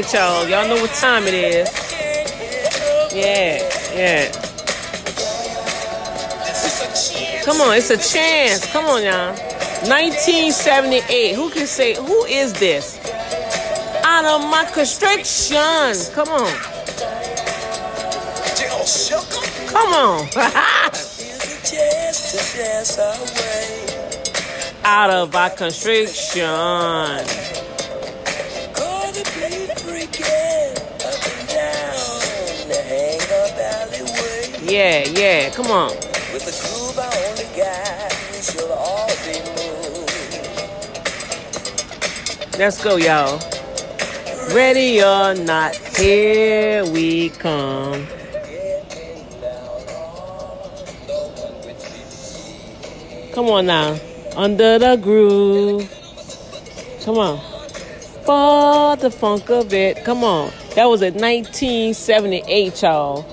right, 0.00 0.12
y'all. 0.12 0.48
Y'all 0.48 0.68
know 0.68 0.80
what 0.82 0.90
time 0.94 1.22
it 1.24 1.34
is. 1.34 1.68
Yeah, 3.14 3.58
yeah. 3.94 4.32
Come 7.44 7.60
on, 7.60 7.76
it's 7.76 7.90
a 7.90 7.96
chance. 7.96 8.66
Come 8.72 8.86
on, 8.86 9.04
y'all. 9.04 9.28
1978. 9.86 11.36
Who 11.36 11.48
can 11.50 11.68
say, 11.68 11.94
who 11.94 12.24
is 12.24 12.54
this? 12.54 12.98
Out 14.04 14.24
of 14.24 14.40
my 14.50 14.64
constriction. 14.74 15.94
Come 16.12 16.28
on. 16.28 16.52
Come 19.68 19.94
on. 19.94 20.28
Out 24.84 25.10
of 25.10 25.36
our 25.36 25.50
constriction. 25.50 27.43
Yeah, 34.66 35.04
yeah, 35.10 35.50
come 35.50 35.66
on. 35.66 35.90
With 36.32 36.46
the 36.46 36.52
groove 36.62 36.98
I 36.98 37.06
only 37.28 37.44
got, 37.54 38.12
she'll 38.42 38.72
all 38.72 39.08
be 39.24 39.38
moved. 39.60 39.78
Let's 42.58 42.82
go, 42.82 42.96
y'all. 42.96 43.38
Ready 44.54 45.02
or 45.02 45.34
not, 45.34 45.74
here 45.98 46.84
we 46.86 47.28
come. 47.28 48.06
Come 53.34 53.50
on 53.50 53.66
now. 53.66 53.98
Under 54.36 54.78
the 54.78 54.96
groove. 54.96 55.90
Come 57.04 57.18
on. 57.18 57.38
For 58.24 58.96
the 58.96 59.10
funk 59.10 59.50
of 59.50 59.74
it. 59.74 60.04
Come 60.04 60.24
on. 60.24 60.52
That 60.76 60.86
was 60.86 61.02
at 61.02 61.14
1978, 61.14 62.80
y'all. 62.80 63.26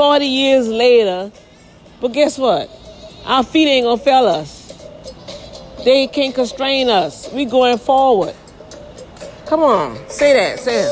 40 0.00 0.24
years 0.24 0.66
later. 0.66 1.30
But 2.00 2.14
guess 2.14 2.38
what? 2.38 2.70
Our 3.26 3.44
feet 3.44 3.68
ain't 3.68 3.84
gonna 3.84 4.00
fail 4.00 4.24
us. 4.24 4.72
They 5.84 6.06
can't 6.06 6.34
constrain 6.34 6.88
us. 6.88 7.30
We 7.34 7.44
going 7.44 7.76
forward. 7.76 8.34
Come 9.44 9.60
on, 9.60 9.98
say 10.08 10.32
that, 10.32 10.58
say 10.58 10.84
it. 10.84 10.90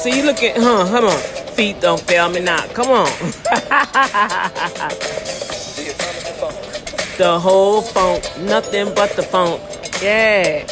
See, 0.00 0.16
you 0.16 0.24
look 0.24 0.42
at, 0.42 0.56
huh? 0.56 0.88
Come 0.90 1.04
on, 1.04 1.18
feet 1.54 1.80
don't 1.80 2.00
fail 2.00 2.30
me 2.30 2.40
now. 2.40 2.66
Come 2.72 2.88
on. 2.88 3.06
the 7.16 7.38
whole 7.40 7.80
funk, 7.80 8.24
nothing 8.40 8.92
but 8.96 9.10
the 9.14 9.22
funk. 9.22 9.60
Yeah. 10.02 10.66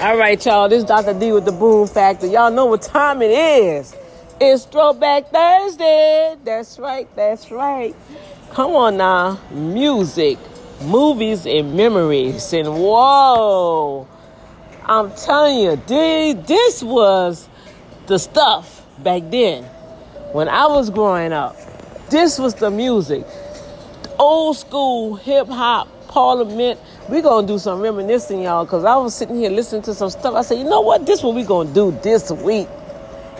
All 0.00 0.16
right, 0.16 0.46
y'all. 0.46 0.68
This 0.68 0.84
is 0.84 0.88
Dr. 0.88 1.12
D 1.12 1.32
with 1.32 1.44
the 1.44 1.50
Boom 1.50 1.88
Factor. 1.88 2.28
Y'all 2.28 2.52
know 2.52 2.66
what 2.66 2.82
time 2.82 3.20
it 3.20 3.32
is. 3.32 3.96
It's 4.40 4.64
Throwback 4.64 5.32
Thursday. 5.32 6.36
That's 6.44 6.78
right. 6.78 7.08
That's 7.16 7.50
right. 7.50 7.96
Come 8.52 8.76
on 8.76 8.96
now. 8.96 9.40
Music, 9.50 10.38
movies, 10.82 11.46
and 11.46 11.76
memories. 11.76 12.52
And 12.52 12.68
whoa. 12.68 14.06
I'm 14.84 15.10
telling 15.16 15.58
you, 15.58 15.74
D, 15.88 16.34
this 16.34 16.80
was 16.80 17.48
the 18.06 18.20
stuff 18.20 18.86
back 19.02 19.22
then 19.32 19.64
when 20.32 20.48
I 20.48 20.68
was 20.68 20.90
growing 20.90 21.32
up. 21.32 21.56
This 22.08 22.38
was 22.38 22.54
the 22.54 22.70
music. 22.70 23.26
Old 24.16 24.56
school 24.56 25.16
hip 25.16 25.48
hop, 25.48 25.88
parliament 26.06 26.78
we 27.08 27.22
gonna 27.22 27.46
do 27.46 27.58
some 27.58 27.80
reminiscing, 27.80 28.42
y'all, 28.42 28.64
because 28.64 28.84
I 28.84 28.96
was 28.96 29.14
sitting 29.14 29.36
here 29.36 29.50
listening 29.50 29.82
to 29.82 29.94
some 29.94 30.10
stuff. 30.10 30.34
I 30.34 30.42
said, 30.42 30.58
you 30.58 30.64
know 30.64 30.82
what? 30.82 31.06
This 31.06 31.22
what 31.22 31.34
we 31.34 31.42
gonna 31.42 31.72
do 31.72 31.90
this 32.02 32.30
week. 32.30 32.68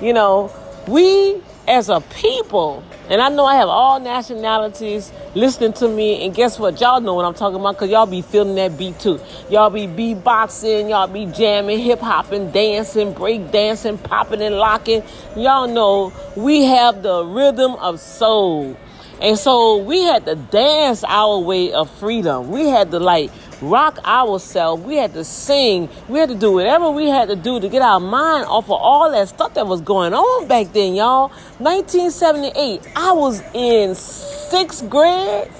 You 0.00 0.12
know, 0.12 0.50
we 0.86 1.42
as 1.66 1.90
a 1.90 2.00
people, 2.00 2.82
and 3.10 3.20
I 3.20 3.28
know 3.28 3.44
I 3.44 3.56
have 3.56 3.68
all 3.68 4.00
nationalities 4.00 5.12
listening 5.34 5.74
to 5.74 5.88
me, 5.88 6.24
and 6.24 6.34
guess 6.34 6.58
what? 6.58 6.80
Y'all 6.80 7.02
know 7.02 7.12
what 7.12 7.26
I'm 7.26 7.34
talking 7.34 7.60
about, 7.60 7.74
because 7.74 7.90
y'all 7.90 8.06
be 8.06 8.22
feeling 8.22 8.54
that 8.54 8.78
beat 8.78 8.98
too. 8.98 9.20
Y'all 9.50 9.68
be 9.68 9.86
beatboxing, 9.86 10.88
y'all 10.88 11.06
be 11.06 11.26
jamming, 11.26 11.78
hip 11.78 12.00
hopping, 12.00 12.50
dancing, 12.52 13.12
break 13.12 13.50
dancing, 13.52 13.98
popping 13.98 14.40
and 14.40 14.56
locking. 14.56 15.02
Y'all 15.36 15.68
know 15.68 16.10
we 16.36 16.64
have 16.64 17.02
the 17.02 17.22
rhythm 17.22 17.74
of 17.74 18.00
soul. 18.00 18.74
And 19.20 19.36
so 19.36 19.78
we 19.78 20.04
had 20.04 20.24
to 20.26 20.36
dance 20.36 21.02
our 21.02 21.38
way 21.40 21.72
of 21.72 21.90
freedom. 21.98 22.50
We 22.50 22.66
had 22.68 22.92
to 22.92 23.00
like 23.00 23.32
rock 23.60 23.98
ourselves. 24.04 24.82
We 24.82 24.96
had 24.96 25.12
to 25.14 25.24
sing. 25.24 25.88
We 26.08 26.18
had 26.18 26.28
to 26.28 26.34
do 26.34 26.52
whatever 26.52 26.90
we 26.90 27.08
had 27.08 27.28
to 27.28 27.36
do 27.36 27.60
to 27.60 27.68
get 27.68 27.82
our 27.82 28.00
mind 28.00 28.46
off 28.46 28.64
of 28.64 28.72
all 28.72 29.10
that 29.10 29.28
stuff 29.28 29.54
that 29.54 29.66
was 29.66 29.80
going 29.80 30.14
on 30.14 30.48
back 30.48 30.72
then, 30.72 30.94
y'all. 30.94 31.28
1978, 31.58 32.82
I 32.96 33.12
was 33.12 33.42
in 33.54 33.94
sixth 33.94 34.88
grade. 34.88 35.50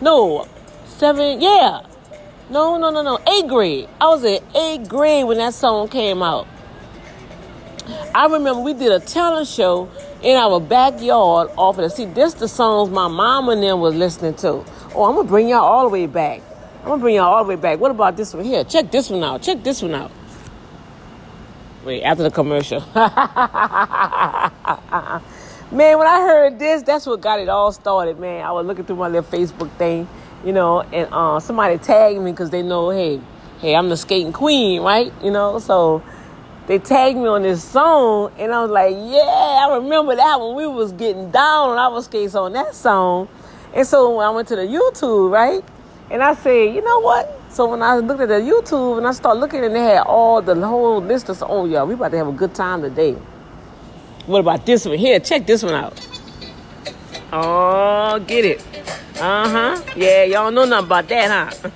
No, 0.00 0.46
seven, 0.86 1.40
yeah. 1.40 1.82
No, 2.50 2.78
no, 2.78 2.90
no, 2.90 3.02
no, 3.02 3.18
eighth 3.30 3.48
grade. 3.48 3.88
I 4.00 4.06
was 4.08 4.24
in 4.24 4.42
eighth 4.54 4.88
grade 4.88 5.26
when 5.26 5.38
that 5.38 5.54
song 5.54 5.88
came 5.88 6.22
out. 6.22 6.46
I 8.14 8.26
remember 8.26 8.60
we 8.60 8.74
did 8.74 8.92
a 8.92 9.00
talent 9.00 9.48
show 9.48 9.90
in 10.22 10.36
our 10.36 10.60
backyard 10.60 11.50
off 11.56 11.78
of 11.78 11.84
the 11.84 11.90
see 11.90 12.04
this 12.04 12.34
the 12.34 12.48
songs 12.48 12.90
my 12.90 13.08
mom 13.08 13.48
and 13.48 13.62
them 13.62 13.80
was 13.80 13.94
listening 13.94 14.34
to. 14.34 14.64
Oh, 14.94 15.04
I'm 15.04 15.14
gonna 15.14 15.28
bring 15.28 15.48
y'all 15.48 15.64
all 15.64 15.84
the 15.84 15.90
way 15.90 16.06
back. 16.06 16.42
I'm 16.88 16.92
gonna 16.92 17.02
bring 17.02 17.16
y'all 17.16 17.34
all 17.34 17.44
the 17.44 17.50
way 17.50 17.56
back. 17.56 17.78
What 17.78 17.90
about 17.90 18.16
this 18.16 18.32
one 18.32 18.46
here? 18.46 18.64
Check 18.64 18.90
this 18.90 19.10
one 19.10 19.22
out. 19.22 19.42
Check 19.42 19.62
this 19.62 19.82
one 19.82 19.94
out. 19.94 20.10
Wait, 21.84 22.02
after 22.02 22.22
the 22.22 22.30
commercial. 22.30 22.80
man, 22.94 23.10
when 25.70 26.06
I 26.06 26.22
heard 26.22 26.58
this, 26.58 26.82
that's 26.82 27.04
what 27.04 27.20
got 27.20 27.40
it 27.40 27.50
all 27.50 27.72
started, 27.72 28.18
man. 28.18 28.42
I 28.42 28.52
was 28.52 28.64
looking 28.64 28.86
through 28.86 28.96
my 28.96 29.08
little 29.08 29.30
Facebook 29.30 29.70
thing, 29.72 30.08
you 30.46 30.54
know, 30.54 30.80
and 30.80 31.06
uh, 31.12 31.38
somebody 31.40 31.76
tagged 31.76 32.22
me 32.22 32.30
because 32.30 32.48
they 32.48 32.62
know, 32.62 32.88
hey, 32.88 33.20
hey, 33.60 33.76
I'm 33.76 33.90
the 33.90 33.96
skating 33.98 34.32
queen, 34.32 34.80
right? 34.80 35.12
You 35.22 35.30
know, 35.30 35.58
so 35.58 36.02
they 36.68 36.78
tagged 36.78 37.18
me 37.18 37.26
on 37.26 37.42
this 37.42 37.62
song, 37.62 38.32
and 38.38 38.50
I 38.50 38.62
was 38.62 38.70
like, 38.70 38.94
yeah, 38.94 39.66
I 39.68 39.74
remember 39.76 40.16
that 40.16 40.40
when 40.40 40.54
we 40.56 40.66
was 40.66 40.92
getting 40.92 41.30
down 41.30 41.72
and 41.72 41.80
I 41.80 41.88
was 41.88 42.06
skating 42.06 42.34
on 42.34 42.54
that 42.54 42.74
song. 42.74 43.28
And 43.74 43.86
so 43.86 44.16
when 44.16 44.26
I 44.26 44.30
went 44.30 44.48
to 44.48 44.56
the 44.56 44.62
YouTube, 44.62 45.30
right? 45.30 45.62
And 46.10 46.22
I 46.22 46.34
said, 46.34 46.74
you 46.74 46.80
know 46.82 47.00
what? 47.00 47.38
So 47.50 47.68
when 47.68 47.82
I 47.82 47.96
looked 47.96 48.20
at 48.20 48.28
the 48.28 48.34
YouTube 48.34 48.98
and 48.98 49.06
I 49.06 49.12
started 49.12 49.40
looking 49.40 49.62
and 49.64 49.74
they 49.74 49.80
had 49.80 50.02
all 50.02 50.40
the 50.40 50.54
whole 50.54 51.02
list 51.02 51.28
of, 51.28 51.42
oh 51.46 51.66
yeah, 51.66 51.82
we 51.84 51.94
about 51.94 52.12
to 52.12 52.16
have 52.16 52.28
a 52.28 52.32
good 52.32 52.54
time 52.54 52.80
today. 52.82 53.12
What 54.26 54.40
about 54.40 54.64
this 54.64 54.86
one 54.86 54.98
here? 54.98 55.20
Check 55.20 55.46
this 55.46 55.62
one 55.62 55.74
out. 55.74 56.06
Oh, 57.32 58.18
get 58.26 58.44
it. 58.44 58.64
Uh 59.20 59.48
huh. 59.48 59.82
Yeah, 59.96 60.24
y'all 60.24 60.50
know 60.50 60.64
nothing 60.64 60.86
about 60.86 61.08
that, 61.08 61.52
huh? 61.52 61.68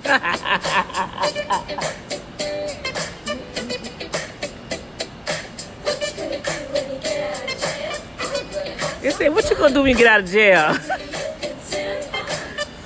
they 9.01 9.11
say, 9.11 9.29
what 9.29 9.49
you 9.49 9.55
gonna 9.57 9.73
do 9.73 9.81
when 9.81 9.91
you 9.91 9.97
get 9.97 10.07
out 10.07 10.21
of 10.21 10.29
jail? 10.29 10.77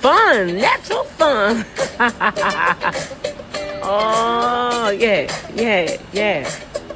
fun, 0.00 0.56
natural 0.56 1.04
fun. 1.04 1.64
oh 3.82 4.90
yeah, 4.90 5.26
yeah, 5.54 6.00
yeah. 6.12 6.50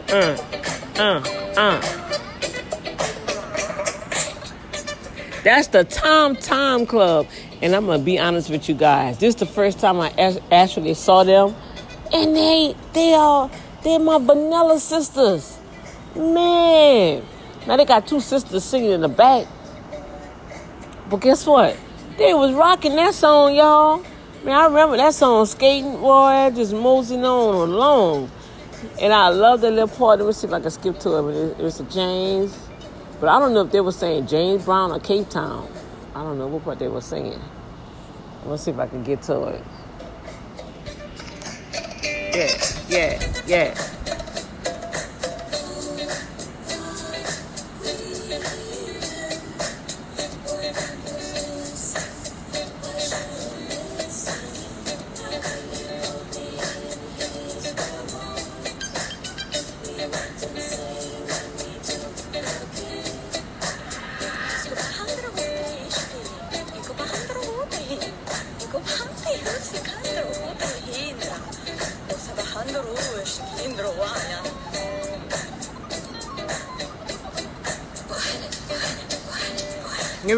Uh, 0.08 0.37
uh, 0.96 1.22
uh. 1.56 2.02
That's 5.43 5.66
the 5.69 5.82
Tom 5.82 6.37
Tom 6.37 6.87
Club, 6.87 7.26
and 7.60 7.75
I'm 7.75 7.87
gonna 7.87 8.02
be 8.02 8.19
honest 8.19 8.49
with 8.50 8.69
you 8.69 8.76
guys. 8.76 9.19
This 9.19 9.31
is 9.34 9.40
the 9.40 9.46
first 9.46 9.81
time 9.81 10.00
I 10.00 10.12
actually 10.52 10.94
saw 10.94 11.25
them, 11.25 11.56
and 12.12 12.37
they 12.37 12.76
they 12.93 13.14
are 13.14 13.50
they're 13.82 13.98
my 13.98 14.19
vanilla 14.19 14.78
sisters. 14.78 15.58
Man, 16.14 17.25
now 17.66 17.76
they 17.76 17.84
got 17.84 18.06
two 18.06 18.20
sisters 18.20 18.62
singing 18.62 18.93
in 18.93 19.00
the 19.00 19.08
back, 19.08 19.48
but 21.10 21.16
guess 21.16 21.44
what? 21.44 21.76
They 22.18 22.34
was 22.34 22.52
rocking 22.52 22.94
that 22.96 23.14
song, 23.14 23.54
y'all. 23.54 24.04
Man, 24.44 24.54
I 24.54 24.66
remember 24.66 24.96
that 24.98 25.14
song, 25.14 25.46
Skating 25.46 25.92
Boy, 25.92 26.50
just 26.54 26.74
moseying 26.74 27.24
on 27.24 27.70
along. 27.70 28.30
And 29.00 29.12
I 29.12 29.28
love 29.28 29.60
that 29.62 29.70
little 29.70 29.88
part. 29.88 30.18
Let 30.18 30.26
me 30.26 30.32
see 30.32 30.46
if 30.46 30.52
I 30.52 30.60
can 30.60 30.70
skip 30.70 30.98
to 31.00 31.28
it. 31.28 31.58
It 31.58 31.62
was 31.62 31.80
a 31.80 31.84
James. 31.84 32.68
But 33.18 33.28
I 33.28 33.38
don't 33.38 33.54
know 33.54 33.62
if 33.62 33.70
they 33.72 33.80
were 33.80 33.92
saying 33.92 34.26
James 34.26 34.64
Brown 34.64 34.92
or 34.92 35.00
Cape 35.00 35.30
Town. 35.30 35.68
I 36.14 36.22
don't 36.22 36.38
know 36.38 36.48
what 36.48 36.64
part 36.64 36.78
they 36.78 36.88
were 36.88 37.00
singing. 37.00 37.40
Let's 38.44 38.64
see 38.64 38.72
if 38.72 38.78
I 38.78 38.88
can 38.88 39.02
get 39.04 39.22
to 39.22 39.44
it. 39.44 39.64
Yeah, 42.34 42.82
yeah, 42.88 43.42
yeah. 43.46 44.01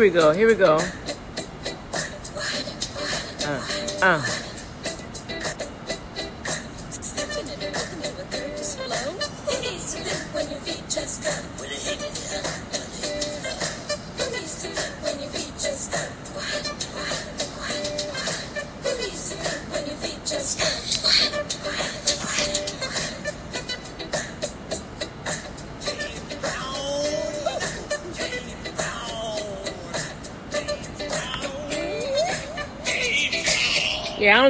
We 0.04 0.10
go. 0.10 0.32
Here 0.32 0.46
we 0.46 0.54
go. 0.54 0.78
Uh, 3.46 3.66
uh. 4.02 4.33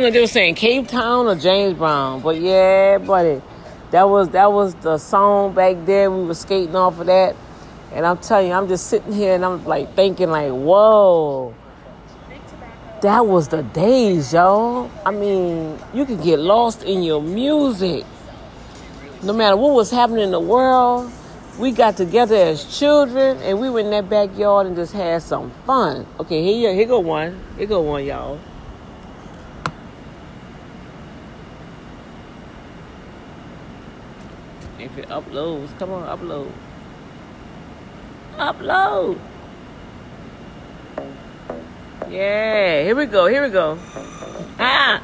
Know 0.04 0.10
they 0.10 0.20
were 0.20 0.26
saying 0.26 0.54
Cape 0.54 0.86
Town 0.86 1.26
or 1.26 1.34
James 1.34 1.78
Brown, 1.78 2.20
but 2.20 2.38
yeah, 2.38 2.98
buddy, 2.98 3.40
that 3.90 4.02
was 4.02 4.28
that 4.30 4.52
was 4.52 4.74
the 4.76 4.98
song 4.98 5.54
back 5.54 5.76
there. 5.86 6.10
We 6.10 6.26
were 6.26 6.34
skating 6.34 6.76
off 6.76 7.00
of 7.00 7.06
that, 7.06 7.34
and 7.90 8.04
I'm 8.04 8.18
telling 8.18 8.48
you, 8.48 8.52
I'm 8.52 8.68
just 8.68 8.88
sitting 8.88 9.14
here 9.14 9.34
and 9.34 9.42
I'm 9.42 9.64
like 9.64 9.94
thinking, 9.94 10.28
like, 10.28 10.50
whoa, 10.50 11.54
that 13.00 13.26
was 13.26 13.48
the 13.48 13.62
days, 13.62 14.34
yo. 14.34 14.90
I 15.06 15.10
mean, 15.10 15.78
you 15.94 16.04
could 16.04 16.22
get 16.22 16.38
lost 16.38 16.82
in 16.82 17.02
your 17.02 17.22
music, 17.22 18.04
no 19.22 19.32
matter 19.32 19.56
what 19.56 19.72
was 19.72 19.90
happening 19.90 20.24
in 20.24 20.32
the 20.32 20.40
world. 20.40 21.10
We 21.58 21.70
got 21.70 21.96
together 21.96 22.34
as 22.34 22.78
children 22.78 23.38
and 23.38 23.60
we 23.60 23.70
were 23.70 23.78
in 23.78 23.90
that 23.90 24.10
backyard 24.10 24.66
and 24.66 24.74
just 24.74 24.92
had 24.92 25.22
some 25.22 25.52
fun. 25.64 26.04
Okay, 26.18 26.42
here, 26.42 26.74
here 26.74 26.84
go 26.84 26.98
one. 26.98 27.40
Here 27.56 27.68
go 27.68 27.80
one, 27.80 28.04
y'all. 28.04 28.40
It 35.04 35.10
uploads, 35.10 35.78
come 35.78 35.90
on, 35.90 36.18
upload. 36.18 36.50
Upload. 38.38 39.18
Yeah, 42.08 42.84
here 42.84 42.96
we 42.96 43.04
go, 43.04 43.26
here 43.26 43.42
we 43.42 43.50
go. 43.50 43.78
Ah! 44.58 45.02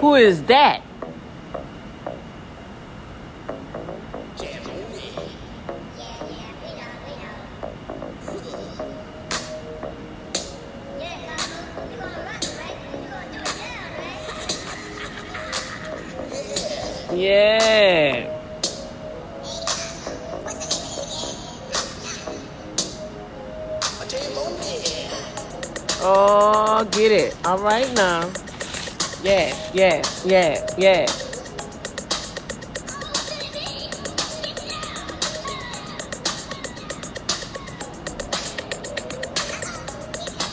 Who 0.00 0.16
is 0.16 0.42
that? 0.42 0.82
Yeah. 17.18 18.30
Oh, 26.00 26.88
get 26.92 27.10
it. 27.10 27.36
All 27.44 27.58
right 27.58 27.92
now. 27.94 28.30
Yeah, 29.24 29.52
yeah, 29.74 30.00
yeah, 30.24 30.64
yeah. 30.78 31.06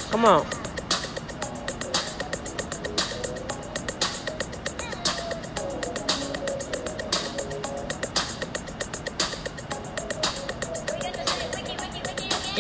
Come 0.10 0.26
on. 0.26 0.55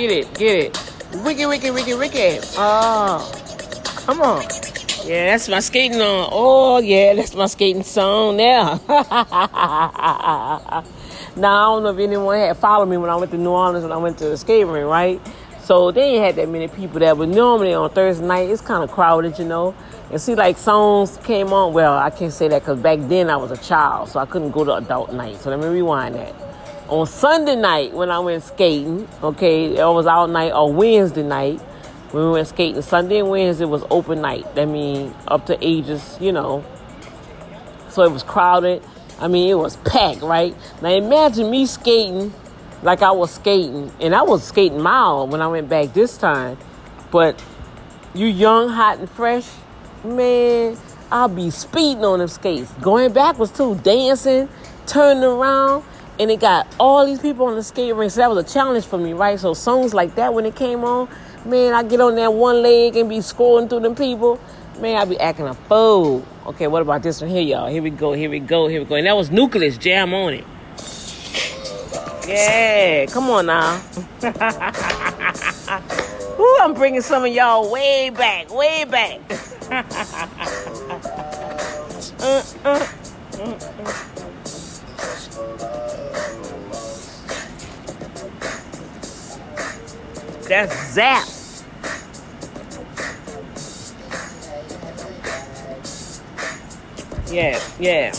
Get 0.05 0.17
it, 0.19 0.33
get 0.35 0.59
it. 0.59 1.23
Wiki, 1.23 1.47
wiki, 1.47 1.71
wiki, 1.71 1.95
wiki. 1.95 2.37
Oh, 2.37 2.57
ah. 2.59 4.03
come 4.05 4.21
on. 4.21 4.43
Yeah, 5.03 5.31
that's 5.31 5.49
my 5.49 5.59
skating 5.59 5.99
on. 5.99 6.29
Oh, 6.31 6.77
yeah, 6.77 7.15
that's 7.15 7.33
my 7.33 7.47
skating 7.47 7.81
song 7.81 8.37
now. 8.37 8.79
now, 8.87 8.93
I 10.75 10.83
don't 11.35 11.81
know 11.81 11.89
if 11.89 11.97
anyone 11.97 12.37
had 12.37 12.55
followed 12.57 12.85
me 12.85 12.97
when 12.97 13.09
I 13.09 13.15
went 13.15 13.31
to 13.31 13.37
New 13.39 13.49
Orleans 13.49 13.81
when 13.81 13.91
I 13.91 13.97
went 13.97 14.19
to 14.19 14.25
the 14.25 14.37
skating 14.37 14.67
rink, 14.67 14.87
right? 14.87 15.19
So 15.63 15.89
they 15.89 16.03
ain't 16.03 16.23
had 16.23 16.35
that 16.35 16.49
many 16.49 16.67
people 16.67 16.99
there, 16.99 17.15
but 17.15 17.29
normally 17.29 17.73
on 17.73 17.89
Thursday 17.89 18.27
night, 18.27 18.47
it's 18.47 18.61
kind 18.61 18.83
of 18.83 18.91
crowded, 18.91 19.39
you 19.39 19.45
know. 19.45 19.73
And 20.11 20.21
see, 20.21 20.35
like 20.35 20.59
songs 20.59 21.17
came 21.23 21.51
on. 21.51 21.73
Well, 21.73 21.97
I 21.97 22.11
can't 22.11 22.31
say 22.31 22.47
that 22.49 22.61
because 22.61 22.79
back 22.79 22.99
then 23.01 23.31
I 23.31 23.37
was 23.37 23.49
a 23.49 23.57
child, 23.57 24.09
so 24.09 24.19
I 24.19 24.27
couldn't 24.27 24.51
go 24.51 24.63
to 24.65 24.75
adult 24.75 25.13
night. 25.13 25.41
So 25.41 25.49
let 25.49 25.59
me 25.59 25.65
rewind 25.65 26.13
that 26.13 26.35
on 26.87 27.07
Sunday 27.07 27.55
night 27.55 27.93
when 27.93 28.11
I 28.11 28.19
went 28.19 28.43
skating, 28.43 29.07
okay, 29.23 29.75
it 29.75 29.85
was 29.85 30.05
all 30.05 30.27
night 30.27 30.51
on 30.51 30.75
Wednesday 30.75 31.23
night 31.23 31.59
when 32.11 32.25
we 32.25 32.31
went 32.31 32.47
skating. 32.47 32.81
Sunday 32.81 33.19
and 33.19 33.29
Wednesday 33.29 33.65
was 33.65 33.83
open 33.89 34.21
night. 34.21 34.53
That 34.55 34.67
means 34.67 35.13
up 35.27 35.45
to 35.47 35.57
ages, 35.65 36.17
you 36.21 36.31
know. 36.31 36.63
So 37.89 38.03
it 38.03 38.11
was 38.11 38.23
crowded. 38.23 38.83
I 39.19 39.27
mean, 39.27 39.49
it 39.49 39.55
was 39.55 39.77
packed, 39.77 40.21
right? 40.21 40.55
Now 40.81 40.89
imagine 40.89 41.49
me 41.49 41.65
skating 41.65 42.33
like 42.83 43.01
I 43.01 43.11
was 43.11 43.31
skating, 43.31 43.91
and 43.99 44.13
I 44.13 44.21
was 44.21 44.43
skating 44.43 44.79
mild 44.79 45.31
when 45.31 45.41
I 45.41 45.47
went 45.47 45.69
back 45.69 45.93
this 45.93 46.17
time. 46.17 46.57
But 47.09 47.41
you 48.13 48.27
young, 48.27 48.69
hot, 48.69 48.99
and 48.99 49.09
fresh, 49.09 49.49
man, 50.03 50.77
I'll 51.11 51.29
be 51.29 51.49
speeding 51.49 52.05
on 52.05 52.19
them 52.19 52.27
skates, 52.27 52.71
going 52.81 53.11
backwards 53.11 53.51
too, 53.51 53.75
dancing, 53.75 54.49
turning 54.85 55.23
around 55.23 55.83
and 56.19 56.31
it 56.31 56.39
got 56.39 56.67
all 56.79 57.05
these 57.05 57.19
people 57.19 57.47
on 57.47 57.55
the 57.55 57.63
skate 57.63 57.93
rink. 57.95 58.11
So 58.11 58.21
that 58.21 58.29
was 58.29 58.49
a 58.49 58.53
challenge 58.53 58.85
for 58.85 58.97
me, 58.97 59.13
right? 59.13 59.39
So 59.39 59.53
songs 59.53 59.93
like 59.93 60.15
that 60.15 60.33
when 60.33 60.45
it 60.45 60.55
came 60.55 60.83
on, 60.83 61.09
man, 61.45 61.73
I 61.73 61.83
get 61.83 62.01
on 62.01 62.15
that 62.15 62.33
one 62.33 62.61
leg 62.61 62.95
and 62.95 63.09
be 63.09 63.17
scrolling 63.17 63.69
through 63.69 63.81
them 63.81 63.95
people. 63.95 64.39
Man, 64.79 64.97
I 64.97 65.05
be 65.05 65.19
acting 65.19 65.47
a 65.47 65.53
fool. 65.53 66.25
Okay, 66.47 66.67
what 66.67 66.81
about 66.81 67.01
this 67.01 67.21
one 67.21 67.29
here, 67.29 67.41
y'all? 67.41 67.67
Here 67.67 67.81
we 67.81 67.89
go, 67.89 68.13
here 68.13 68.29
we 68.29 68.39
go, 68.39 68.67
here 68.67 68.81
we 68.81 68.85
go. 68.85 68.95
And 68.95 69.07
that 69.07 69.15
was 69.15 69.29
Newcleus 69.29 69.79
Jam 69.79 70.13
on 70.13 70.33
it. 70.33 70.43
Yeah, 72.27 73.05
come 73.05 73.29
on 73.29 73.45
now. 73.45 73.81
Ooh, 76.39 76.57
I'm 76.61 76.73
bringing 76.73 77.01
some 77.01 77.23
of 77.23 77.33
y'all 77.33 77.71
way 77.71 78.09
back, 78.09 78.53
way 78.53 78.83
back. 78.83 79.21
uh, 82.19 82.43
uh, 82.65 82.87
uh, 83.43 84.14
That's 90.47 90.93
Zapp. 90.93 91.27
Yeah, 97.31 97.59
yeah. 97.79 98.13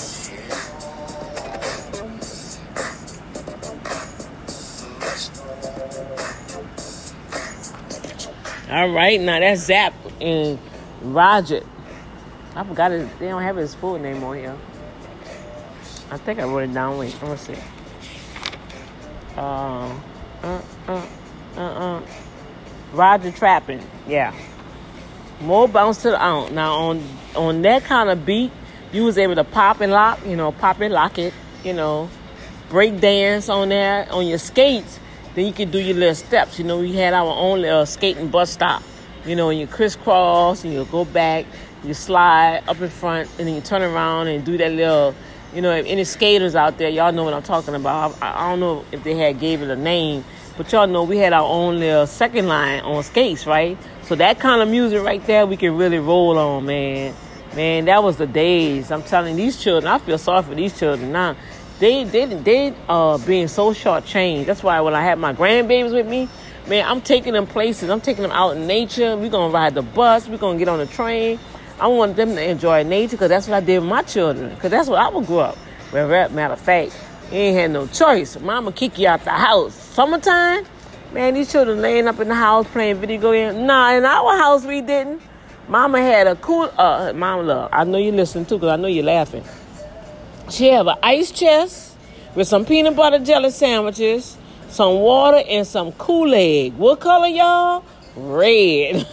All 8.68 8.90
right, 8.90 9.20
now 9.20 9.38
that's 9.38 9.62
Zapp 9.62 9.94
and 10.20 10.58
Roger. 11.02 11.62
I 12.56 12.64
forgot 12.64 12.90
it. 12.90 13.08
They 13.20 13.28
don't 13.28 13.42
have 13.42 13.56
his 13.56 13.76
full 13.76 13.98
name 13.98 14.24
on 14.24 14.36
here. 14.36 14.56
I 16.10 16.16
think 16.18 16.40
I 16.40 16.44
wrote 16.44 16.68
it 16.70 16.74
down. 16.74 16.98
Wait, 16.98 17.16
let 17.22 17.30
me 17.30 17.36
see. 17.36 17.54
Um, 19.36 20.02
uh, 20.42 20.60
uh, 20.88 21.06
uh-uh. 21.56 22.02
Roger 22.92 23.30
Trapping, 23.30 23.82
yeah. 24.06 24.34
More 25.40 25.68
bounce 25.68 26.02
to 26.02 26.10
the 26.10 26.22
out. 26.22 26.52
Now 26.52 26.74
on 26.74 27.02
on 27.34 27.62
that 27.62 27.84
kind 27.84 28.08
of 28.08 28.24
beat, 28.24 28.50
you 28.92 29.04
was 29.04 29.18
able 29.18 29.34
to 29.34 29.44
pop 29.44 29.80
and 29.80 29.92
lock, 29.92 30.20
you 30.24 30.36
know, 30.36 30.52
pop 30.52 30.80
and 30.80 30.94
lock 30.94 31.18
it, 31.18 31.34
you 31.64 31.72
know, 31.72 32.08
break 32.70 33.00
dance 33.00 33.48
on 33.48 33.68
there 33.68 34.10
on 34.10 34.26
your 34.26 34.38
skates. 34.38 34.98
Then 35.34 35.46
you 35.46 35.52
could 35.52 35.70
do 35.70 35.78
your 35.78 35.96
little 35.96 36.14
steps. 36.14 36.58
You 36.58 36.64
know, 36.64 36.78
we 36.78 36.94
had 36.94 37.12
our 37.12 37.30
own 37.30 37.60
little 37.60 37.84
skating 37.84 38.28
bus 38.28 38.50
stop. 38.50 38.82
You 39.26 39.34
know, 39.34 39.50
and 39.50 39.58
you 39.58 39.66
crisscross 39.66 40.62
and 40.62 40.72
you 40.72 40.84
go 40.84 41.04
back, 41.04 41.46
you 41.82 41.92
slide 41.94 42.62
up 42.68 42.80
in 42.80 42.88
front, 42.88 43.28
and 43.38 43.48
then 43.48 43.56
you 43.56 43.60
turn 43.60 43.82
around 43.82 44.28
and 44.28 44.44
do 44.44 44.56
that 44.56 44.72
little. 44.72 45.14
You 45.52 45.62
know, 45.62 45.72
if 45.72 45.84
any 45.86 46.04
skaters 46.04 46.54
out 46.54 46.78
there, 46.78 46.88
y'all 46.88 47.12
know 47.12 47.24
what 47.24 47.34
I'm 47.34 47.42
talking 47.42 47.74
about. 47.74 48.16
I, 48.22 48.46
I 48.46 48.50
don't 48.50 48.60
know 48.60 48.84
if 48.92 49.02
they 49.02 49.14
had 49.16 49.40
gave 49.40 49.62
it 49.62 49.70
a 49.70 49.76
name, 49.76 50.24
but 50.56 50.72
y'all 50.72 50.86
know 50.86 51.04
we 51.04 51.18
had 51.18 51.32
our 51.32 51.46
own 51.46 51.78
little 51.78 52.06
second 52.06 52.48
line 52.48 52.80
on 52.80 53.02
skates, 53.02 53.46
right? 53.46 53.76
So 54.02 54.14
that 54.14 54.40
kind 54.40 54.62
of 54.62 54.68
music 54.68 55.02
right 55.02 55.24
there, 55.26 55.46
we 55.46 55.56
can 55.56 55.76
really 55.76 55.98
roll 55.98 56.38
on, 56.38 56.66
man. 56.66 57.14
Man, 57.54 57.86
that 57.86 58.02
was 58.02 58.16
the 58.16 58.26
days. 58.26 58.90
I'm 58.90 59.02
telling 59.02 59.36
these 59.36 59.62
children, 59.62 59.92
I 59.92 59.98
feel 59.98 60.18
sorry 60.18 60.42
for 60.42 60.54
these 60.54 60.78
children 60.78 61.12
now. 61.12 61.36
They 61.78 62.04
they 62.04 62.24
they 62.24 62.74
uh 62.88 63.18
being 63.18 63.48
so 63.48 63.72
shortchanged. 63.72 64.46
That's 64.46 64.62
why 64.62 64.80
when 64.80 64.94
I 64.94 65.02
have 65.02 65.18
my 65.18 65.34
grandbabies 65.34 65.92
with 65.92 66.06
me, 66.06 66.28
man, 66.66 66.86
I'm 66.86 67.00
taking 67.00 67.34
them 67.34 67.46
places. 67.46 67.90
I'm 67.90 68.00
taking 68.00 68.22
them 68.22 68.32
out 68.32 68.56
in 68.56 68.66
nature. 68.66 69.16
We're 69.16 69.30
gonna 69.30 69.52
ride 69.52 69.74
the 69.74 69.82
bus. 69.82 70.28
We're 70.28 70.38
gonna 70.38 70.58
get 70.58 70.68
on 70.68 70.78
the 70.78 70.86
train. 70.86 71.38
I 71.78 71.88
want 71.88 72.16
them 72.16 72.30
to 72.30 72.42
enjoy 72.42 72.82
nature 72.84 73.12
because 73.12 73.28
that's 73.28 73.48
what 73.48 73.56
I 73.56 73.60
did 73.60 73.80
with 73.80 73.88
my 73.88 74.02
children. 74.02 74.54
Because 74.54 74.70
that's 74.70 74.88
what 74.88 74.98
I 74.98 75.08
would 75.08 75.26
grow 75.26 75.40
up. 75.40 75.58
Well, 75.92 76.08
matter 76.30 76.54
of 76.54 76.60
fact, 76.60 76.98
you 77.30 77.38
ain't 77.38 77.56
had 77.58 77.70
no 77.72 77.86
choice. 77.86 78.38
Mama 78.38 78.72
kick 78.72 78.98
you 78.98 79.08
out 79.08 79.24
the 79.24 79.30
house. 79.30 79.74
Summertime, 79.74 80.64
man, 81.12 81.34
these 81.34 81.50
children 81.50 81.80
laying 81.80 82.06
up 82.06 82.20
in 82.20 82.28
the 82.28 82.34
house 82.34 82.66
playing 82.68 82.96
video 83.00 83.32
games. 83.32 83.56
Nah, 83.56 83.92
in 83.92 84.04
our 84.04 84.36
house 84.36 84.64
we 84.64 84.80
didn't. 84.80 85.20
Mama 85.68 86.00
had 86.00 86.28
a 86.28 86.36
cool, 86.36 86.72
uh, 86.78 87.12
Mama 87.14 87.42
love, 87.42 87.70
I 87.72 87.82
know 87.84 87.98
you 87.98 88.12
listen 88.12 88.44
too 88.44 88.56
because 88.56 88.70
I 88.70 88.76
know 88.76 88.86
you're 88.86 89.04
laughing. 89.04 89.44
She 90.48 90.68
have 90.68 90.86
an 90.86 90.96
ice 91.02 91.32
chest 91.32 91.96
with 92.36 92.46
some 92.46 92.64
peanut 92.64 92.94
butter 92.94 93.18
jelly 93.18 93.50
sandwiches, 93.50 94.36
some 94.68 95.00
water, 95.00 95.42
and 95.48 95.66
some 95.66 95.90
Kool-Aid. 95.92 96.76
What 96.78 97.00
color, 97.00 97.26
y'all? 97.26 97.84
Red. 98.14 98.94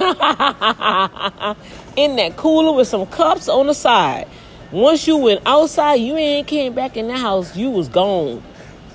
in 1.95 2.15
that 2.17 2.33
cooler 2.37 2.75
with 2.75 2.87
some 2.87 3.05
cups 3.07 3.49
on 3.49 3.67
the 3.67 3.73
side. 3.73 4.27
Once 4.73 5.07
you 5.07 5.17
went 5.17 5.39
outside, 5.45 5.93
you 5.93 6.17
ain't 6.17 6.47
came 6.47 6.73
back 6.73 6.97
in 6.97 7.07
the 7.07 7.15
house, 7.15 7.55
you 7.55 7.69
was 7.69 7.87
gone. 7.87 8.41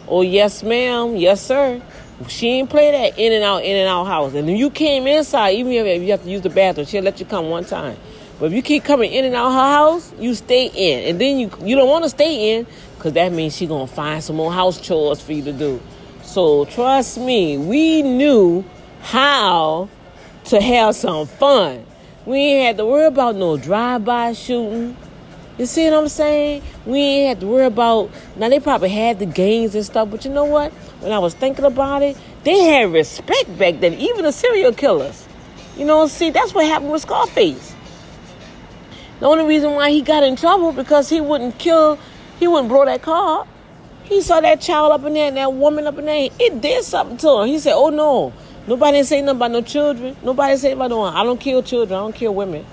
Oh, 0.08 0.22
yes, 0.22 0.64
ma'am. 0.64 1.14
Yes, 1.14 1.40
sir. 1.40 1.80
She 2.26 2.48
ain't 2.48 2.68
play 2.68 2.90
that 2.90 3.16
in 3.16 3.32
and 3.32 3.44
out, 3.44 3.62
in 3.62 3.76
and 3.76 3.88
out 3.88 4.06
house. 4.06 4.34
And 4.34 4.50
if 4.50 4.58
you 4.58 4.70
came 4.70 5.06
inside, 5.06 5.52
even 5.52 5.70
if 5.70 6.02
you 6.02 6.10
have 6.10 6.24
to 6.24 6.28
use 6.28 6.40
the 6.42 6.50
bathroom, 6.50 6.84
she'll 6.84 7.04
let 7.04 7.20
you 7.20 7.26
come 7.26 7.48
one 7.48 7.64
time. 7.64 7.96
But 8.40 8.46
if 8.46 8.54
you 8.54 8.62
keep 8.62 8.82
coming 8.82 9.12
in 9.12 9.24
and 9.24 9.36
out 9.36 9.52
her 9.52 9.72
house, 9.72 10.12
you 10.18 10.34
stay 10.34 10.66
in. 10.66 11.10
And 11.10 11.20
then 11.20 11.38
you 11.38 11.48
you 11.60 11.76
don't 11.76 11.88
want 11.88 12.02
to 12.02 12.10
stay 12.10 12.56
in 12.56 12.66
because 12.96 13.12
that 13.12 13.30
means 13.30 13.54
she 13.54 13.68
to 13.68 13.86
find 13.86 14.22
some 14.22 14.34
more 14.34 14.52
house 14.52 14.80
chores 14.80 15.20
for 15.20 15.32
you 15.32 15.44
to 15.44 15.52
do. 15.52 15.80
So 16.22 16.64
trust 16.64 17.18
me, 17.18 17.56
we 17.56 18.02
knew 18.02 18.64
how 19.00 19.88
to 20.46 20.60
have 20.60 20.96
some 20.96 21.28
fun. 21.28 21.86
We 22.26 22.38
ain't 22.38 22.66
had 22.66 22.76
to 22.78 22.86
worry 22.86 23.06
about 23.06 23.36
no 23.36 23.56
drive-by 23.56 24.32
shooting. 24.32 24.96
You 25.58 25.66
see 25.66 25.84
what 25.90 25.94
I'm 25.94 26.08
saying? 26.08 26.62
We 26.86 27.00
ain't 27.00 27.28
had 27.28 27.40
to 27.40 27.48
worry 27.48 27.66
about. 27.66 28.10
Now 28.36 28.48
they 28.48 28.60
probably 28.60 28.90
had 28.90 29.18
the 29.18 29.26
games 29.26 29.74
and 29.74 29.84
stuff, 29.84 30.08
but 30.08 30.24
you 30.24 30.30
know 30.30 30.44
what? 30.44 30.72
When 31.00 31.10
I 31.10 31.18
was 31.18 31.34
thinking 31.34 31.64
about 31.64 32.02
it, 32.02 32.16
they 32.44 32.60
had 32.60 32.92
respect 32.92 33.58
back 33.58 33.80
then. 33.80 33.94
Even 33.94 34.22
the 34.22 34.30
serial 34.30 34.72
killers. 34.72 35.26
You 35.76 35.84
know, 35.84 36.06
see, 36.06 36.30
that's 36.30 36.54
what 36.54 36.64
happened 36.64 36.92
with 36.92 37.02
Scarface. 37.02 37.74
The 39.18 39.26
only 39.26 39.46
reason 39.46 39.72
why 39.72 39.90
he 39.90 40.00
got 40.00 40.22
in 40.22 40.36
trouble 40.36 40.72
because 40.72 41.08
he 41.08 41.20
wouldn't 41.20 41.58
kill, 41.58 41.98
he 42.38 42.46
wouldn't 42.46 42.68
blow 42.68 42.84
that 42.84 43.02
car. 43.02 43.44
He 44.04 44.22
saw 44.22 44.40
that 44.40 44.60
child 44.60 44.92
up 44.92 45.04
in 45.04 45.14
there 45.14 45.26
and 45.26 45.36
that 45.36 45.52
woman 45.52 45.88
up 45.88 45.98
in 45.98 46.06
there. 46.06 46.30
It 46.38 46.60
did 46.60 46.84
something 46.84 47.16
to 47.18 47.42
him. 47.42 47.48
He 47.48 47.58
said, 47.58 47.74
"Oh 47.74 47.90
no, 47.90 48.32
nobody 48.68 49.02
say 49.02 49.20
nothing 49.20 49.36
about 49.36 49.50
no 49.50 49.60
children. 49.60 50.16
Nobody 50.22 50.56
say 50.56 50.72
about 50.72 50.90
no. 50.90 50.98
One. 50.98 51.14
I 51.14 51.24
don't 51.24 51.40
kill 51.40 51.62
children. 51.64 51.98
I 51.98 52.02
don't 52.02 52.14
kill 52.14 52.34
women." 52.34 52.64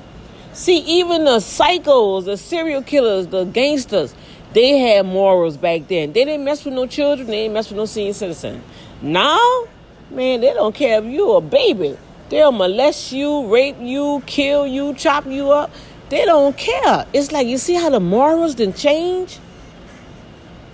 See, 0.56 0.78
even 0.78 1.26
the 1.26 1.40
psychos, 1.40 2.24
the 2.24 2.38
serial 2.38 2.82
killers, 2.82 3.28
the 3.28 3.44
gangsters, 3.44 4.16
they 4.54 4.78
had 4.78 5.06
morals 5.06 5.58
back 5.58 5.90
then. 5.90 6.14
They 6.14 6.24
didn't 6.24 6.46
mess 6.46 6.64
with 6.64 6.74
no 6.74 6.88
children. 6.88 7.28
They 7.28 7.44
didn't 7.44 7.56
mess 7.56 7.68
with 7.68 7.76
no 7.76 7.86
senior 7.86 8.14
citizen. 8.14 8.64
Now, 9.02 9.66
man, 10.10 10.40
they 10.40 10.54
don't 10.54 10.74
care 10.74 11.04
if 11.04 11.12
you 11.12 11.34
a 11.34 11.42
baby. 11.42 11.98
They'll 12.30 12.54
molest 12.54 13.12
you, 13.12 13.54
rape 13.54 13.76
you, 13.82 14.24
kill 14.28 14.66
you, 14.66 14.94
chop 14.94 15.26
you 15.26 15.52
up. 15.52 15.72
They 16.08 16.24
don't 16.24 16.56
care. 16.56 17.06
It's 17.12 17.34
like 17.34 17.48
you 17.48 17.58
see 17.58 17.74
how 17.74 17.90
the 17.90 18.00
morals 18.00 18.56
didn't 18.56 18.78
change. 18.78 19.40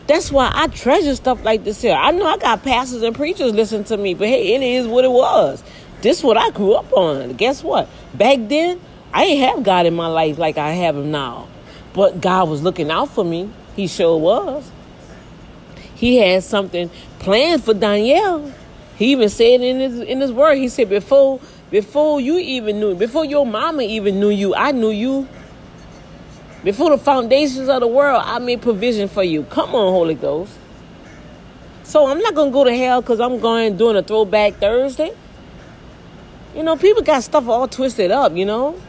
That's 0.05 0.31
why 0.31 0.51
I 0.53 0.67
treasure 0.67 1.15
stuff 1.15 1.43
like 1.43 1.63
this 1.63 1.81
here. 1.81 1.95
I 1.95 2.11
know 2.11 2.27
I 2.27 2.37
got 2.37 2.61
pastors 2.61 3.01
and 3.01 3.15
preachers 3.15 3.51
listening 3.53 3.85
to 3.85 3.97
me, 3.97 4.13
but 4.13 4.27
hey, 4.27 4.53
it 4.53 4.61
is 4.61 4.85
what 4.85 5.05
it 5.05 5.11
was. 5.11 5.63
This 6.03 6.19
is 6.19 6.23
what 6.23 6.37
I 6.37 6.51
grew 6.51 6.73
up 6.73 6.93
on. 6.93 7.33
Guess 7.33 7.63
what? 7.63 7.89
Back 8.13 8.37
then, 8.47 8.79
I 9.13 9.23
ain't 9.25 9.49
have 9.49 9.63
God 9.63 9.85
in 9.85 9.93
my 9.93 10.07
life 10.07 10.37
like 10.37 10.57
I 10.57 10.71
have 10.71 10.95
him 10.95 11.11
now. 11.11 11.47
But 11.93 12.21
God 12.21 12.49
was 12.49 12.61
looking 12.61 12.89
out 12.89 13.09
for 13.09 13.23
me. 13.23 13.49
He 13.75 13.87
sure 13.87 14.17
was. 14.17 14.69
He 15.95 16.17
had 16.17 16.43
something 16.43 16.89
planned 17.19 17.63
for 17.63 17.73
Danielle. 17.73 18.51
He 18.95 19.11
even 19.11 19.29
said 19.29 19.61
in 19.61 19.79
his 19.79 19.99
in 19.99 20.21
his 20.21 20.31
word, 20.31 20.55
he 20.55 20.69
said, 20.69 20.89
Before 20.89 21.39
before 21.69 22.21
you 22.21 22.37
even 22.37 22.79
knew, 22.79 22.95
before 22.95 23.25
your 23.25 23.45
mama 23.45 23.83
even 23.83 24.19
knew 24.19 24.29
you, 24.29 24.55
I 24.55 24.71
knew 24.71 24.89
you. 24.89 25.27
Before 26.63 26.91
the 26.91 26.97
foundations 26.97 27.69
of 27.69 27.79
the 27.79 27.87
world, 27.87 28.21
I 28.25 28.37
made 28.39 28.61
provision 28.61 29.07
for 29.07 29.23
you. 29.23 29.43
Come 29.43 29.73
on, 29.73 29.91
Holy 29.91 30.13
Ghost. 30.13 30.53
So 31.83 32.07
I'm 32.07 32.19
not 32.19 32.35
gonna 32.35 32.51
go 32.51 32.63
to 32.63 32.75
hell 32.75 33.01
because 33.01 33.19
I'm 33.19 33.39
going 33.39 33.77
doing 33.77 33.95
a 33.95 34.03
throwback 34.03 34.55
Thursday. 34.55 35.11
You 36.55 36.63
know, 36.63 36.75
people 36.75 37.01
got 37.01 37.23
stuff 37.23 37.47
all 37.47 37.67
twisted 37.67 38.11
up, 38.11 38.35
you 38.35 38.45
know. 38.45 38.79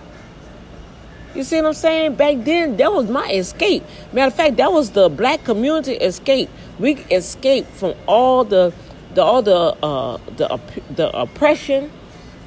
You 1.35 1.45
see 1.45 1.57
what 1.57 1.67
I'm 1.67 1.75
saying? 1.75 2.15
Back 2.17 2.45
then, 2.45 2.77
that 2.77 2.93
was 2.93 3.09
my 3.09 3.31
escape. 3.31 3.85
Matter 4.13 4.29
of 4.29 4.35
fact, 4.35 4.57
that 4.57 4.73
was 4.73 4.91
the 4.91 5.09
black 5.09 5.45
community 5.45 5.93
escape. 5.95 6.51
We 6.79 6.97
escaped 7.11 7.71
from 7.71 7.95
all 8.07 8.45
the, 8.45 8.73
the 9.15 9.23
all 9.23 9.43
the 9.43 9.77
uh, 9.83 10.19
the 10.37 10.61
the 10.95 11.11
oppression, 11.17 11.91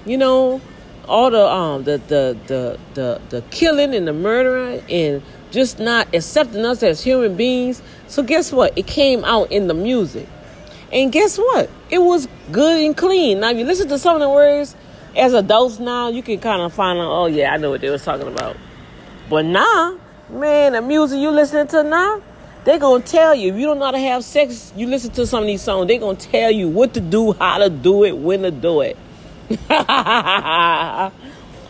you 0.05 0.17
know, 0.17 0.61
all 1.07 1.31
the 1.31 1.47
um 1.47 1.83
the 1.83 1.97
the 2.07 2.37
the 2.47 2.79
the, 2.93 3.21
the 3.29 3.41
killing 3.49 3.95
and 3.95 4.07
the 4.07 4.13
murdering 4.13 4.83
and 4.89 5.23
just 5.51 5.79
not 5.79 6.13
accepting 6.13 6.65
us 6.65 6.83
as 6.83 7.03
human 7.03 7.35
beings. 7.35 7.81
So 8.07 8.21
guess 8.21 8.51
what? 8.51 8.77
It 8.77 8.87
came 8.87 9.23
out 9.25 9.51
in 9.51 9.67
the 9.67 9.73
music. 9.73 10.27
And 10.91 11.11
guess 11.11 11.37
what? 11.37 11.69
It 11.89 11.99
was 11.99 12.27
good 12.51 12.83
and 12.83 12.95
clean. 12.95 13.39
Now, 13.39 13.49
if 13.49 13.57
you 13.57 13.65
listen 13.65 13.87
to 13.89 13.97
some 13.97 14.15
of 14.15 14.21
the 14.21 14.29
words 14.29 14.75
as 15.15 15.33
adults 15.33 15.79
now, 15.79 16.09
you 16.09 16.21
can 16.21 16.39
kind 16.39 16.61
of 16.61 16.73
find 16.73 16.99
out, 16.99 17.09
oh, 17.09 17.25
yeah, 17.25 17.53
I 17.53 17.57
know 17.57 17.71
what 17.71 17.81
they 17.81 17.89
was 17.89 18.03
talking 18.03 18.27
about. 18.27 18.55
But 19.29 19.45
now, 19.45 19.97
man, 20.29 20.73
the 20.73 20.81
music 20.81 21.19
you 21.19 21.31
listening 21.31 21.67
to 21.67 21.83
now, 21.83 22.21
they 22.63 22.77
gonna 22.79 23.03
tell 23.03 23.33
you 23.35 23.53
if 23.53 23.59
you 23.59 23.65
don't 23.65 23.79
know 23.79 23.85
how 23.85 23.91
to 23.91 23.99
have 23.99 24.23
sex. 24.23 24.73
You 24.75 24.87
listen 24.87 25.11
to 25.11 25.25
some 25.27 25.43
of 25.43 25.47
these 25.47 25.61
songs, 25.61 25.87
they 25.87 25.97
gonna 25.97 26.17
tell 26.17 26.51
you 26.51 26.67
what 26.67 26.93
to 26.95 26.99
do, 26.99 27.33
how 27.33 27.57
to 27.59 27.69
do 27.69 28.03
it, 28.03 28.17
when 28.17 28.41
to 28.43 28.51
do 28.51 28.81
it. 28.81 28.97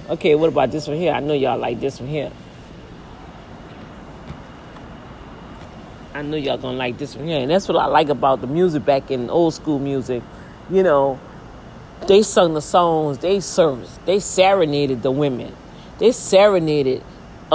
okay, 0.10 0.36
what 0.36 0.48
about 0.48 0.72
this 0.72 0.88
one 0.88 0.98
here? 0.98 1.14
I 1.14 1.20
know 1.20 1.34
y'all 1.34 1.58
like 1.58 1.80
this 1.80 2.00
one 2.00 2.10
here. 2.10 2.32
I 6.14 6.22
know 6.22 6.38
y'all 6.38 6.58
gonna 6.58 6.78
like 6.78 6.98
this 6.98 7.16
one 7.16 7.28
here, 7.28 7.42
and 7.42 7.52
that's 7.52 7.68
what 7.68 7.78
I 7.78 7.88
like 7.88 8.08
about 8.08 8.40
the 8.40 8.48
music 8.48 8.86
back 8.86 9.12
in 9.12 9.30
old 9.30 9.54
school 9.54 9.80
music. 9.80 10.24
You 10.70 10.84
know, 10.84 11.20
they 12.08 12.24
sung 12.24 12.54
the 12.54 12.62
songs, 12.62 13.18
they 13.18 13.42
serviced, 13.42 14.06
they 14.06 14.20
serenaded 14.20 15.04
the 15.04 15.12
women, 15.12 15.54
they 16.00 16.14
serenaded 16.14 17.04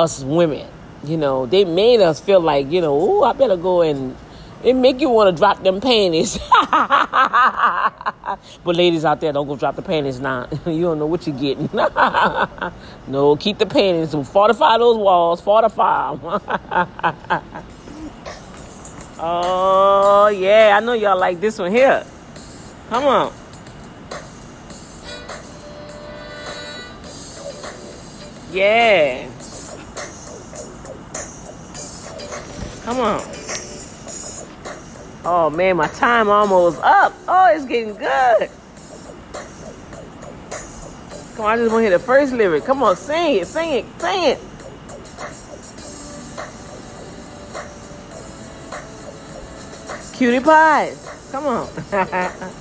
us 0.00 0.24
women. 0.24 0.66
You 1.04 1.16
know, 1.16 1.46
they 1.46 1.64
made 1.64 2.00
us 2.00 2.20
feel 2.20 2.40
like, 2.40 2.70
you 2.70 2.80
know, 2.80 2.98
oh, 3.00 3.24
I 3.24 3.32
better 3.32 3.56
go 3.56 3.82
and 3.82 4.16
it 4.62 4.74
make 4.74 5.00
you 5.00 5.08
want 5.08 5.34
to 5.34 5.40
drop 5.40 5.62
them 5.62 5.80
panties. 5.80 6.38
but 6.60 8.76
ladies 8.76 9.06
out 9.06 9.18
there, 9.20 9.32
don't 9.32 9.48
go 9.48 9.56
drop 9.56 9.76
the 9.76 9.82
panties 9.82 10.20
now. 10.20 10.48
you 10.66 10.82
don't 10.82 10.98
know 10.98 11.06
what 11.06 11.26
you're 11.26 11.38
getting. 11.38 11.70
no, 13.08 13.36
keep 13.36 13.56
the 13.56 13.64
panties. 13.64 14.14
Fortify 14.28 14.76
those 14.76 14.98
walls. 14.98 15.40
Fortify 15.40 16.16
them. 16.16 16.42
oh, 19.18 20.28
yeah. 20.28 20.76
I 20.76 20.80
know 20.84 20.92
y'all 20.92 21.18
like 21.18 21.40
this 21.40 21.58
one 21.58 21.72
here. 21.72 22.04
Come 22.90 23.04
on. 23.04 23.32
Yeah. 28.52 29.30
Come 32.84 33.00
on. 33.00 33.22
Oh 35.24 35.50
man, 35.50 35.76
my 35.76 35.86
time 35.88 36.28
almost 36.30 36.80
up. 36.82 37.12
Oh, 37.28 37.52
it's 37.54 37.66
getting 37.66 37.94
good. 37.94 38.50
Come 41.36 41.44
on, 41.44 41.52
I 41.52 41.56
just 41.56 41.72
want 41.72 41.82
to 41.84 41.88
hear 41.88 41.90
the 41.90 41.98
first 41.98 42.32
lyric. 42.32 42.64
Come 42.64 42.82
on, 42.82 42.96
sing 42.96 43.36
it, 43.36 43.46
sing 43.46 43.70
it, 43.70 44.00
sing 44.00 44.24
it. 44.24 44.38
Cutie 50.16 50.40
pie. 50.40 50.94
Come 51.32 51.46
on. 51.46 52.50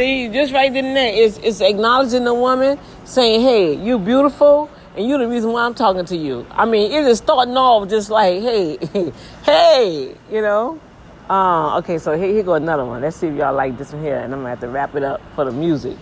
See, 0.00 0.28
just 0.28 0.54
right 0.54 0.72
then 0.72 0.86
and 0.86 0.96
there, 0.96 1.12
it's, 1.12 1.36
it's 1.42 1.60
acknowledging 1.60 2.24
the 2.24 2.32
woman, 2.32 2.78
saying, 3.04 3.42
hey, 3.42 3.74
you 3.74 3.98
beautiful, 3.98 4.70
and 4.96 5.06
you're 5.06 5.18
the 5.18 5.28
reason 5.28 5.52
why 5.52 5.66
I'm 5.66 5.74
talking 5.74 6.06
to 6.06 6.16
you. 6.16 6.46
I 6.50 6.64
mean, 6.64 6.90
it 6.90 7.04
is 7.04 7.18
starting 7.18 7.54
off 7.54 7.86
just 7.90 8.08
like, 8.08 8.40
hey, 8.40 8.78
hey, 9.44 10.16
you 10.32 10.40
know? 10.40 10.80
Uh, 11.28 11.76
okay, 11.80 11.98
so 11.98 12.16
here, 12.16 12.32
here 12.32 12.42
go 12.42 12.54
another 12.54 12.86
one. 12.86 13.02
Let's 13.02 13.18
see 13.18 13.26
if 13.26 13.36
y'all 13.36 13.54
like 13.54 13.76
this 13.76 13.92
one 13.92 14.02
here, 14.02 14.16
and 14.16 14.32
I'm 14.32 14.40
gonna 14.40 14.48
have 14.48 14.60
to 14.60 14.68
wrap 14.68 14.94
it 14.94 15.02
up 15.02 15.20
for 15.34 15.44
the 15.44 15.52
music. 15.52 15.98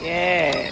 Yeah. 0.00 0.70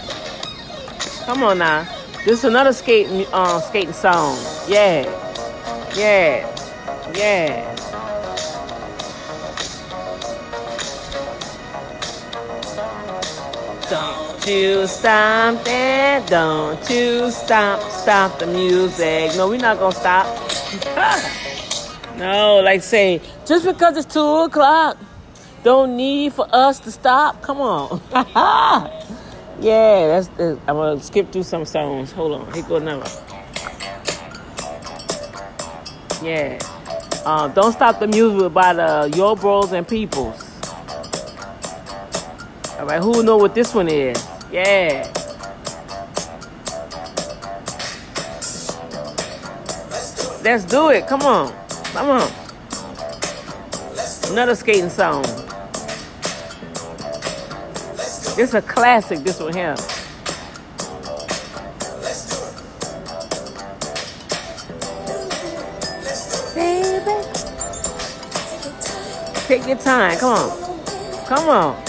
Come 1.27 1.43
on 1.43 1.59
now. 1.59 1.98
This 2.29 2.41
is 2.41 2.45
another 2.45 2.75
skating 2.75 3.25
uh, 3.33 3.59
skating 3.59 3.95
song. 3.95 4.37
Yeah. 4.69 5.09
Yeah. 5.97 6.45
Yeah. 7.15 7.75
Don't 13.89 14.47
you 14.47 14.87
stop 14.87 15.65
that. 15.65 16.27
Don't 16.27 16.91
you 16.91 17.31
stop. 17.31 17.81
Stop 17.93 18.39
the 18.39 18.47
music. 18.47 19.35
No, 19.35 19.49
we're 19.49 19.57
not 19.57 19.79
to 19.79 19.99
stop. 19.99 20.27
no, 22.19 22.61
like 22.61 22.83
say, 22.83 23.23
just 23.47 23.65
because 23.65 23.97
it's 23.97 24.13
2 24.13 24.21
o'clock, 24.21 24.99
don't 25.65 25.97
need 25.97 26.35
for 26.35 26.47
us 26.53 26.79
to 26.81 26.91
stop. 26.91 27.41
Come 27.41 27.63
on. 27.63 29.15
yeah, 29.61 30.07
that's. 30.07 30.29
The, 30.29 30.59
I'm 30.67 30.77
to 30.99 31.05
skip 31.05 31.33
through 31.33 31.43
some 31.43 31.65
songs. 31.65 32.13
Hold 32.13 32.41
on. 32.41 32.53
Here 32.53 32.63
go 32.63 32.77
another. 32.77 33.11
Yeah. 36.23 36.59
Uh, 37.25 37.49
don't 37.49 37.73
stop 37.73 38.01
the 38.01 38.07
music 38.07 38.53
by 38.53 38.73
the 38.73 39.11
Yarbrough 39.13 39.73
and 39.73 39.87
Peoples. 39.87 40.45
All 42.79 42.87
right, 42.87 43.03
who 43.03 43.23
know 43.23 43.37
what 43.37 43.55
this 43.55 43.75
one 43.75 43.89
is? 43.89 44.25
Yeah. 44.51 45.13
Let's 50.43 50.65
do 50.65 50.91
it. 50.91 51.07
Come 51.07 51.23
on. 51.23 51.53
Come 51.93 52.11
on. 52.11 52.31
Another 54.31 54.55
skating 54.55 54.91
song. 54.91 55.25
This 58.39 58.51
is 58.51 58.55
a 58.55 58.63
classic, 58.63 59.19
this 59.25 59.41
one 59.41 59.53
here. 59.53 59.75
Baby. 66.55 67.17
Take 69.49 69.67
your 69.67 69.77
time. 69.77 70.17
Come 70.19 70.35
on. 70.35 71.27
Come 71.27 71.49
on. 71.49 71.87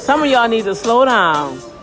Some 0.00 0.22
of 0.22 0.30
y'all 0.30 0.48
need 0.48 0.64
to 0.64 0.74
slow 0.74 1.04
down. 1.04 1.73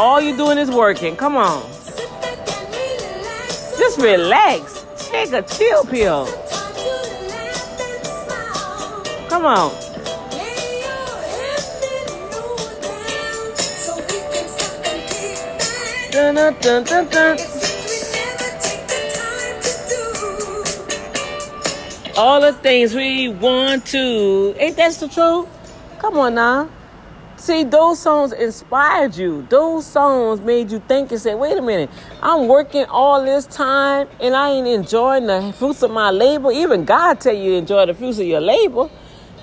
All 0.00 0.18
you 0.18 0.34
doing 0.34 0.56
is 0.56 0.70
working. 0.70 1.14
Come 1.14 1.36
on. 1.36 1.60
Just 3.76 4.00
relax. 4.00 4.86
Take 4.96 5.30
a 5.32 5.42
chill 5.42 5.84
pill. 5.84 6.24
Come 9.28 9.44
on. 9.44 9.70
Dun, 16.10 16.34
dun, 16.34 16.84
dun, 16.84 17.06
dun. 17.08 17.38
All 22.16 22.40
the 22.40 22.56
things 22.62 22.94
we 22.94 23.28
want 23.28 23.84
to. 23.88 24.54
Ain't 24.56 24.76
that 24.78 24.94
the 24.94 25.08
truth? 25.08 25.46
Come 25.98 26.16
on 26.16 26.36
now. 26.36 26.70
See, 27.40 27.64
those 27.64 27.98
songs 27.98 28.32
inspired 28.32 29.16
you. 29.16 29.46
Those 29.48 29.86
songs 29.86 30.42
made 30.42 30.70
you 30.70 30.78
think 30.80 31.10
and 31.10 31.18
say, 31.18 31.34
wait 31.34 31.56
a 31.56 31.62
minute, 31.62 31.88
I'm 32.22 32.48
working 32.48 32.84
all 32.84 33.24
this 33.24 33.46
time 33.46 34.08
and 34.20 34.36
I 34.36 34.50
ain't 34.50 34.68
enjoying 34.68 35.26
the 35.26 35.50
fruits 35.56 35.82
of 35.82 35.90
my 35.90 36.10
labor. 36.10 36.52
Even 36.52 36.84
God 36.84 37.18
tell 37.18 37.32
you 37.32 37.54
enjoy 37.54 37.86
the 37.86 37.94
fruits 37.94 38.18
of 38.18 38.26
your 38.26 38.42
labor. 38.42 38.90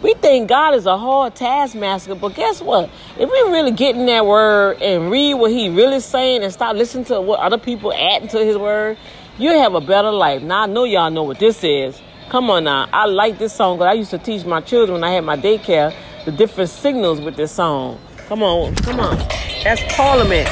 We 0.04 0.14
think 0.14 0.48
God 0.48 0.76
is 0.76 0.86
a 0.86 0.96
hard 0.96 1.34
taskmaster, 1.34 2.14
but 2.14 2.36
guess 2.36 2.62
what? 2.62 2.92
If 3.18 3.32
we 3.32 3.52
really 3.52 3.72
get 3.72 3.96
in 3.96 4.06
that 4.06 4.28
word 4.28 4.80
and 4.80 5.10
read 5.10 5.34
what 5.34 5.50
he 5.50 5.68
really 5.68 6.00
saying 6.00 6.44
and 6.44 6.54
stop 6.54 6.76
listening 6.76 7.06
to 7.06 7.20
what 7.20 7.40
other 7.40 7.58
people 7.58 7.92
adding 7.92 8.28
to 8.28 8.46
his 8.46 8.58
word, 8.58 9.00
you'll 9.40 9.60
have 9.60 9.74
a 9.74 9.82
better 9.82 10.12
life. 10.12 10.44
Now 10.44 10.62
I 10.62 10.66
know 10.68 10.84
y'all 10.84 11.10
know 11.10 11.24
what 11.24 11.40
this 11.40 11.64
is. 11.64 12.00
Come 12.30 12.52
on 12.52 12.66
now. 12.66 12.88
I 12.94 13.08
like 13.08 13.40
this 13.40 13.54
song 13.54 13.78
because 13.80 13.90
I 13.90 13.94
used 13.94 14.12
to 14.12 14.20
teach 14.20 14.46
my 14.46 14.62
children 14.62 14.94
when 14.94 15.04
I 15.04 15.14
had 15.14 15.24
my 15.24 15.36
daycare 15.36 15.96
the 16.28 16.34
different 16.34 16.70
signals 16.70 17.22
with 17.22 17.38
this 17.38 17.54
song. 17.54 17.98
Come 18.28 18.44
on, 18.44 18.76
come 18.76 19.00
on. 19.00 19.18
That's 19.63 19.82
Parliament. 19.96 20.46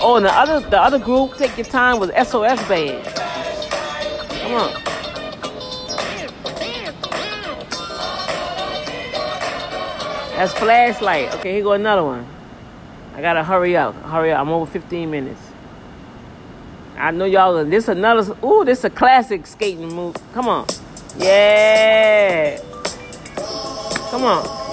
Oh, 0.00 0.14
and 0.16 0.24
the 0.24 0.32
other 0.32 0.60
the 0.70 0.80
other 0.80 0.98
group, 0.98 1.36
Take 1.36 1.54
Your 1.58 1.66
Time, 1.66 2.00
was 2.00 2.08
SOS 2.26 2.66
Band. 2.66 3.04
Come 4.40 4.54
on. 4.54 4.72
That's 10.34 10.54
Flashlight. 10.54 11.34
Okay, 11.34 11.52
here 11.52 11.62
go 11.62 11.72
another 11.72 12.02
one. 12.02 12.26
I 13.14 13.20
gotta 13.20 13.44
hurry 13.44 13.76
up. 13.76 13.94
Hurry 13.96 14.32
up. 14.32 14.40
I'm 14.40 14.48
over 14.48 14.64
15 14.64 15.10
minutes. 15.10 15.42
I 16.96 17.10
know 17.10 17.26
y'all. 17.26 17.62
This 17.66 17.88
another. 17.88 18.34
Ooh, 18.42 18.64
this 18.64 18.78
is 18.78 18.84
a 18.86 18.90
classic 18.90 19.46
skating 19.46 19.92
move. 19.92 20.16
Come 20.32 20.48
on. 20.48 20.66
Yeah. 21.18 22.58
Come 24.10 24.24
on. 24.24 24.65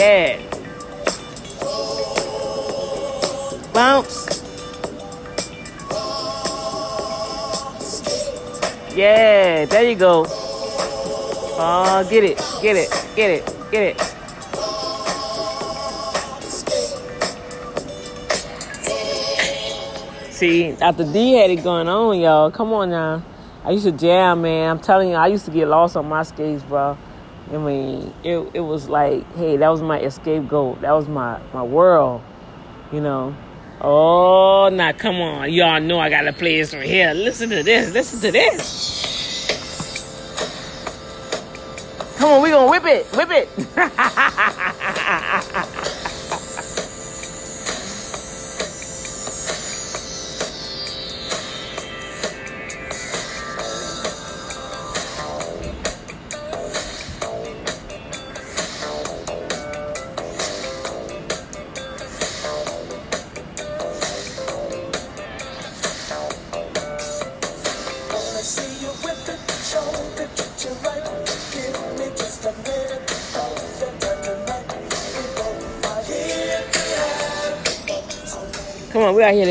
Yeah. 0.00 0.40
Bounce. 3.74 4.42
Yeah, 8.96 9.66
there 9.66 9.90
you 9.90 9.96
go. 9.96 10.24
Oh, 10.26 12.06
get 12.08 12.24
it, 12.24 12.38
get 12.62 12.76
it, 12.76 12.88
get 13.14 13.30
it, 13.30 13.56
get 13.70 13.82
it. 13.82 14.00
See, 20.32 20.70
after 20.80 21.04
D 21.04 21.34
had 21.34 21.50
it 21.50 21.62
going 21.62 21.88
on, 21.88 22.18
y'all. 22.18 22.50
Come 22.50 22.72
on 22.72 22.88
now. 22.88 23.22
I 23.66 23.72
used 23.72 23.84
to 23.84 23.92
jam, 23.92 24.40
man. 24.40 24.70
I'm 24.70 24.78
telling 24.78 25.10
you, 25.10 25.16
I 25.16 25.26
used 25.26 25.44
to 25.44 25.50
get 25.50 25.68
lost 25.68 25.94
on 25.94 26.08
my 26.08 26.22
skates, 26.22 26.62
bro. 26.62 26.96
I 27.52 27.56
mean, 27.58 28.14
it 28.22 28.38
it 28.54 28.60
was 28.60 28.88
like, 28.88 29.26
hey, 29.34 29.56
that 29.56 29.68
was 29.68 29.82
my 29.82 29.98
escape 30.00 30.48
goat. 30.48 30.80
That 30.82 30.92
was 30.92 31.08
my 31.08 31.40
my 31.52 31.62
world, 31.62 32.22
you 32.92 33.00
know. 33.00 33.34
Oh, 33.80 34.68
now 34.72 34.92
come 34.92 35.16
on, 35.16 35.52
y'all 35.52 35.80
know 35.80 35.98
I 35.98 36.10
gotta 36.10 36.32
play 36.32 36.58
this 36.58 36.72
right 36.74 36.86
here. 36.86 37.12
Listen 37.12 37.50
to 37.50 37.62
this. 37.62 37.92
Listen 37.92 38.20
to 38.20 38.30
this. 38.30 39.10
Come 42.18 42.30
on, 42.30 42.42
we 42.42 42.50
gonna 42.50 42.70
whip 42.70 42.84
it, 42.84 43.06
whip 43.16 43.30
it. 43.30 43.48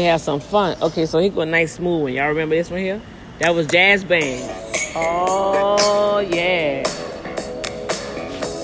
have 0.09 0.21
some 0.21 0.39
fun. 0.39 0.77
Okay, 0.81 1.05
so 1.05 1.19
he 1.19 1.29
got 1.29 1.41
a 1.41 1.45
nice 1.45 1.73
smooth 1.73 2.01
one. 2.03 2.13
Y'all 2.13 2.29
remember 2.29 2.55
this 2.55 2.69
one 2.69 2.79
here? 2.79 3.01
That 3.39 3.55
was 3.55 3.67
Jazz 3.67 4.03
Band. 4.03 4.49
Oh, 4.95 6.19
yeah. 6.19 6.83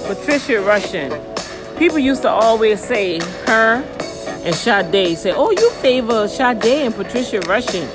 Patricia 0.08 0.54
Rushen. 0.54 1.78
People 1.78 2.00
used 2.00 2.22
to 2.24 2.30
always 2.30 2.84
say 2.84 3.20
her 3.48 3.84
and 4.44 4.56
Sade. 4.56 5.18
Say, 5.18 5.34
oh, 5.34 5.52
you 5.52 5.72
favor 5.72 6.28
Sade 6.28 6.66
and 6.66 6.94
Patricia 6.94 7.40
Rushen. 7.42 7.88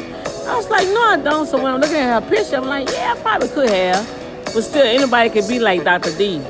I 0.46 0.56
was 0.56 0.68
like, 0.70 0.86
no, 0.88 1.02
I 1.02 1.20
don't. 1.22 1.46
So 1.46 1.56
when 1.62 1.74
I'm 1.74 1.80
looking 1.80 1.96
at 1.96 2.22
her 2.22 2.28
picture, 2.28 2.56
I'm 2.56 2.66
like, 2.66 2.90
yeah, 2.90 3.14
I 3.16 3.20
probably 3.20 3.48
could 3.48 3.70
have. 3.70 4.06
But 4.46 4.62
still, 4.62 4.84
anybody 4.84 5.30
could 5.30 5.48
be 5.48 5.58
like 5.58 5.84
Dr. 5.84 6.16
D. 6.16 6.42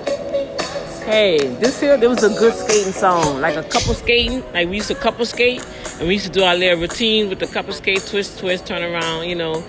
Hey, 1.11 1.38
this 1.38 1.81
here, 1.81 1.96
there 1.96 2.09
was 2.09 2.23
a 2.23 2.29
good 2.29 2.55
skating 2.55 2.92
song, 2.92 3.40
like 3.40 3.57
a 3.57 3.64
couple 3.64 3.94
skating. 3.94 4.44
Like 4.53 4.68
we 4.68 4.77
used 4.77 4.87
to 4.87 4.94
couple 4.94 5.27
skate, 5.27 5.61
and 5.99 6.07
we 6.07 6.14
used 6.14 6.27
to 6.27 6.31
do 6.31 6.44
our 6.44 6.55
little 6.55 6.79
routine 6.79 7.29
with 7.29 7.40
the 7.40 7.49
couple 7.49 7.73
skate, 7.73 8.07
twist, 8.07 8.38
twist, 8.38 8.64
turn 8.64 8.81
around. 8.85 9.29
You 9.29 9.35
know, 9.35 9.64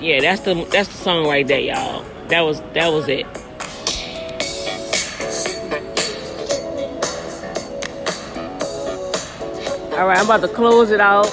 yeah, 0.00 0.20
that's 0.20 0.42
the 0.42 0.54
that's 0.70 0.88
the 0.88 0.94
song 0.94 1.26
right 1.26 1.44
there, 1.44 1.58
y'all. 1.58 2.04
That 2.28 2.42
was 2.42 2.60
that 2.74 2.92
was 2.92 3.08
it. 3.08 3.26
All 9.98 10.06
right, 10.06 10.18
I'm 10.18 10.26
about 10.26 10.42
to 10.42 10.48
close 10.54 10.92
it 10.92 11.00
out. 11.00 11.26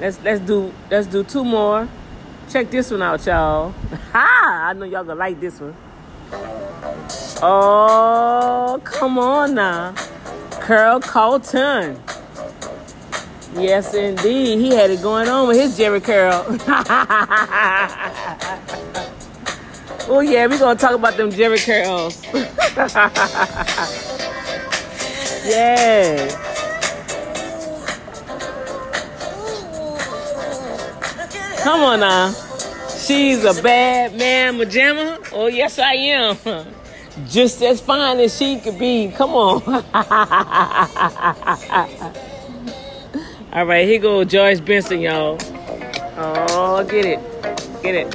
Let's 0.00 0.22
let's 0.22 0.40
do 0.42 0.72
let's 0.92 1.08
do 1.08 1.24
two 1.24 1.44
more. 1.44 1.88
Check 2.50 2.70
this 2.70 2.88
one 2.92 3.02
out, 3.02 3.26
y'all. 3.26 3.74
Ha! 4.12 4.68
I 4.70 4.72
know 4.74 4.84
y'all 4.84 5.02
gonna 5.02 5.18
like 5.18 5.40
this 5.40 5.60
one. 5.60 5.74
Oh, 7.40 8.80
come 8.82 9.16
on 9.16 9.54
now. 9.54 9.94
Carl 10.50 11.00
Carlton. 11.00 12.00
Yes, 13.54 13.94
indeed. 13.94 14.58
He 14.58 14.74
had 14.74 14.90
it 14.90 15.00
going 15.02 15.28
on 15.28 15.46
with 15.46 15.56
his 15.56 15.78
Jheri 15.78 16.02
curl. 16.02 16.44
oh, 20.08 20.20
yeah, 20.20 20.46
we're 20.46 20.58
going 20.58 20.76
to 20.76 20.80
talk 20.80 20.94
about 20.94 21.16
them 21.16 21.30
Jheri 21.30 21.64
curls. 21.64 22.24
yeah. 25.46 26.28
Come 31.62 31.82
on 31.82 32.00
now. 32.00 32.32
She's 32.98 33.44
a 33.44 33.62
bad 33.62 34.16
man, 34.16 34.58
Majama. 34.58 35.28
Oh, 35.32 35.46
yes, 35.46 35.78
I 35.78 35.94
am. 35.94 36.36
just 37.26 37.62
as 37.62 37.80
fine 37.80 38.18
as 38.20 38.36
she 38.36 38.58
could 38.60 38.78
be. 38.78 39.10
Come 39.16 39.30
on. 39.30 39.62
All 43.52 43.64
right, 43.64 43.86
here 43.86 43.98
go 43.98 44.24
Joyce 44.24 44.60
Benson, 44.60 45.00
y'all. 45.00 45.38
Oh, 46.16 46.84
get 46.88 47.04
it. 47.04 47.18
Get 47.82 47.94
it. 47.94 48.14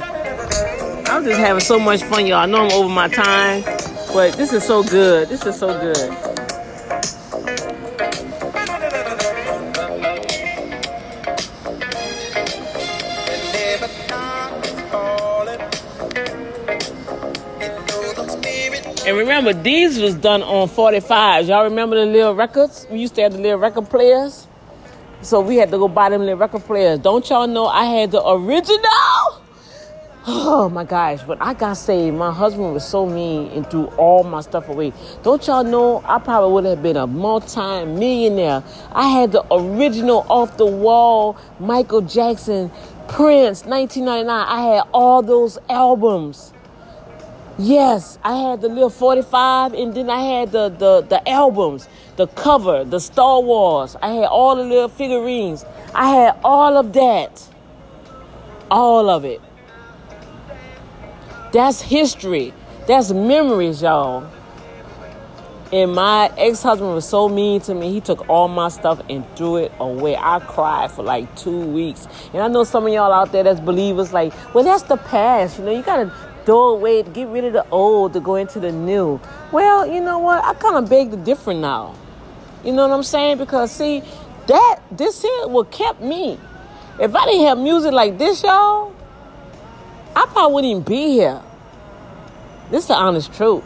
I'm 1.08 1.24
just 1.24 1.38
having 1.38 1.60
so 1.60 1.78
much 1.78 2.02
fun, 2.02 2.26
y'all. 2.26 2.38
I 2.38 2.46
know 2.46 2.66
I'm 2.66 2.72
over 2.72 2.88
my 2.88 3.08
time, 3.08 3.62
but 4.12 4.34
this 4.34 4.52
is 4.52 4.64
so 4.64 4.82
good. 4.82 5.28
This 5.28 5.44
is 5.46 5.58
so 5.58 5.68
good. 5.68 6.33
And 19.14 19.20
remember, 19.20 19.52
these 19.52 20.00
was 20.00 20.16
done 20.16 20.42
on 20.42 20.66
45s. 20.66 21.46
Y'all 21.46 21.62
remember 21.62 21.94
the 21.94 22.04
little 22.04 22.34
records? 22.34 22.84
We 22.90 22.98
used 22.98 23.14
to 23.14 23.22
have 23.22 23.32
the 23.32 23.38
little 23.38 23.60
record 23.60 23.88
players. 23.88 24.48
So 25.22 25.40
we 25.40 25.54
had 25.54 25.70
to 25.70 25.78
go 25.78 25.86
buy 25.86 26.08
them 26.08 26.22
little 26.22 26.36
record 26.36 26.64
players. 26.64 26.98
Don't 26.98 27.30
y'all 27.30 27.46
know 27.46 27.66
I 27.66 27.84
had 27.84 28.10
the 28.10 28.28
original? 28.28 28.82
Oh 30.26 30.68
my 30.68 30.82
gosh, 30.82 31.22
but 31.22 31.38
I 31.40 31.54
got 31.54 31.74
saved. 31.74 32.16
My 32.16 32.32
husband 32.32 32.72
was 32.72 32.84
so 32.84 33.06
mean 33.06 33.52
and 33.52 33.70
threw 33.70 33.84
all 33.98 34.24
my 34.24 34.40
stuff 34.40 34.68
away. 34.68 34.92
Don't 35.22 35.46
y'all 35.46 35.62
know 35.62 36.02
I 36.06 36.18
probably 36.18 36.52
would 36.52 36.64
have 36.64 36.82
been 36.82 36.96
a 36.96 37.06
multi 37.06 37.84
millionaire. 37.84 38.64
I 38.90 39.10
had 39.10 39.30
the 39.30 39.44
original 39.54 40.26
off 40.28 40.56
the 40.56 40.66
wall 40.66 41.36
Michael 41.60 42.00
Jackson, 42.00 42.68
Prince, 43.06 43.64
1999. 43.64 44.28
I 44.28 44.74
had 44.74 44.88
all 44.92 45.22
those 45.22 45.56
albums. 45.68 46.53
Yes, 47.56 48.18
I 48.24 48.34
had 48.36 48.62
the 48.62 48.68
little 48.68 48.90
45 48.90 49.74
and 49.74 49.94
then 49.94 50.10
I 50.10 50.20
had 50.20 50.50
the, 50.50 50.70
the, 50.70 51.02
the 51.02 51.28
albums, 51.28 51.88
the 52.16 52.26
cover, 52.26 52.84
the 52.84 52.98
Star 52.98 53.40
Wars. 53.40 53.96
I 54.02 54.08
had 54.08 54.24
all 54.24 54.56
the 54.56 54.64
little 54.64 54.88
figurines. 54.88 55.64
I 55.94 56.10
had 56.10 56.36
all 56.42 56.76
of 56.76 56.92
that. 56.94 57.48
All 58.70 59.08
of 59.08 59.24
it. 59.24 59.40
That's 61.52 61.80
history. 61.80 62.52
That's 62.88 63.12
memories, 63.12 63.82
y'all. 63.82 64.28
And 65.72 65.92
my 65.92 66.32
ex 66.36 66.62
husband 66.62 66.92
was 66.92 67.08
so 67.08 67.28
mean 67.28 67.60
to 67.62 67.74
me. 67.74 67.92
He 67.92 68.00
took 68.00 68.28
all 68.28 68.48
my 68.48 68.68
stuff 68.68 69.00
and 69.08 69.24
threw 69.36 69.56
it 69.56 69.72
away. 69.78 70.16
I 70.16 70.40
cried 70.40 70.90
for 70.90 71.02
like 71.02 71.34
two 71.36 71.58
weeks. 71.58 72.06
And 72.32 72.42
I 72.42 72.48
know 72.48 72.64
some 72.64 72.86
of 72.86 72.92
y'all 72.92 73.12
out 73.12 73.32
there 73.32 73.44
that's 73.44 73.60
believers, 73.60 74.12
like, 74.12 74.32
well, 74.54 74.64
that's 74.64 74.82
the 74.82 74.96
past. 74.96 75.58
You 75.58 75.64
know, 75.64 75.70
you 75.72 75.82
got 75.82 75.96
to 75.96 76.12
throw 76.44 76.70
away, 76.70 77.02
to 77.02 77.10
get 77.10 77.28
rid 77.28 77.44
of 77.44 77.52
the 77.52 77.66
old 77.70 78.12
to 78.14 78.20
go 78.20 78.36
into 78.36 78.60
the 78.60 78.72
new. 78.72 79.20
Well, 79.52 79.86
you 79.86 80.00
know 80.00 80.18
what? 80.18 80.44
I 80.44 80.54
kind 80.54 80.76
of 80.76 80.88
beg 80.88 81.10
the 81.10 81.16
different 81.16 81.60
now. 81.60 81.94
You 82.64 82.72
know 82.72 82.86
what 82.88 82.94
I'm 82.94 83.02
saying? 83.02 83.38
Because 83.38 83.72
see, 83.72 84.02
that 84.46 84.80
this 84.90 85.22
here 85.22 85.48
what 85.48 85.70
kept 85.70 86.00
me. 86.00 86.38
If 87.00 87.14
I 87.14 87.26
didn't 87.26 87.46
have 87.46 87.58
music 87.58 87.92
like 87.92 88.18
this, 88.18 88.42
y'all, 88.42 88.94
I 90.14 90.26
probably 90.26 90.54
wouldn't 90.54 90.70
even 90.70 90.82
be 90.82 91.12
here. 91.12 91.42
This 92.70 92.84
is 92.84 92.88
the 92.88 92.94
honest 92.94 93.32
truth. 93.34 93.64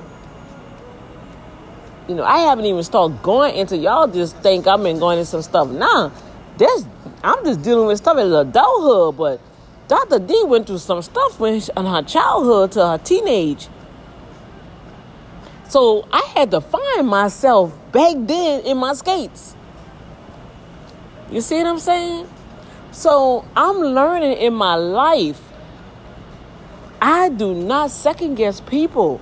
You 2.09 2.15
know, 2.15 2.25
I 2.25 2.39
haven't 2.39 2.65
even 2.65 2.83
started 2.83 3.23
going 3.23 3.55
into 3.55 3.77
y'all 3.77 4.09
just 4.09 4.37
think 4.39 4.67
I've 4.67 4.83
been 4.83 4.99
going 4.99 5.19
into 5.19 5.31
some 5.31 5.43
stuff. 5.43 5.69
Nah, 5.69 6.11
this 6.57 6.87
I'm 7.23 7.45
just 7.45 7.63
dealing 7.63 7.87
with 7.87 7.99
stuff 7.99 8.17
as 8.17 8.33
adulthood, 8.33 9.17
but 9.17 9.41
Dr. 9.89 10.19
D 10.19 10.45
went 10.45 10.67
through 10.67 10.79
some 10.79 11.01
stuff 11.01 11.41
in 11.41 11.61
her 11.87 12.03
childhood 12.03 12.73
to 12.73 12.87
her 12.87 12.99
teenage. 12.99 13.69
So 15.69 16.07
I 16.13 16.31
had 16.35 16.51
to 16.51 16.61
find 16.61 17.09
myself 17.09 17.73
back 17.91 18.15
then 18.19 18.61
in 18.65 18.77
my 18.77 18.93
skates. 18.93 19.57
You 21.31 21.41
see 21.41 21.57
what 21.57 21.67
I'm 21.67 21.79
saying? 21.79 22.29
So 22.91 23.45
I'm 23.57 23.79
learning 23.79 24.39
in 24.39 24.55
my 24.55 24.75
life. 24.75 25.41
I 27.01 27.29
do 27.29 27.55
not 27.55 27.91
second 27.91 28.35
guess 28.35 28.61
people. 28.61 29.21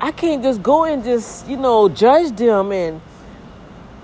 I 0.00 0.10
can't 0.10 0.42
just 0.42 0.62
go 0.62 0.84
and 0.84 1.02
just, 1.04 1.48
you 1.48 1.56
know, 1.56 1.88
judge 1.88 2.36
them 2.36 2.72
and 2.72 3.00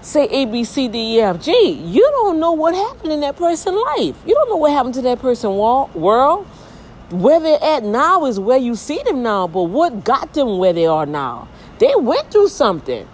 say 0.00 0.24
A, 0.26 0.46
B, 0.46 0.64
C, 0.64 0.88
D, 0.88 1.16
E, 1.16 1.20
F, 1.20 1.40
G. 1.40 1.72
You 1.72 2.08
don't 2.10 2.38
know 2.38 2.52
what 2.52 2.74
happened 2.74 3.12
in 3.12 3.20
that 3.20 3.36
person's 3.36 3.76
life. 3.76 4.16
You 4.26 4.34
don't 4.34 4.48
know 4.48 4.56
what 4.56 4.72
happened 4.72 4.94
to 4.94 5.02
that 5.02 5.20
person's 5.20 5.54
world. 5.54 6.46
Where 7.10 7.40
they're 7.40 7.62
at 7.62 7.84
now 7.84 8.26
is 8.26 8.38
where 8.38 8.58
you 8.58 8.74
see 8.74 9.02
them 9.02 9.22
now, 9.22 9.46
but 9.46 9.62
what 9.62 10.04
got 10.04 10.34
them 10.34 10.58
where 10.58 10.74
they 10.74 10.86
are 10.86 11.06
now? 11.06 11.48
They 11.78 11.94
went 11.96 12.30
through 12.30 12.48
something. 12.48 13.08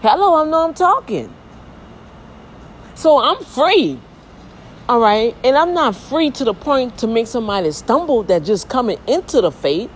Hello, 0.00 0.36
I 0.36 0.48
know 0.48 0.64
I'm 0.64 0.74
talking. 0.74 1.32
So 2.94 3.18
I'm 3.18 3.42
free. 3.44 3.98
All 4.88 5.00
right. 5.00 5.34
And 5.42 5.56
I'm 5.56 5.74
not 5.74 5.96
free 5.96 6.30
to 6.32 6.44
the 6.44 6.54
point 6.54 6.98
to 6.98 7.06
make 7.06 7.26
somebody 7.26 7.70
stumble 7.72 8.22
that 8.24 8.44
just 8.44 8.68
coming 8.68 8.98
into 9.06 9.40
the 9.40 9.50
faith. 9.50 9.90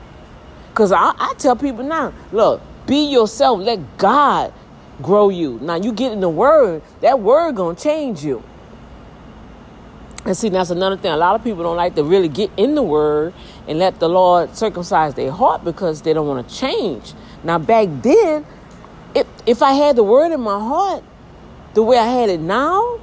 Because 0.71 0.93
I, 0.93 1.13
I 1.19 1.35
tell 1.39 1.57
people 1.57 1.85
now, 1.85 2.13
look, 2.33 2.61
be 2.87 3.11
yourself. 3.11 3.61
Let 3.61 3.99
God 3.99 4.53
grow 5.03 5.29
you. 5.29 5.59
Now 5.61 5.77
you 5.77 5.93
get 5.93 6.13
in 6.13 6.21
the 6.21 6.29
word, 6.29 6.83
that 7.01 7.21
word 7.21 7.57
gonna 7.57 7.77
change 7.77 8.25
you. 8.25 8.43
And 10.25 10.37
see, 10.37 10.49
that's 10.49 10.71
another 10.71 10.97
thing. 10.97 11.13
A 11.13 11.17
lot 11.17 11.37
of 11.37 11.45
people 11.45 11.63
don't 11.63 11.77
like 11.77 11.95
to 11.95 12.03
really 12.03 12.29
get 12.29 12.51
in 12.57 12.75
the 12.75 12.83
word 12.83 13.33
and 13.69 13.79
let 13.79 14.01
the 14.01 14.09
Lord 14.09 14.57
circumcise 14.57 15.15
their 15.15 15.31
heart 15.31 15.63
because 15.63 16.03
they 16.03 16.13
don't 16.13 16.27
want 16.27 16.49
to 16.49 16.55
change. 16.55 17.15
Now 17.45 17.59
back 17.59 17.89
then, 18.03 18.45
if 19.15 19.27
if 19.47 19.63
I 19.63 19.73
had 19.73 19.97
the 19.97 20.03
word 20.03 20.33
in 20.33 20.41
my 20.41 20.59
heart 20.59 21.05
the 21.75 21.83
way 21.83 21.99
I 21.99 22.07
had 22.07 22.29
it 22.29 22.41
now, 22.41 22.99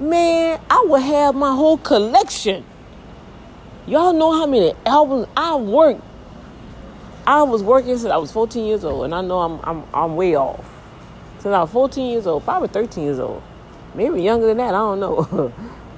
man, 0.00 0.60
I 0.68 0.84
would 0.88 1.02
have 1.02 1.34
my 1.34 1.54
whole 1.54 1.78
collection. 1.78 2.64
Y'all 3.86 4.12
know 4.12 4.32
how 4.32 4.46
many 4.46 4.72
albums 4.84 5.28
I 5.36 5.54
worked. 5.54 6.02
I 7.24 7.42
was 7.42 7.62
working 7.62 7.96
since 7.98 8.10
I 8.10 8.16
was 8.16 8.32
14 8.32 8.64
years 8.64 8.84
old, 8.84 9.04
and 9.04 9.14
I 9.14 9.20
know 9.20 9.38
I'm 9.40 9.60
I'm 9.62 9.84
I'm 9.94 10.16
way 10.16 10.34
off 10.34 10.75
since 11.46 11.54
I 11.54 11.60
was 11.60 11.70
14 11.70 12.10
years 12.10 12.26
old, 12.26 12.42
probably 12.42 12.66
13 12.66 13.04
years 13.04 13.20
old. 13.20 13.40
Maybe 13.94 14.20
younger 14.20 14.48
than 14.48 14.56
that, 14.56 14.74
I 14.74 14.78
don't 14.78 14.98
know. 14.98 15.52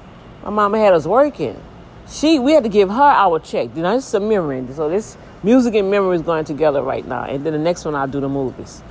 My 0.45 0.51
mama 0.51 0.79
had 0.79 0.93
us 0.93 1.07
working. 1.07 1.59
She, 2.07 2.39
we 2.39 2.53
had 2.53 2.65
to 2.65 2.69
give 2.69 2.91
her 2.91 3.03
our 3.03 3.39
check. 3.39 3.71
You 3.75 3.81
know, 3.81 3.97
this 3.97 4.07
is 4.07 4.13
a 4.13 4.21
memory. 4.21 4.63
So 4.75 4.91
this 4.91 5.17
music 5.43 5.75
and 5.75 5.91
memory 5.91 6.17
is 6.17 6.23
going 6.23 6.45
together 6.45 6.83
right 6.83 7.07
now. 7.07 7.25
And 7.25 7.47
then 7.47 7.55
the 7.55 7.59
next 7.59 7.87
one, 7.87 7.95
I'll 7.95 8.07
do 8.07 8.21
the 8.21 8.29
movies, 8.29 8.83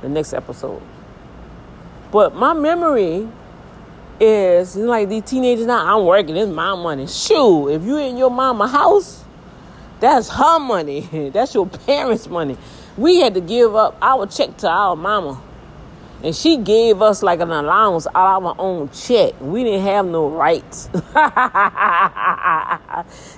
the 0.00 0.08
next 0.08 0.32
episode. 0.32 0.80
But 2.10 2.34
my 2.34 2.54
memory 2.54 3.28
is 4.18 4.74
like 4.74 5.10
these 5.10 5.24
teenagers 5.24 5.66
now. 5.66 5.98
I'm 5.98 6.06
working. 6.06 6.34
It's 6.34 6.50
my 6.50 6.74
money. 6.76 7.06
Shoo! 7.08 7.68
If 7.68 7.82
you 7.82 7.98
in 7.98 8.16
your 8.16 8.30
mama 8.30 8.68
house, 8.68 9.22
that's 10.00 10.30
her 10.30 10.58
money. 10.60 11.30
that's 11.34 11.52
your 11.52 11.66
parents' 11.66 12.26
money. 12.26 12.56
We 12.96 13.20
had 13.20 13.34
to 13.34 13.42
give 13.42 13.76
up 13.76 13.98
our 14.00 14.26
check 14.26 14.56
to 14.58 14.68
our 14.70 14.96
mama 14.96 15.42
and 16.22 16.34
she 16.34 16.56
gave 16.56 17.02
us 17.02 17.22
like 17.22 17.40
an 17.40 17.50
allowance 17.50 18.06
out 18.14 18.38
of 18.38 18.46
our 18.46 18.54
own 18.58 18.88
check. 18.90 19.34
We 19.40 19.64
didn't 19.64 19.82
have 19.82 20.06
no 20.06 20.28
rights. 20.28 20.86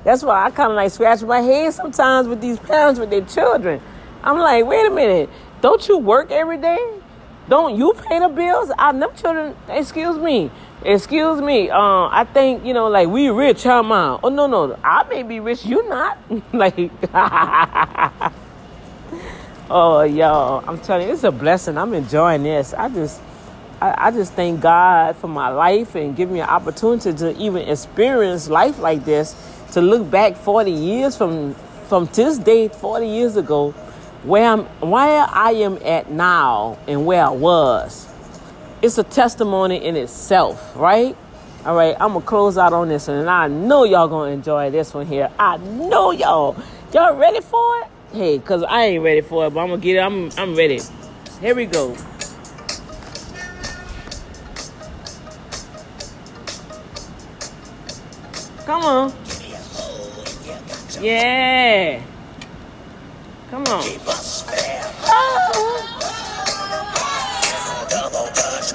That's 0.05 0.23
why 0.23 0.45
I 0.45 0.51
kind 0.51 0.71
of 0.71 0.77
like 0.77 0.93
scratch 0.93 1.23
my 1.23 1.41
head 1.41 1.75
sometimes 1.75 2.29
with 2.29 2.41
these 2.41 2.59
parents 2.59 3.01
with 3.01 3.11
their 3.11 3.25
children. 3.25 3.81
I'm 4.23 4.39
like, 4.39 4.65
wait 4.65 4.87
a 4.87 4.91
minute. 4.91 5.29
Don't 5.61 5.87
you 5.89 5.99
work 5.99 6.31
every 6.31 6.59
day? 6.59 6.79
Don't 7.49 7.77
you 7.77 7.95
pay 7.95 8.19
the 8.21 8.29
bills? 8.29 8.71
I 8.79 8.93
them 8.93 9.11
children. 9.17 9.57
Excuse 9.69 10.19
me. 10.19 10.51
Excuse 10.85 11.41
me. 11.41 11.71
Um, 11.71 12.09
I 12.13 12.25
think 12.25 12.65
you 12.65 12.75
know, 12.75 12.89
like 12.89 13.09
we 13.09 13.29
rich, 13.31 13.65
huh, 13.65 13.83
mom? 13.83 14.21
Oh 14.23 14.29
no, 14.29 14.47
no. 14.47 14.79
I 14.85 15.03
may 15.09 15.23
be 15.23 15.41
rich. 15.41 15.65
You 15.65 15.89
not. 15.89 16.19
like. 16.53 16.93
oh, 19.71 20.03
y'all. 20.03 20.65
I'm 20.67 20.79
telling 20.81 21.09
you, 21.09 21.15
it's 21.15 21.25
a 21.25 21.33
blessing. 21.33 21.79
I'm 21.79 21.95
enjoying 21.95 22.43
this. 22.43 22.75
I 22.75 22.89
just. 22.89 23.21
I, 23.81 24.09
I 24.09 24.11
just 24.11 24.33
thank 24.33 24.61
God 24.61 25.15
for 25.17 25.29
my 25.29 25.51
life 25.51 25.95
and 25.95 26.17
give 26.17 26.29
me 26.33 26.41
an 26.41 26.49
opportunity 26.49 27.13
to 27.13 27.37
even 27.39 27.69
experience 27.69 28.49
life 28.49 28.81
like 28.81 29.05
this. 29.05 29.37
To 29.75 29.81
look 29.81 30.11
back 30.11 30.37
40 30.37 30.73
years 30.73 31.17
from 31.17 31.55
from 31.89 32.05
this 32.13 32.39
date, 32.39 32.75
40 32.75 33.07
years 33.09 33.37
ago, 33.37 33.71
where 34.23 34.45
I'm, 34.45 34.65
where 34.81 35.27
I 35.29 35.53
am 35.53 35.79
at 35.85 36.11
now 36.11 36.79
and 36.87 37.07
where 37.07 37.25
I 37.25 37.31
was. 37.31 38.07
It's 38.83 38.99
a 38.99 39.03
testimony 39.03 39.85
in 39.85 39.97
itself, 39.97 40.77
right? 40.77 41.17
All 41.65 41.75
right, 41.75 41.97
I'm 41.99 42.13
gonna 42.13 42.25
close 42.25 42.59
out 42.59 42.73
on 42.73 42.89
this 42.89 43.09
one, 43.09 43.19
and 43.19 43.31
I 43.31 43.49
know 43.49 43.85
y'all 43.85 44.07
gonna 44.07 44.33
enjoy 44.33 44.71
this 44.71 44.95
one 44.95 45.07
here. 45.07 45.31
I 45.39 45.57
know 45.57 46.11
y'all. 46.13 46.57
Y'all 46.93 47.17
ready 47.17 47.41
for 47.41 47.81
it? 47.81 47.98
Hey, 48.13 48.39
cause 48.39 48.63
I 48.63 48.85
ain't 48.85 49.05
ready 49.05 49.21
for 49.21 49.47
it, 49.47 49.51
but 49.51 49.61
I'm 49.61 49.69
gonna 49.69 49.83
get 49.83 49.97
it. 49.97 50.01
I'm 50.01 50.31
I'm 50.39 50.55
ready. 50.55 50.81
Here 51.43 51.55
we 51.55 51.67
go. 51.67 51.95
Come 58.65 58.83
on. 58.83 59.13
Yeah. 61.01 62.03
Come 63.51 63.65
on. 63.65 63.85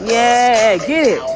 Yeah, 0.05 0.77
get 0.77 1.07
it. 1.07 1.33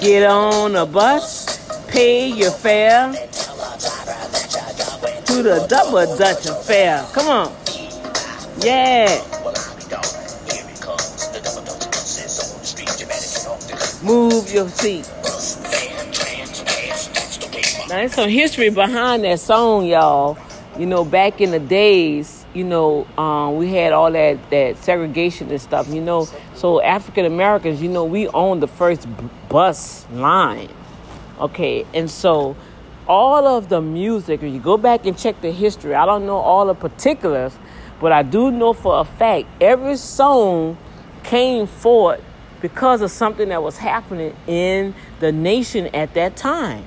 Get 0.00 0.24
on 0.24 0.74
a 0.74 0.84
bus, 0.84 1.41
pay 1.92 2.26
your 2.26 2.50
fare 2.50 3.12
to 5.26 5.42
the 5.42 5.66
double 5.68 6.16
Dutch 6.16 6.46
affair. 6.46 7.06
Come 7.12 7.28
on. 7.28 7.52
Yeah. 8.60 9.22
Move 14.02 14.50
your 14.52 14.68
seat. 14.70 15.08
Now, 17.88 17.98
there's 17.98 18.14
some 18.14 18.30
history 18.30 18.70
behind 18.70 19.24
that 19.24 19.38
song, 19.38 19.84
y'all. 19.86 20.38
You 20.78 20.86
know, 20.86 21.04
back 21.04 21.42
in 21.42 21.50
the 21.50 21.58
days, 21.60 22.46
you 22.54 22.64
know, 22.64 23.06
um, 23.18 23.56
we 23.56 23.70
had 23.70 23.92
all 23.92 24.10
that, 24.10 24.50
that 24.50 24.78
segregation 24.78 25.50
and 25.50 25.60
stuff, 25.60 25.88
you 25.88 26.00
know. 26.00 26.26
So, 26.54 26.80
African 26.80 27.26
Americans, 27.26 27.82
you 27.82 27.90
know, 27.90 28.04
we 28.04 28.28
owned 28.28 28.62
the 28.62 28.68
first 28.68 29.06
b- 29.14 29.28
bus 29.50 30.06
line. 30.10 30.70
Okay, 31.42 31.84
and 31.92 32.08
so 32.08 32.54
all 33.08 33.48
of 33.48 33.68
the 33.68 33.80
music, 33.80 34.44
if 34.44 34.52
you 34.52 34.60
go 34.60 34.76
back 34.76 35.06
and 35.06 35.18
check 35.18 35.40
the 35.40 35.50
history, 35.50 35.92
I 35.92 36.06
don't 36.06 36.24
know 36.24 36.36
all 36.36 36.66
the 36.66 36.74
particulars, 36.74 37.52
but 38.00 38.12
I 38.12 38.22
do 38.22 38.52
know 38.52 38.72
for 38.72 39.00
a 39.00 39.04
fact 39.04 39.48
every 39.60 39.96
song 39.96 40.78
came 41.24 41.66
forth 41.66 42.22
because 42.60 43.02
of 43.02 43.10
something 43.10 43.48
that 43.48 43.60
was 43.60 43.76
happening 43.76 44.36
in 44.46 44.94
the 45.18 45.32
nation 45.32 45.88
at 45.88 46.14
that 46.14 46.36
time. 46.36 46.84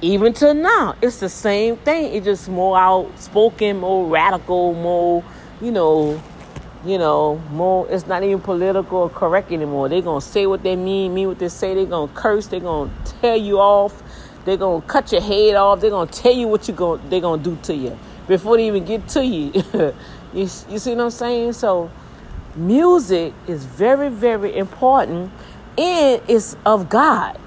Even 0.00 0.32
to 0.34 0.54
now, 0.54 0.94
it's 1.02 1.18
the 1.18 1.28
same 1.28 1.76
thing. 1.78 2.14
It's 2.14 2.26
just 2.26 2.48
more 2.48 2.78
outspoken, 2.78 3.80
more 3.80 4.06
radical, 4.06 4.72
more, 4.74 5.24
you 5.60 5.72
know, 5.72 6.22
you 6.84 6.98
know, 6.98 7.36
more. 7.50 7.86
It's 7.90 8.06
not 8.06 8.22
even 8.22 8.40
political 8.40 8.98
or 8.98 9.10
correct 9.10 9.52
anymore. 9.52 9.88
They're 9.88 10.02
gonna 10.02 10.20
say 10.20 10.46
what 10.46 10.62
they 10.62 10.76
mean, 10.76 11.14
mean 11.14 11.28
what 11.28 11.38
they 11.38 11.48
say. 11.48 11.74
They're 11.74 11.86
gonna 11.86 12.12
curse. 12.12 12.46
They're 12.46 12.60
gonna 12.60 12.90
tear 13.20 13.36
you 13.36 13.58
off. 13.58 14.02
They're 14.44 14.56
gonna 14.56 14.82
cut 14.82 15.12
your 15.12 15.20
head 15.20 15.54
off. 15.54 15.80
They're 15.80 15.90
gonna 15.90 16.10
tell 16.10 16.34
you 16.34 16.48
what 16.48 16.68
you 16.68 16.74
going 16.74 17.00
they're 17.08 17.20
gonna 17.20 17.42
do 17.42 17.56
to 17.62 17.74
you 17.74 17.98
before 18.28 18.56
they 18.56 18.66
even 18.66 18.84
get 18.84 19.08
to 19.08 19.24
you. 19.24 19.52
you. 19.72 19.94
You 20.34 20.46
see 20.46 20.94
what 20.94 21.00
I'm 21.00 21.10
saying? 21.10 21.54
So 21.54 21.90
music 22.56 23.32
is 23.46 23.64
very, 23.64 24.10
very 24.10 24.56
important 24.56 25.30
and 25.78 26.22
it's 26.28 26.56
of 26.64 26.88
God. 26.88 27.38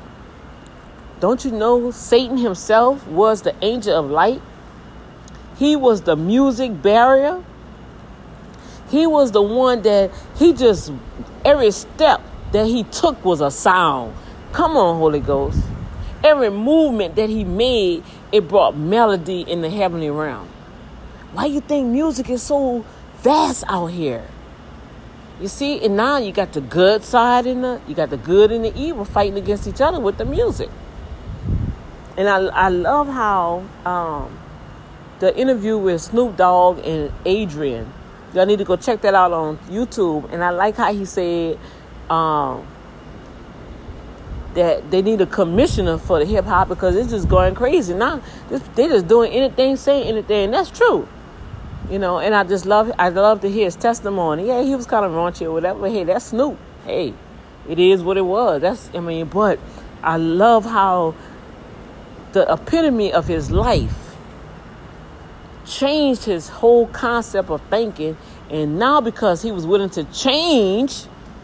Don't 1.19 1.43
you 1.43 1.51
know 1.51 1.91
Satan 1.91 2.37
himself 2.37 3.07
was 3.07 3.41
the 3.41 3.55
angel 3.63 3.97
of 3.97 4.11
light? 4.11 4.41
He 5.57 5.75
was 5.75 6.01
the 6.01 6.15
music 6.15 6.81
barrier. 6.81 7.43
He 8.89 9.05
was 9.05 9.31
the 9.31 9.41
one 9.41 9.81
that 9.81 10.11
he 10.35 10.53
just, 10.53 10.91
every 11.43 11.71
step 11.71 12.21
that 12.51 12.65
he 12.65 12.83
took 12.83 13.23
was 13.25 13.41
a 13.41 13.51
sound. 13.51 14.15
Come 14.53 14.77
on, 14.77 14.97
Holy 14.97 15.19
Ghost. 15.19 15.59
Every 16.23 16.49
movement 16.49 17.15
that 17.15 17.29
he 17.29 17.43
made, 17.43 18.03
it 18.31 18.47
brought 18.47 18.77
melody 18.77 19.41
in 19.41 19.61
the 19.61 19.69
heavenly 19.69 20.09
realm. 20.09 20.47
Why 21.33 21.45
you 21.45 21.61
think 21.61 21.87
music 21.87 22.29
is 22.29 22.41
so 22.41 22.85
vast 23.17 23.63
out 23.67 23.87
here? 23.87 24.25
You 25.39 25.47
see, 25.47 25.83
and 25.85 25.95
now 25.95 26.17
you 26.17 26.31
got 26.31 26.53
the 26.53 26.61
good 26.61 27.03
side 27.03 27.45
and 27.45 27.63
the 27.63 27.81
you 27.87 27.93
got 27.93 28.09
the 28.09 28.17
good 28.17 28.51
and 28.51 28.65
the 28.65 28.75
evil 28.75 29.05
fighting 29.05 29.37
against 29.37 29.67
each 29.67 29.81
other 29.81 29.99
with 29.99 30.17
the 30.17 30.25
music. 30.25 30.69
And 32.17 32.27
I 32.27 32.37
I 32.45 32.69
love 32.69 33.07
how 33.07 33.63
um, 33.85 34.39
the 35.19 35.37
interview 35.37 35.77
with 35.77 36.01
Snoop 36.01 36.37
Dogg 36.37 36.79
and 36.79 37.11
Adrian. 37.25 37.93
Y'all 38.33 38.45
need 38.45 38.59
to 38.59 38.65
go 38.65 38.75
check 38.75 39.01
that 39.01 39.13
out 39.13 39.31
on 39.31 39.57
YouTube. 39.69 40.31
And 40.31 40.43
I 40.43 40.49
like 40.49 40.75
how 40.75 40.93
he 40.93 41.05
said 41.05 41.57
um, 42.09 42.67
that 44.53 44.89
they 44.91 45.01
need 45.01 45.21
a 45.21 45.25
commissioner 45.25 45.97
for 45.97 46.19
the 46.19 46.25
hip 46.25 46.45
hop 46.45 46.67
because 46.67 46.95
it's 46.95 47.09
just 47.09 47.27
going 47.29 47.55
crazy 47.55 47.93
now. 47.93 48.21
they're 48.49 48.89
just 48.89 49.07
doing 49.07 49.31
anything, 49.31 49.75
saying 49.75 50.07
anything. 50.07 50.45
And 50.45 50.53
that's 50.53 50.69
true 50.69 51.07
you 51.89 51.99
know. 51.99 52.19
And 52.19 52.35
I 52.35 52.43
just 52.43 52.65
love, 52.65 52.91
I 52.97 53.09
love 53.09 53.41
to 53.41 53.49
hear 53.49 53.65
his 53.65 53.75
testimony. 53.75 54.47
Yeah, 54.47 54.63
he 54.63 54.75
was 54.75 54.85
kind 54.85 55.05
of 55.05 55.11
raunchy 55.11 55.43
or 55.43 55.51
whatever. 55.51 55.81
But 55.81 55.91
hey, 55.91 56.03
that's 56.03 56.25
Snoop. 56.25 56.57
Hey, 56.85 57.13
it 57.67 57.79
is 57.79 58.01
what 58.01 58.17
it 58.17 58.25
was. 58.25 58.61
That's, 58.61 58.89
I 58.93 58.99
mean, 58.99 59.27
but 59.27 59.59
I 60.03 60.17
love 60.17 60.65
how 60.65 61.15
the 62.33 62.51
epitome 62.51 63.11
of 63.11 63.27
his 63.27 63.51
life 63.51 64.06
changed 65.67 66.23
his 66.23 66.49
whole 66.49 66.87
concept 66.87 67.49
of 67.49 67.61
thinking. 67.69 68.17
And 68.49 68.79
now, 68.79 69.01
because 69.01 69.41
he 69.41 69.51
was 69.51 69.65
willing 69.65 69.89
to 69.91 70.03
change, 70.05 71.03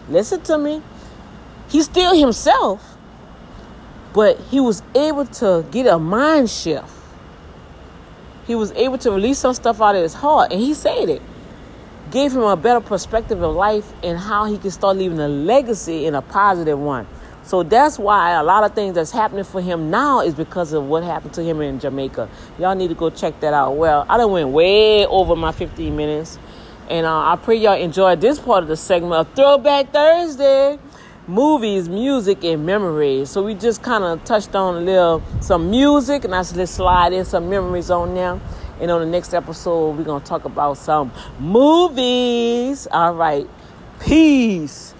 listen 0.09 0.41
to 0.41 0.57
me, 0.57 0.81
he's 1.69 1.85
still 1.85 2.15
himself, 2.15 2.97
but 4.13 4.39
he 4.49 4.59
was 4.59 4.81
able 4.95 5.25
to 5.25 5.65
get 5.71 5.85
a 5.87 5.99
mind 5.99 6.49
shift 6.49 6.89
he 8.45 8.55
was 8.55 8.71
able 8.73 8.97
to 8.99 9.11
release 9.11 9.39
some 9.39 9.53
stuff 9.53 9.81
out 9.81 9.95
of 9.95 10.01
his 10.01 10.13
heart, 10.13 10.51
and 10.51 10.59
he 10.59 10.73
said 10.73 11.09
it. 11.09 11.21
Gave 12.11 12.33
him 12.33 12.43
a 12.43 12.55
better 12.55 12.81
perspective 12.81 13.41
of 13.41 13.55
life 13.55 13.91
and 14.03 14.17
how 14.17 14.45
he 14.45 14.57
could 14.57 14.73
start 14.73 14.97
leaving 14.97 15.19
a 15.19 15.27
legacy 15.27 16.05
in 16.05 16.13
a 16.13 16.21
positive 16.21 16.77
one. 16.77 17.07
So 17.43 17.61
that's 17.63 17.99
why 17.99 18.31
a 18.31 18.43
lot 18.43 18.63
of 18.63 18.73
things 18.73 18.95
that's 18.95 19.11
happening 19.11 19.43
for 19.43 19.61
him 19.61 19.89
now 19.89 20.21
is 20.21 20.33
because 20.33 20.73
of 20.73 20.85
what 20.85 21.03
happened 21.03 21.33
to 21.33 21.43
him 21.43 21.61
in 21.61 21.79
Jamaica. 21.79 22.29
Y'all 22.57 22.75
need 22.75 22.87
to 22.87 22.95
go 22.95 23.09
check 23.09 23.39
that 23.41 23.53
out. 23.53 23.75
Well, 23.75 24.05
I 24.07 24.17
done 24.17 24.31
went 24.31 24.49
way 24.49 25.05
over 25.05 25.35
my 25.35 25.51
15 25.51 25.95
minutes. 25.95 26.39
And 26.89 27.05
uh, 27.05 27.31
I 27.31 27.35
pray 27.35 27.55
y'all 27.57 27.73
enjoyed 27.73 28.21
this 28.21 28.39
part 28.39 28.63
of 28.63 28.69
the 28.69 28.77
segment 28.77 29.13
of 29.13 29.33
Throwback 29.35 29.91
Thursday 29.91 30.79
movies, 31.27 31.87
music, 31.87 32.43
and 32.43 32.65
memories. 32.65 33.29
So 33.29 33.43
we 33.43 33.53
just 33.53 33.81
kind 33.81 34.03
of 34.03 34.23
touched 34.23 34.55
on 34.55 34.75
a 34.75 34.81
little 34.81 35.23
some 35.39 35.69
music, 35.69 36.25
and 36.25 36.35
I 36.35 36.43
let's 36.55 36.71
slide 36.71 37.13
in 37.13 37.25
some 37.25 37.49
memories 37.49 37.89
on 37.89 38.13
there. 38.13 38.39
And 38.79 38.91
on 38.91 38.99
the 38.99 39.07
next 39.07 39.33
episode, 39.33 39.97
we're 39.97 40.03
gonna 40.03 40.23
talk 40.23 40.45
about 40.45 40.77
some 40.77 41.11
movies. 41.39 42.87
All 42.91 43.13
right, 43.13 43.47
peace. 43.99 44.92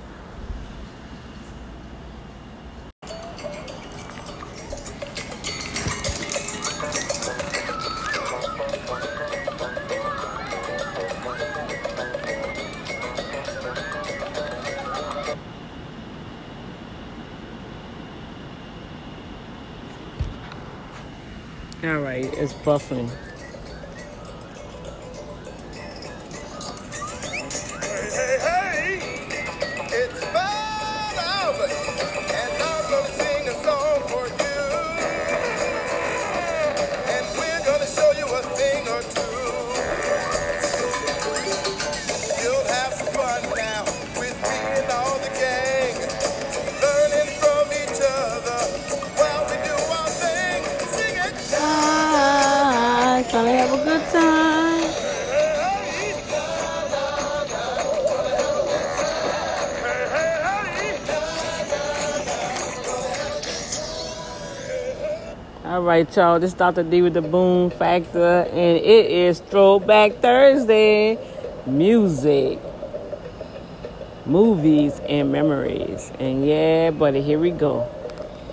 Right, 22.13 22.34
it's 22.38 22.54
buffing. 22.54 23.10
Right, 65.93 66.15
y'all. 66.15 66.39
This 66.39 66.53
is 66.53 66.58
Dr. 66.58 66.82
D 66.82 67.03
with 67.03 67.13
the 67.13 67.21
Boom 67.21 67.69
Factor, 67.69 68.47
and 68.49 68.77
it 68.77 69.12
is 69.12 69.41
Throwback 69.41 70.13
Thursday. 70.15 71.19
Music, 71.67 72.58
movies, 74.25 74.99
and 75.08 75.32
memories. 75.32 76.12
And 76.17 76.47
yeah, 76.47 76.89
buddy, 76.89 77.21
here 77.21 77.38
we 77.38 77.51
go. 77.51 77.88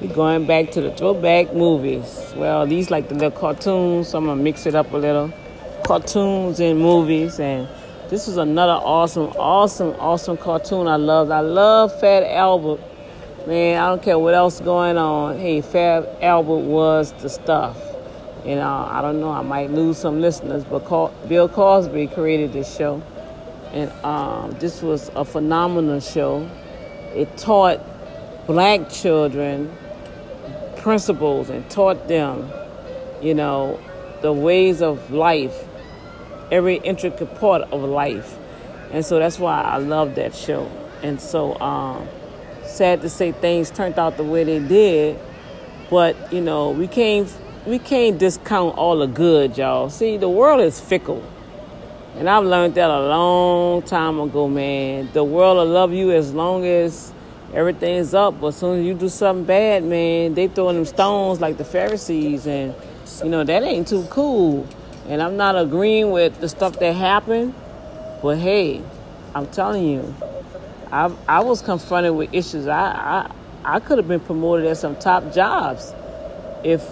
We're 0.02 0.14
going 0.14 0.46
back 0.46 0.70
to 0.72 0.82
the 0.82 0.94
throwback 0.94 1.54
movies. 1.54 2.04
Well, 2.36 2.66
these 2.66 2.90
like 2.90 3.08
the 3.08 3.14
little 3.14 3.30
cartoons, 3.30 4.08
so 4.08 4.18
I'm 4.18 4.26
gonna 4.26 4.42
mix 4.42 4.66
it 4.66 4.74
up 4.74 4.92
a 4.92 4.98
little. 4.98 5.32
Cartoons 5.86 6.60
and 6.60 6.78
movies, 6.78 7.40
and 7.40 7.66
this 8.10 8.28
is 8.28 8.36
another 8.36 8.74
awesome, 8.84 9.32
awesome, 9.38 9.94
awesome 9.98 10.36
cartoon 10.36 10.86
I 10.86 10.96
love. 10.96 11.30
I 11.30 11.40
love 11.40 11.98
Fat 12.00 12.22
Albert 12.22 12.80
Man, 13.50 13.82
I 13.82 13.88
don't 13.88 14.00
care 14.00 14.16
what 14.16 14.32
else 14.34 14.60
going 14.60 14.96
on. 14.96 15.36
Hey, 15.36 15.60
Fat 15.60 16.06
Albert 16.22 16.58
was 16.58 17.12
the 17.14 17.28
stuff. 17.28 17.76
You 18.44 18.54
know, 18.54 18.88
I 18.88 19.02
don't 19.02 19.18
know. 19.18 19.32
I 19.32 19.42
might 19.42 19.72
lose 19.72 19.98
some 19.98 20.20
listeners, 20.20 20.62
but 20.62 20.86
Bill 21.28 21.48
Cosby 21.48 22.06
created 22.06 22.52
this 22.52 22.76
show, 22.76 23.02
and 23.72 23.90
um, 24.04 24.52
this 24.60 24.82
was 24.82 25.10
a 25.16 25.24
phenomenal 25.24 25.98
show. 25.98 26.48
It 27.12 27.36
taught 27.36 27.80
black 28.46 28.88
children 28.88 29.76
principles 30.76 31.50
and 31.50 31.68
taught 31.68 32.06
them, 32.06 32.48
you 33.20 33.34
know, 33.34 33.80
the 34.22 34.32
ways 34.32 34.80
of 34.80 35.10
life, 35.10 35.66
every 36.52 36.76
intricate 36.76 37.34
part 37.40 37.62
of 37.62 37.82
life, 37.82 38.38
and 38.92 39.04
so 39.04 39.18
that's 39.18 39.40
why 39.40 39.60
I 39.60 39.78
love 39.78 40.14
that 40.14 40.36
show. 40.36 40.70
And 41.02 41.20
so. 41.20 41.60
Um, 41.60 42.06
sad 42.70 43.02
to 43.02 43.08
say 43.08 43.32
things 43.32 43.70
turned 43.70 43.98
out 43.98 44.16
the 44.16 44.24
way 44.24 44.44
they 44.44 44.58
did, 44.60 45.18
but 45.90 46.32
you 46.32 46.40
know 46.40 46.70
we 46.70 46.86
can't 46.86 47.32
we 47.66 47.78
can't 47.78 48.18
discount 48.18 48.76
all 48.78 48.98
the 48.98 49.06
good, 49.06 49.58
y'all. 49.58 49.90
See, 49.90 50.16
the 50.16 50.28
world 50.28 50.60
is 50.60 50.80
fickle, 50.80 51.22
and 52.16 52.28
I've 52.28 52.44
learned 52.44 52.74
that 52.76 52.88
a 52.88 53.08
long 53.08 53.82
time 53.82 54.18
ago, 54.20 54.48
man. 54.48 55.10
The 55.12 55.24
world 55.24 55.58
will 55.58 55.66
love 55.66 55.92
you 55.92 56.12
as 56.12 56.32
long 56.32 56.64
as 56.64 57.12
everything's 57.52 58.14
up, 58.14 58.40
but 58.40 58.48
as 58.48 58.56
soon 58.56 58.80
as 58.80 58.86
you 58.86 58.94
do 58.94 59.08
something 59.08 59.44
bad, 59.44 59.84
man, 59.84 60.34
they 60.34 60.48
throwing 60.48 60.76
them 60.76 60.84
stones 60.84 61.40
like 61.40 61.58
the 61.58 61.64
Pharisees, 61.64 62.46
and 62.46 62.74
you 63.22 63.28
know 63.28 63.44
that 63.44 63.62
ain't 63.62 63.88
too 63.88 64.04
cool. 64.10 64.66
And 65.08 65.20
I'm 65.20 65.36
not 65.36 65.58
agreeing 65.58 66.12
with 66.12 66.40
the 66.40 66.48
stuff 66.48 66.78
that 66.78 66.94
happened, 66.94 67.52
but 68.22 68.38
hey, 68.38 68.80
I'm 69.34 69.46
telling 69.48 69.84
you, 69.84 70.14
I 70.92 71.12
I 71.28 71.40
was 71.40 71.62
confronted 71.62 72.14
with 72.14 72.32
issues. 72.34 72.66
I 72.66 73.30
I, 73.64 73.76
I 73.76 73.80
could 73.80 73.98
have 73.98 74.08
been 74.08 74.20
promoted 74.20 74.66
at 74.66 74.76
some 74.76 74.96
top 74.96 75.32
jobs 75.32 75.94
if 76.64 76.88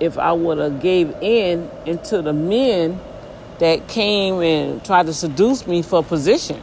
if 0.00 0.18
I 0.18 0.32
would 0.32 0.58
have 0.58 0.80
gave 0.80 1.14
in 1.20 1.70
into 1.86 2.22
the 2.22 2.32
men 2.32 3.00
that 3.58 3.88
came 3.88 4.40
and 4.40 4.84
tried 4.84 5.06
to 5.06 5.14
seduce 5.14 5.66
me 5.66 5.82
for 5.82 6.00
a 6.00 6.02
position. 6.02 6.60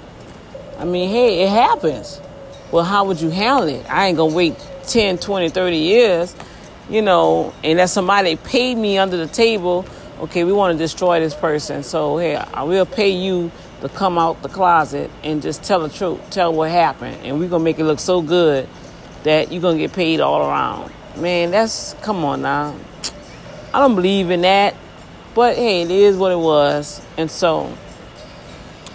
I 0.78 0.86
mean, 0.86 1.10
hey, 1.10 1.44
it 1.44 1.50
happens. 1.50 2.20
Well, 2.72 2.84
how 2.84 3.06
would 3.06 3.22
you 3.22 3.30
handle 3.30 3.70
it? 3.70 3.86
I 3.90 4.08
ain't 4.08 4.18
gonna 4.18 4.34
wait 4.34 4.56
10, 4.88 5.18
20, 5.18 5.50
30 5.50 5.78
years, 5.78 6.36
you 6.90 7.02
know, 7.02 7.54
and 7.64 7.80
that 7.80 7.90
somebody 7.90 8.36
paid 8.36 8.78
me 8.78 8.98
under 8.98 9.18
the 9.18 9.28
table, 9.28 9.86
okay, 10.20 10.44
we 10.44 10.54
want 10.54 10.74
to 10.74 10.78
destroy 10.78 11.20
this 11.20 11.36
person. 11.36 11.84
So, 11.84 12.18
hey, 12.18 12.36
I 12.36 12.64
will 12.64 12.86
pay 12.86 13.10
you 13.10 13.52
to 13.82 13.90
come 13.90 14.18
out 14.18 14.42
the 14.42 14.50
closet 14.50 15.10
and 15.24 15.42
just 15.42 15.64
tell 15.64 15.82
the 15.82 15.90
truth, 15.90 16.20
tell 16.30 16.54
what 16.54 16.70
happened, 16.70 17.18
and 17.24 17.40
we're 17.40 17.50
gonna 17.50 17.64
make 17.64 17.80
it 17.80 17.84
look 17.84 18.00
so 18.00 18.22
good 18.22 18.70
that 19.24 19.52
you're 19.52 19.62
gonna 19.62 19.78
get 19.78 19.94
paid 19.94 20.20
all 20.20 20.48
around. 20.48 20.92
Man, 21.18 21.52
that's 21.52 21.96
come 22.02 22.24
on 22.24 22.42
now. 22.42 22.76
I 23.74 23.80
don't 23.80 23.96
believe 23.96 24.32
in 24.32 24.42
that, 24.42 24.76
but 25.34 25.56
hey, 25.56 25.82
it 25.82 25.92
is 25.92 26.16
what 26.16 26.32
it 26.32 26.40
was, 26.40 27.02
and 27.18 27.30
so 27.30 27.76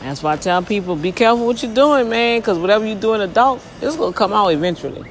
that's 0.00 0.22
why 0.22 0.34
I 0.34 0.36
tell 0.36 0.62
people 0.62 0.94
be 0.94 1.12
careful 1.12 1.46
what 1.46 1.62
you're 1.62 1.74
doing, 1.74 2.08
man, 2.08 2.40
because 2.40 2.58
whatever 2.58 2.86
you 2.86 2.94
do 2.94 3.14
in 3.14 3.20
adult, 3.20 3.62
it's 3.80 3.96
gonna 3.96 4.12
come 4.12 4.32
out 4.32 4.48
eventually. 4.48 5.10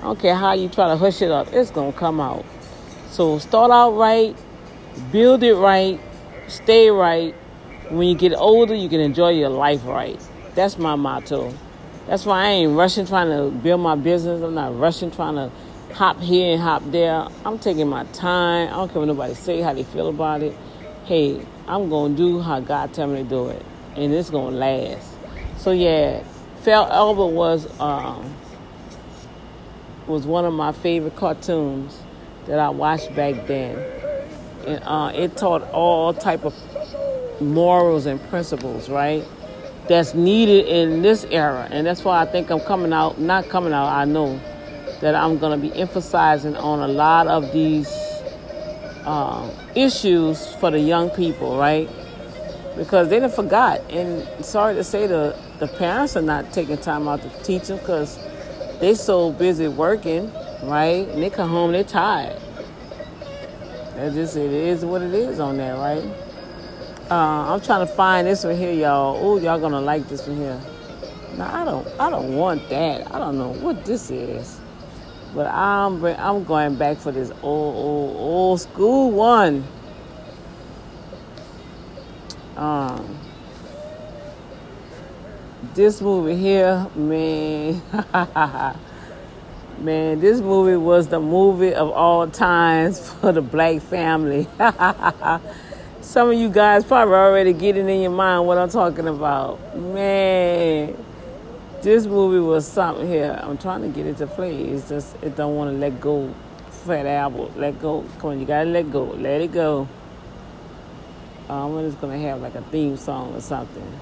I 0.00 0.02
don't 0.02 0.18
care 0.18 0.34
how 0.34 0.52
you 0.52 0.68
try 0.68 0.88
to 0.88 0.96
hush 0.96 1.22
it 1.22 1.30
up, 1.30 1.52
it's 1.52 1.70
gonna 1.70 1.92
come 1.92 2.20
out. 2.20 2.44
So 3.10 3.38
start 3.38 3.70
out 3.70 3.92
right, 3.92 4.36
build 5.12 5.42
it 5.42 5.54
right, 5.54 6.00
stay 6.48 6.90
right, 6.90 7.34
when 7.92 8.08
you 8.08 8.14
get 8.14 8.32
older, 8.34 8.74
you 8.74 8.88
can 8.88 9.00
enjoy 9.00 9.30
your 9.30 9.50
life 9.50 9.84
right. 9.84 10.18
That's 10.54 10.78
my 10.78 10.96
motto. 10.96 11.52
That's 12.06 12.24
why 12.24 12.46
I 12.46 12.48
ain't 12.48 12.76
rushing 12.76 13.06
trying 13.06 13.28
to 13.28 13.50
build 13.56 13.80
my 13.80 13.96
business. 13.96 14.42
I'm 14.42 14.54
not 14.54 14.78
rushing 14.78 15.10
trying 15.10 15.34
to 15.34 15.50
hop 15.94 16.18
here 16.18 16.54
and 16.54 16.62
hop 16.62 16.82
there. 16.90 17.26
I'm 17.44 17.58
taking 17.58 17.88
my 17.88 18.04
time. 18.06 18.68
I 18.68 18.72
don't 18.72 18.88
care 18.88 19.00
what 19.00 19.08
nobody 19.08 19.34
say 19.34 19.60
how 19.60 19.74
they 19.74 19.84
feel 19.84 20.08
about 20.08 20.42
it. 20.42 20.56
Hey, 21.04 21.44
I'm 21.68 21.90
gonna 21.90 22.14
do 22.14 22.40
how 22.40 22.60
God 22.60 22.94
tell 22.94 23.08
me 23.08 23.22
to 23.22 23.28
do 23.28 23.48
it, 23.48 23.64
and 23.96 24.12
it's 24.12 24.30
gonna 24.30 24.56
last. 24.56 25.06
So 25.58 25.70
yeah, 25.70 26.22
Fat 26.62 26.90
Albert 26.90 27.26
was 27.26 27.68
um, 27.78 28.34
was 30.06 30.26
one 30.26 30.44
of 30.46 30.54
my 30.54 30.72
favorite 30.72 31.16
cartoons 31.16 31.98
that 32.46 32.58
I 32.58 32.70
watched 32.70 33.14
back 33.14 33.46
then, 33.46 33.78
and 34.66 34.82
uh, 34.84 35.12
it 35.14 35.36
taught 35.36 35.62
all 35.72 36.14
type 36.14 36.44
of 36.44 36.54
morals 37.40 38.06
and 38.06 38.20
principles, 38.28 38.88
right? 38.88 39.24
That's 39.88 40.14
needed 40.14 40.66
in 40.66 41.02
this 41.02 41.24
era. 41.24 41.68
And 41.70 41.86
that's 41.86 42.04
why 42.04 42.20
I 42.22 42.26
think 42.26 42.50
I'm 42.50 42.60
coming 42.60 42.92
out, 42.92 43.18
not 43.20 43.48
coming 43.48 43.72
out, 43.72 43.88
I 43.88 44.04
know 44.04 44.40
that 45.00 45.14
I'm 45.14 45.38
going 45.38 45.60
to 45.60 45.68
be 45.68 45.74
emphasizing 45.78 46.56
on 46.56 46.78
a 46.80 46.88
lot 46.88 47.26
of 47.26 47.52
these 47.52 47.90
uh, 49.04 49.50
issues 49.74 50.54
for 50.54 50.70
the 50.70 50.78
young 50.78 51.10
people, 51.10 51.58
right? 51.58 51.88
Because 52.76 53.08
they 53.08 53.18
done 53.18 53.30
forgot. 53.30 53.80
And 53.90 54.44
sorry 54.44 54.74
to 54.76 54.84
say, 54.84 55.06
the, 55.06 55.36
the 55.58 55.66
parents 55.66 56.16
are 56.16 56.22
not 56.22 56.52
taking 56.52 56.78
time 56.78 57.08
out 57.08 57.22
to 57.22 57.42
teach 57.42 57.64
them 57.64 57.78
because 57.78 58.18
they 58.80 58.94
so 58.94 59.32
busy 59.32 59.68
working, 59.68 60.32
right? 60.62 61.06
And 61.08 61.22
they 61.22 61.30
come 61.30 61.50
home, 61.50 61.72
they're 61.72 61.84
tired. 61.84 62.40
That's 63.96 64.14
just, 64.14 64.36
it 64.36 64.52
is 64.52 64.84
what 64.84 65.02
it 65.02 65.14
is 65.14 65.38
on 65.38 65.56
that, 65.58 65.72
right? 65.72 66.02
Uh, 67.12 67.52
I'm 67.52 67.60
trying 67.60 67.86
to 67.86 67.92
find 67.92 68.26
this 68.26 68.42
one 68.42 68.56
here, 68.56 68.72
y'all. 68.72 69.18
Oh, 69.20 69.38
y'all 69.38 69.60
gonna 69.60 69.82
like 69.82 70.08
this 70.08 70.26
one 70.26 70.38
here. 70.38 70.58
Now 71.36 71.60
I 71.60 71.62
don't, 71.62 71.86
I 72.00 72.08
don't 72.08 72.34
want 72.36 72.66
that. 72.70 73.14
I 73.14 73.18
don't 73.18 73.36
know 73.36 73.52
what 73.52 73.84
this 73.84 74.10
is, 74.10 74.58
but 75.34 75.46
I'm, 75.46 76.02
I'm 76.02 76.42
going 76.44 76.76
back 76.76 76.96
for 76.96 77.12
this 77.12 77.30
old, 77.42 77.76
old, 77.76 78.16
old 78.16 78.60
school 78.62 79.10
one. 79.10 79.62
Um, 82.56 83.18
this 85.74 86.00
movie 86.00 86.36
here, 86.36 86.88
man, 86.94 87.82
man, 89.80 90.18
this 90.18 90.40
movie 90.40 90.78
was 90.78 91.08
the 91.08 91.20
movie 91.20 91.74
of 91.74 91.90
all 91.90 92.26
times 92.26 93.10
for 93.20 93.32
the 93.32 93.42
black 93.42 93.82
family. 93.82 94.48
Some 96.12 96.28
of 96.28 96.34
you 96.34 96.50
guys 96.50 96.84
probably 96.84 97.14
already 97.14 97.54
getting 97.54 97.88
in 97.88 98.02
your 98.02 98.10
mind 98.10 98.46
what 98.46 98.58
I'm 98.58 98.68
talking 98.68 99.08
about. 99.08 99.74
Man, 99.74 100.94
this 101.80 102.04
movie 102.04 102.38
was 102.38 102.68
something 102.68 103.08
here. 103.08 103.40
I'm 103.42 103.56
trying 103.56 103.80
to 103.80 103.88
get 103.88 104.04
it 104.04 104.18
to 104.18 104.26
play. 104.26 104.54
It's 104.62 104.90
just 104.90 105.16
it 105.22 105.36
don't 105.36 105.56
want 105.56 105.70
to 105.70 105.78
let 105.78 106.02
go. 106.02 106.34
Fat 106.68 107.06
Albert, 107.06 107.56
let 107.56 107.80
go. 107.80 108.04
Come 108.18 108.32
on, 108.32 108.40
you 108.40 108.44
gotta 108.44 108.68
let 108.68 108.92
go. 108.92 109.04
Let 109.04 109.40
it 109.40 109.52
go. 109.52 109.88
Um, 111.48 111.78
I'm 111.78 111.88
just 111.88 111.98
gonna 111.98 112.18
have 112.18 112.42
like 112.42 112.56
a 112.56 112.62
theme 112.64 112.98
song 112.98 113.34
or 113.34 113.40
something. 113.40 113.98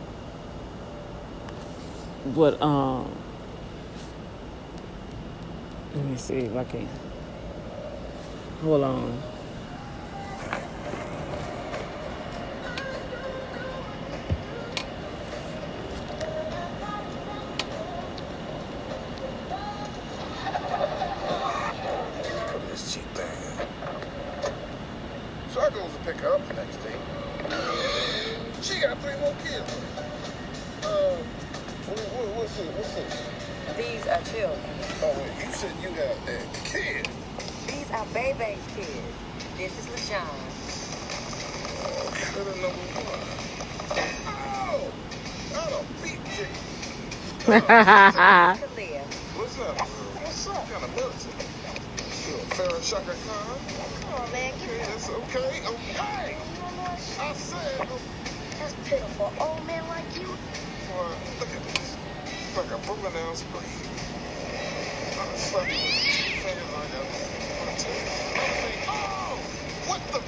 But 2.34 2.60
um, 2.60 3.08
let 5.94 6.04
me 6.06 6.16
see 6.16 6.38
if 6.38 6.56
I 6.56 6.64
can. 6.64 6.88
Hold 8.62 8.82
on. 8.82 9.29
What's 47.80 47.88
up? 47.88 48.58
What's 49.38 50.46
up? 50.48 50.68
Kind 50.68 50.84
of 50.84 50.90
Farrah 52.52 52.82
Shucker, 52.84 53.16
huh? 53.24 53.56
Come 54.02 54.20
on, 54.20 54.28
man. 54.32 54.52
Okay, 54.52 54.84
it's 54.92 55.08
okay. 55.08 55.64
Okay. 55.64 56.36
I 57.20 57.32
said. 57.32 57.88
That's 58.58 58.74
pitiful. 58.84 59.32
Old 59.40 59.64
man 59.66 59.88
like 59.88 60.04
you. 60.14 60.28
Look 60.28 61.48
at 61.48 61.62
this. 61.72 61.96
Like 62.54 62.70
a 62.70 62.76
broken 62.84 63.12
down 63.14 63.34
spring. 63.34 63.64
I'm 65.16 65.36
slapping 65.38 65.72
two 65.72 66.36
fingers 66.44 66.72
like 66.76 66.92
a. 66.92 67.02
Oh! 68.90 69.40
What 69.88 70.02
the? 70.12 70.20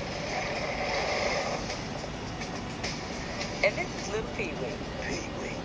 And 3.67 3.77
this 3.77 3.89
is 4.01 4.09
Little 4.11 4.31
Pee 4.39 4.53
Wee. 4.63 4.73
Pee 5.07 5.29
Wee. 5.39 5.57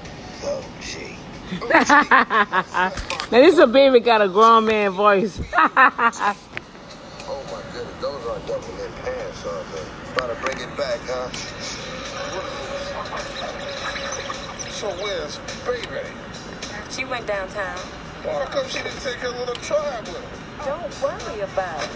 Oh, 0.43 0.61
gee. 0.81 1.15
Now 1.47 2.91
this 3.29 3.53
is 3.53 3.59
a 3.59 3.67
baby 3.67 4.01
got 4.01 4.21
a 4.21 4.27
grown 4.27 4.65
man 4.65 4.91
voice. 4.91 5.39
oh 5.57 5.75
my 7.47 7.61
goodness, 7.71 7.95
those 8.01 8.25
are 8.27 8.39
double 8.47 8.83
in 8.83 8.91
pants, 9.03 9.45
aren't 9.45 9.71
they? 9.71 9.85
About 10.11 10.35
to 10.35 10.41
bring 10.43 10.59
it 10.59 10.77
back, 10.77 10.99
huh? 11.03 11.31
So 14.71 14.89
where's 15.01 15.39
baby? 15.65 16.05
She 16.89 17.05
went 17.05 17.25
downtown. 17.27 17.79
Well, 18.25 18.39
how 18.39 18.51
come 18.51 18.67
she 18.67 18.79
didn't 18.83 18.99
take 18.99 19.17
her 19.17 19.29
little 19.29 19.55
tribe 19.55 20.05
with 20.07 20.17
her? 20.17 20.65
Don't 20.65 21.01
worry 21.01 21.41
about 21.41 21.83
it. 21.83 21.89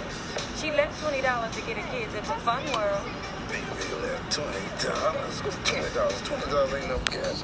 She 0.58 0.72
left 0.72 1.02
twenty 1.02 1.22
dollars 1.22 1.54
to 1.56 1.62
get 1.62 1.76
her 1.76 1.92
kids 1.92 2.14
into 2.14 2.32
Fun 2.40 2.64
World. 2.72 3.02
Baby 3.50 3.66
left 4.02 4.32
twenty 4.32 4.64
dollars. 4.82 5.42
Twenty 5.66 5.94
dollars. 5.94 6.22
Twenty 6.22 6.52
dollars 6.52 6.74
ain't 6.74 6.88
no 6.88 7.00
gas. 7.12 7.44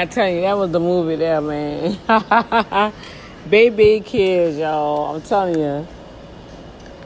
Man, 0.00 0.08
I 0.08 0.10
tell 0.10 0.30
you, 0.30 0.40
that 0.40 0.56
was 0.56 0.70
the 0.70 0.80
movie 0.80 1.16
there, 1.16 1.42
man. 1.42 1.98
Baby 3.50 4.00
kids, 4.00 4.56
y'all. 4.56 5.14
I'm 5.14 5.20
telling 5.20 5.58
you. 5.58 5.86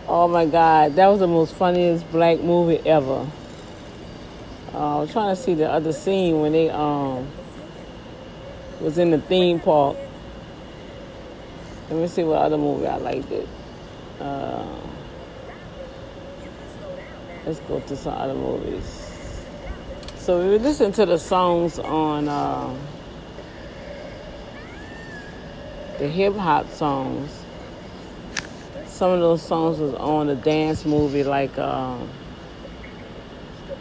Oh 0.07 0.29
my 0.29 0.47
God, 0.47 0.95
that 0.95 1.09
was 1.09 1.19
the 1.19 1.27
most 1.27 1.55
funniest 1.55 2.09
black 2.13 2.39
movie 2.39 2.79
ever. 2.89 3.29
Uh, 4.73 4.99
I 4.99 5.01
was 5.01 5.11
trying 5.11 5.35
to 5.35 5.43
see 5.43 5.55
the 5.55 5.69
other 5.69 5.93
scene 5.93 6.41
when 6.41 6.53
they 6.53 6.71
um 6.71 7.27
was 8.81 8.97
in 8.97 9.11
the 9.11 9.19
theme 9.19 9.59
park. 9.59 9.97
Let 11.91 11.99
me 11.99 12.07
see 12.07 12.23
what 12.23 12.43
other 12.43 12.59
movie 12.59 12.87
I 12.87 12.99
liked 12.99 13.33
it. 13.33 13.49
Uh, 14.21 14.73
let's 17.45 17.59
go 17.59 17.81
to 17.81 17.97
some 17.97 18.15
other 18.15 18.35
movies. 18.35 19.04
So 20.25 20.41
we 20.41 20.57
listening 20.57 20.93
to 20.93 21.05
the 21.05 21.18
songs 21.18 21.79
on 21.79 22.29
uh, 22.29 22.75
the 25.99 26.09
hip 26.09 26.35
hop 26.35 26.70
songs. 26.70 27.45
Some 28.87 29.11
of 29.11 29.20
those 29.20 29.43
songs 29.43 29.79
was 29.79 29.93
on 29.93 30.31
a 30.31 30.35
dance 30.35 30.87
movie 30.87 31.25
like 31.25 31.59
um, 31.59 32.09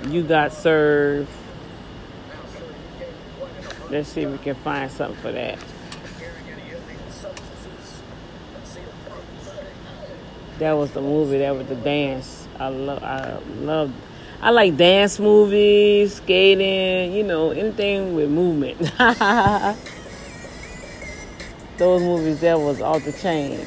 You 0.10 0.22
Got 0.22 0.52
Served. 0.52 1.30
Let's 3.90 4.10
see 4.10 4.24
if 4.24 4.30
we 4.30 4.38
can 4.40 4.56
find 4.56 4.92
something 4.92 5.22
for 5.22 5.32
that. 5.32 5.58
That 10.60 10.74
was 10.74 10.92
the 10.92 11.02
movie. 11.02 11.38
That 11.38 11.56
was 11.56 11.68
the 11.68 11.76
dance. 11.76 12.50
I 12.60 12.68
love. 12.68 13.02
I 13.02 13.40
love. 13.62 13.94
I 14.44 14.50
like 14.50 14.76
dance 14.76 15.20
movies, 15.22 16.16
skating. 16.16 17.14
You 17.14 17.24
know, 17.24 17.52
anything 17.52 18.14
with 18.14 18.30
movement. 18.30 18.78
Those 21.78 22.02
movies 22.02 22.42
there 22.42 22.60
was 22.60 22.82
off 22.82 23.06
the 23.06 23.14
chain. 23.14 23.66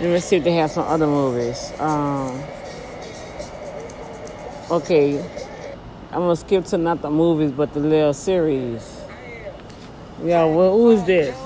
Let 0.00 0.10
me 0.10 0.20
see 0.20 0.36
if 0.36 0.44
they 0.44 0.52
have 0.54 0.70
some 0.70 0.86
other 0.86 1.06
movies. 1.08 1.72
Um, 1.80 2.42
okay, 4.70 5.18
I'm 6.12 6.20
gonna 6.22 6.36
skip 6.36 6.64
to 6.66 6.78
not 6.78 7.02
the 7.02 7.10
movies, 7.10 7.52
but 7.52 7.72
the 7.74 7.80
little 7.80 8.14
series. 8.14 9.02
Yeah, 10.24 10.44
well, 10.46 10.72
who 10.72 10.92
is 10.92 11.04
this? 11.04 11.36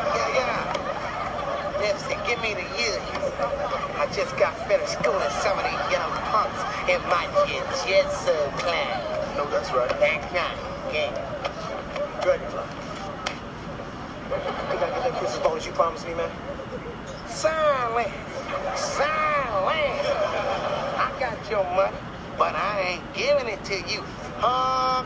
Yeah, 0.00 0.34
yeah. 0.36 0.90
Nipsey, 1.78 2.16
give 2.28 2.40
me 2.42 2.54
the 2.54 2.66
years. 2.80 3.02
I 3.96 4.06
just 4.14 4.36
got 4.38 4.56
finished 4.68 4.92
schooling 4.94 5.30
some 5.42 5.58
of 5.58 5.64
these 5.64 5.92
young 5.92 6.10
punks 6.32 6.60
in 6.90 7.00
my 7.08 7.26
jet 7.46 7.66
jet 7.86 8.10
sub 8.12 8.52
class. 8.60 9.36
No, 9.36 9.48
that's 9.50 9.72
right. 9.72 9.90
That's 10.00 10.32
right. 10.34 10.58
Yeah. 10.94 11.40
Dragonfly. 12.22 12.64
You 14.56 14.78
gotta 14.80 14.92
get 14.92 15.04
that 15.04 15.14
Christmas 15.18 15.40
bonus 15.44 15.66
you 15.66 15.72
promised 15.72 16.06
me, 16.08 16.14
man. 16.14 16.30
Silent. 17.28 18.10
Silent. 18.76 20.06
I 20.84 21.12
got 21.20 21.50
your 21.50 21.64
money, 21.76 21.96
but 22.38 22.54
I 22.56 22.80
ain't 23.00 23.14
giving 23.14 23.48
it 23.48 23.64
to 23.66 23.76
you. 23.92 24.02
Huh? 24.38 25.04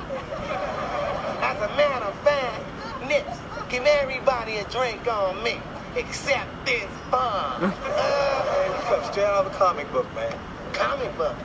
As 1.28 1.56
a 1.58 1.68
matter 1.76 2.06
of 2.06 2.16
fact, 2.20 2.62
Nips, 3.08 3.38
give 3.70 3.84
everybody 3.86 4.56
a 4.58 4.64
drink 4.66 5.06
on 5.08 5.42
me, 5.44 5.58
except 5.96 6.48
this 6.66 6.84
bum. 7.10 7.20
uh, 7.64 8.46
Man, 8.52 8.70
you 8.72 8.82
come 8.86 9.04
straight 9.12 9.26
out 9.26 9.46
of 9.46 9.52
a 9.52 9.56
comic 9.56 9.90
book, 9.92 10.06
man. 10.14 10.34
comic 10.72 11.16
book. 11.18 11.36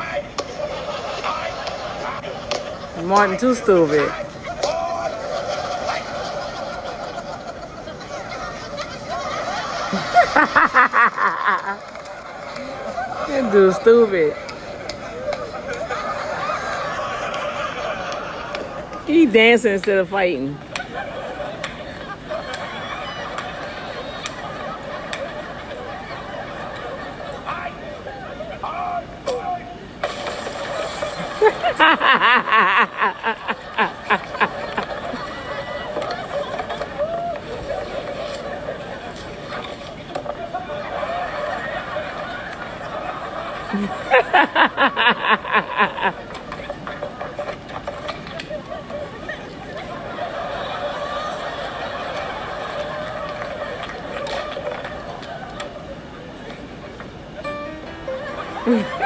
hey. 0.02 0.24
Martin 3.04 3.38
too 3.38 3.53
stupid. 3.64 4.12
That 13.26 13.50
dude 13.50 13.74
stupid. 13.74 14.36
He 19.06 19.26
dancing 19.26 19.72
instead 19.72 19.98
of 19.98 20.08
fighting. 20.08 20.56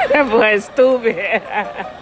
That 0.09 0.29
boy 0.29 0.53
is 0.53 0.65
stupid. 0.65 1.95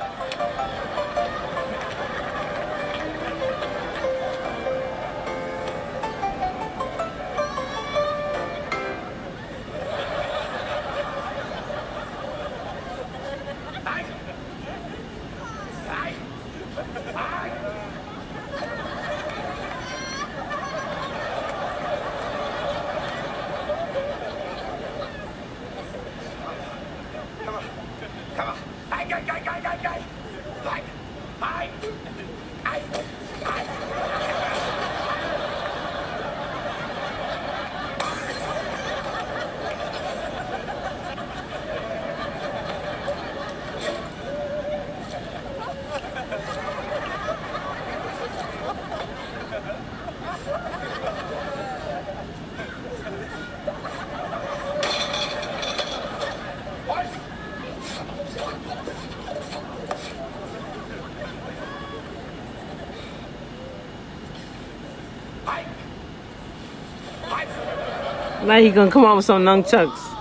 Now 68.47 68.59
he 68.59 68.69
gonna 68.69 68.89
come 68.89 69.05
out 69.05 69.17
with 69.17 69.25
some 69.25 69.43
nunchucks. 69.43 70.17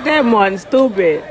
that 0.04 0.24
Martin 0.24 0.58
stupid. 0.58 1.24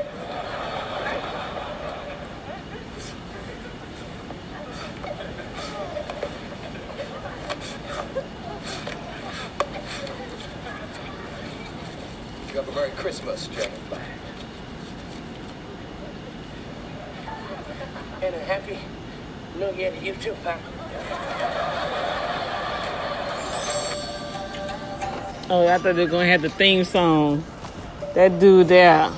You 12.47 12.55
have 12.55 12.67
a 12.67 12.71
Merry 12.73 12.91
Christmas, 12.91 13.47
Dragonfly. 13.47 13.99
And 18.21 18.35
a 18.35 18.39
happy 18.39 18.77
New 19.57 19.71
Year 19.73 19.91
to 19.91 20.05
you 20.05 20.13
too, 20.15 20.35
pal. 20.43 20.59
Thought 25.89 25.95
they 25.95 26.05
were 26.05 26.11
gonna 26.11 26.27
have 26.27 26.43
the 26.43 26.49
theme 26.51 26.83
song. 26.83 27.43
That 28.13 28.39
dude 28.39 28.67
there, 28.67 29.11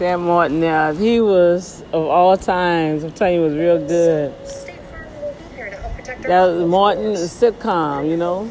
that 0.00 0.16
Martin 0.16 0.58
there, 0.58 0.92
he 0.94 1.20
was 1.20 1.82
of 1.92 2.06
all 2.06 2.36
times. 2.36 3.04
I'm 3.04 3.12
telling 3.12 3.34
you, 3.34 3.42
was 3.42 3.54
real 3.54 3.78
good. 3.78 4.34
That 6.22 6.46
was. 6.46 6.68
Martin, 6.68 7.12
sitcom, 7.12 8.10
you 8.10 8.16
know. 8.16 8.50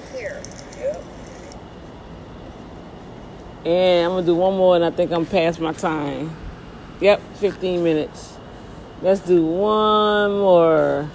And 3.66 4.06
I'm 4.06 4.12
gonna 4.12 4.26
do 4.26 4.36
one 4.36 4.56
more, 4.56 4.78
and 4.78 4.86
I 4.86 4.92
think 4.92 5.12
I'm 5.12 5.26
past 5.26 5.60
my 5.60 5.74
time. 5.74 6.34
Yep, 7.02 7.22
15 7.34 7.84
minutes. 7.84 8.38
Let's 9.02 9.20
do 9.20 9.46
one 9.46 10.40
more. 10.40 11.10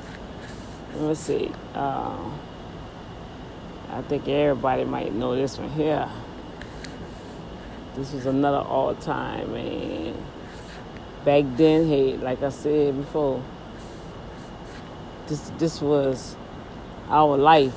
Let's 0.97 1.20
see. 1.20 1.51
Uh, 1.74 2.18
I 3.93 4.01
think 4.01 4.26
everybody 4.26 4.84
might 4.84 5.12
know 5.12 5.36
this 5.36 5.59
one 5.59 5.68
here. 5.68 6.09
This 7.95 8.14
was 8.14 8.24
another 8.24 8.66
all 8.66 8.95
time, 8.95 9.53
man. 9.53 10.14
Back 11.26 11.45
then, 11.59 11.86
hey, 11.86 12.16
like 12.16 12.43
I 12.43 12.49
said 12.49 12.97
before, 12.97 13.45
this 15.26 15.51
this 15.59 15.82
was 15.82 16.36
our 17.11 17.36
life. 17.36 17.74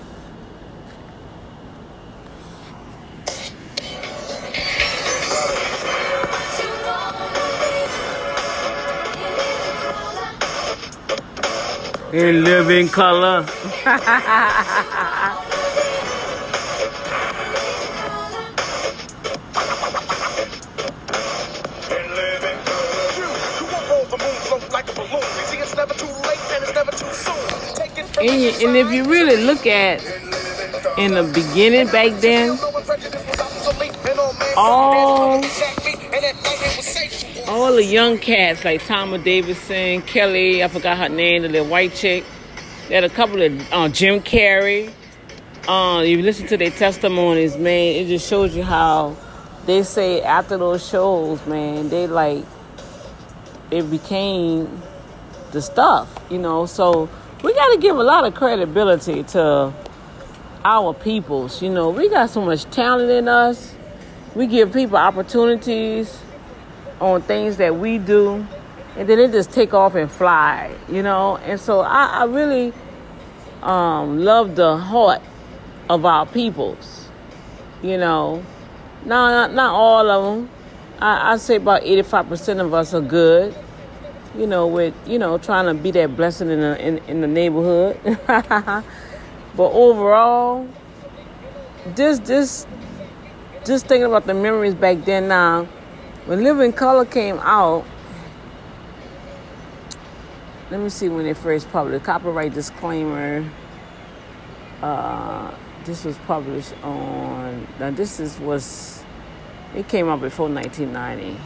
In 12.13 12.45
living 12.45 12.87
color. 12.87 13.45
And, 28.25 28.63
and 28.63 28.75
if 28.75 28.91
you 28.91 29.03
really 29.03 29.43
look 29.43 29.67
at 29.67 30.03
in 30.97 31.13
the 31.13 31.23
beginning 31.31 31.85
back 31.91 32.19
then, 32.21 32.57
all 34.57 35.43
all 37.47 37.75
the 37.75 37.83
young 37.83 38.17
cats 38.17 38.65
like 38.65 38.83
Thomas 38.83 39.23
Davidson, 39.23 40.01
Kelly, 40.01 40.63
I 40.63 40.67
forgot 40.69 40.97
her 40.97 41.09
name, 41.09 41.43
the 41.43 41.49
little 41.49 41.67
white 41.67 41.93
chick. 41.93 42.23
They 42.87 42.95
had 42.95 43.03
a 43.03 43.09
couple 43.09 43.43
of 43.43 43.73
uh, 43.73 43.89
Jim 43.89 44.21
Carrey. 44.21 44.91
Uh, 45.67 46.01
you 46.01 46.23
listen 46.23 46.47
to 46.47 46.57
their 46.57 46.71
testimonies, 46.71 47.55
man. 47.57 47.95
It 47.95 48.07
just 48.07 48.27
shows 48.27 48.55
you 48.55 48.63
how 48.63 49.15
they 49.67 49.83
say 49.83 50.23
after 50.23 50.57
those 50.57 50.83
shows, 50.87 51.45
man, 51.45 51.89
they 51.89 52.07
like 52.07 52.43
it 53.69 53.83
became 53.91 54.81
the 55.51 55.61
stuff, 55.61 56.11
you 56.31 56.39
know. 56.39 56.65
So 56.65 57.07
we 57.45 57.53
got 57.53 57.73
to 57.73 57.77
give 57.77 57.95
a 57.95 58.03
lot 58.03 58.25
of 58.25 58.33
credibility 58.33 59.21
to 59.21 59.71
our 60.63 60.93
peoples. 60.95 61.61
You 61.61 61.69
know, 61.69 61.91
we 61.91 62.09
got 62.09 62.31
so 62.31 62.41
much 62.41 62.63
talent 62.71 63.11
in 63.11 63.27
us. 63.27 63.75
We 64.33 64.47
give 64.47 64.73
people 64.73 64.97
opportunities 64.97 66.19
on 66.99 67.21
things 67.21 67.57
that 67.57 67.75
we 67.75 67.99
do, 67.99 68.47
and 68.97 69.07
then 69.07 69.19
they 69.19 69.27
just 69.27 69.51
take 69.51 69.75
off 69.75 69.93
and 69.93 70.11
fly. 70.11 70.73
You 70.89 71.03
know, 71.03 71.37
and 71.37 71.59
so 71.59 71.81
I, 71.81 72.05
I 72.05 72.23
really 72.25 72.73
um, 73.61 74.23
love 74.23 74.55
the 74.55 74.75
heart 74.77 75.21
of 75.87 76.03
our 76.03 76.25
peoples. 76.25 77.07
You 77.83 77.99
know, 77.99 78.43
no, 79.05 79.29
not, 79.29 79.53
not 79.53 79.71
all 79.71 80.09
of 80.09 80.35
them. 80.35 80.49
I, 80.99 81.33
I 81.33 81.37
say 81.37 81.57
about 81.57 81.83
eighty-five 81.83 82.27
percent 82.27 82.59
of 82.59 82.73
us 82.73 82.95
are 82.95 83.01
good. 83.01 83.55
You 84.37 84.47
know, 84.47 84.67
with 84.67 84.93
you 85.05 85.17
know 85.17 85.37
trying 85.37 85.65
to 85.65 85.73
be 85.73 85.91
that 85.91 86.17
blessing 86.17 86.49
in 86.49 86.59
the 86.59 86.85
in, 86.85 86.97
in 87.07 87.21
the 87.21 87.27
neighborhood. 87.27 87.99
but 88.27 88.83
overall, 89.57 90.67
just 91.95 92.25
just 92.25 92.67
just 93.65 93.87
thinking 93.87 94.05
about 94.05 94.25
the 94.25 94.33
memories 94.33 94.75
back 94.75 95.05
then. 95.05 95.29
Now, 95.29 95.65
when 96.25 96.43
Living 96.43 96.73
Color 96.73 97.05
came 97.05 97.39
out, 97.39 97.85
let 100.69 100.81
me 100.81 100.89
see 100.89 101.07
when 101.07 101.25
it 101.25 101.37
first 101.37 101.69
published. 101.71 102.03
Copyright 102.03 102.53
disclaimer. 102.53 103.49
Uh, 104.81 105.55
this 105.85 106.03
was 106.03 106.17
published 106.27 106.73
on. 106.83 107.67
Now 107.79 107.91
this 107.91 108.19
is 108.19 108.37
was. 108.39 109.03
It 109.75 109.87
came 109.87 110.09
out 110.09 110.19
before 110.19 110.49
1990. 110.49 111.39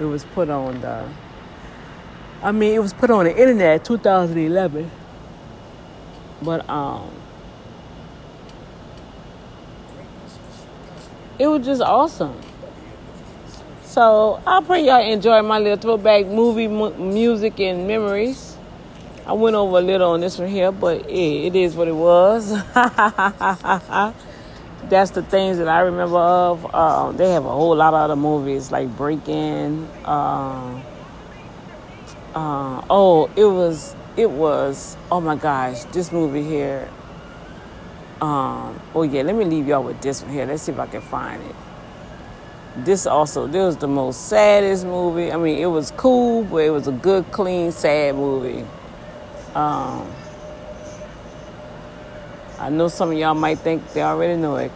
It 0.00 0.04
was 0.04 0.24
put 0.24 0.50
on 0.50 0.80
the. 0.80 1.08
I 2.42 2.52
mean, 2.52 2.74
it 2.74 2.80
was 2.80 2.92
put 2.92 3.10
on 3.10 3.24
the 3.24 3.36
internet 3.36 3.84
2011. 3.84 4.90
But 6.42 6.68
um. 6.68 7.10
It 11.38 11.48
was 11.48 11.66
just 11.66 11.82
awesome. 11.82 12.40
So 13.82 14.40
I 14.46 14.62
pray 14.62 14.86
y'all 14.86 15.02
enjoy 15.02 15.42
my 15.42 15.58
little 15.58 15.78
throwback 15.78 16.26
movie 16.26 16.68
mu- 16.68 16.94
music 16.94 17.60
and 17.60 17.88
memories. 17.88 18.56
I 19.26 19.32
went 19.34 19.56
over 19.56 19.78
a 19.78 19.80
little 19.80 20.12
on 20.12 20.20
this 20.20 20.38
one 20.38 20.48
here, 20.48 20.72
but 20.72 21.08
yeah, 21.10 21.46
it 21.48 21.56
is 21.56 21.76
what 21.76 21.88
it 21.88 21.94
was. 21.96 22.52
That's 24.94 25.10
the 25.10 25.24
things 25.24 25.58
that 25.58 25.66
I 25.66 25.80
remember 25.80 26.16
of. 26.18 26.72
Um, 26.72 27.16
they 27.16 27.32
have 27.32 27.44
a 27.44 27.50
whole 27.50 27.74
lot 27.74 27.94
of 27.94 28.00
other 28.00 28.14
movies 28.14 28.70
like 28.70 28.96
Breaking. 28.96 29.88
Um, 30.04 30.84
uh, 32.32 32.80
oh, 32.88 33.28
it 33.34 33.44
was 33.44 33.96
it 34.16 34.30
was 34.30 34.96
oh 35.10 35.20
my 35.20 35.34
gosh, 35.34 35.82
this 35.86 36.12
movie 36.12 36.44
here. 36.44 36.88
Um, 38.20 38.80
oh 38.94 39.02
yeah, 39.02 39.22
let 39.22 39.34
me 39.34 39.44
leave 39.44 39.66
y'all 39.66 39.82
with 39.82 40.00
this 40.00 40.22
one 40.22 40.30
here. 40.30 40.46
Let's 40.46 40.62
see 40.62 40.70
if 40.70 40.78
I 40.78 40.86
can 40.86 41.00
find 41.00 41.42
it. 41.42 41.56
This 42.84 43.04
also, 43.04 43.48
this 43.48 43.66
was 43.66 43.76
the 43.78 43.88
most 43.88 44.28
saddest 44.28 44.86
movie. 44.86 45.32
I 45.32 45.36
mean, 45.36 45.58
it 45.58 45.66
was 45.66 45.90
cool, 45.96 46.44
but 46.44 46.58
it 46.58 46.70
was 46.70 46.86
a 46.86 46.92
good, 46.92 47.32
clean, 47.32 47.72
sad 47.72 48.14
movie. 48.14 48.64
Um, 49.56 50.08
I 52.64 52.70
know 52.70 52.88
some 52.88 53.10
of 53.10 53.18
y'all 53.18 53.34
might 53.34 53.58
think 53.58 53.92
they 53.92 54.00
already 54.00 54.40
know 54.40 54.56
it. 54.56 54.72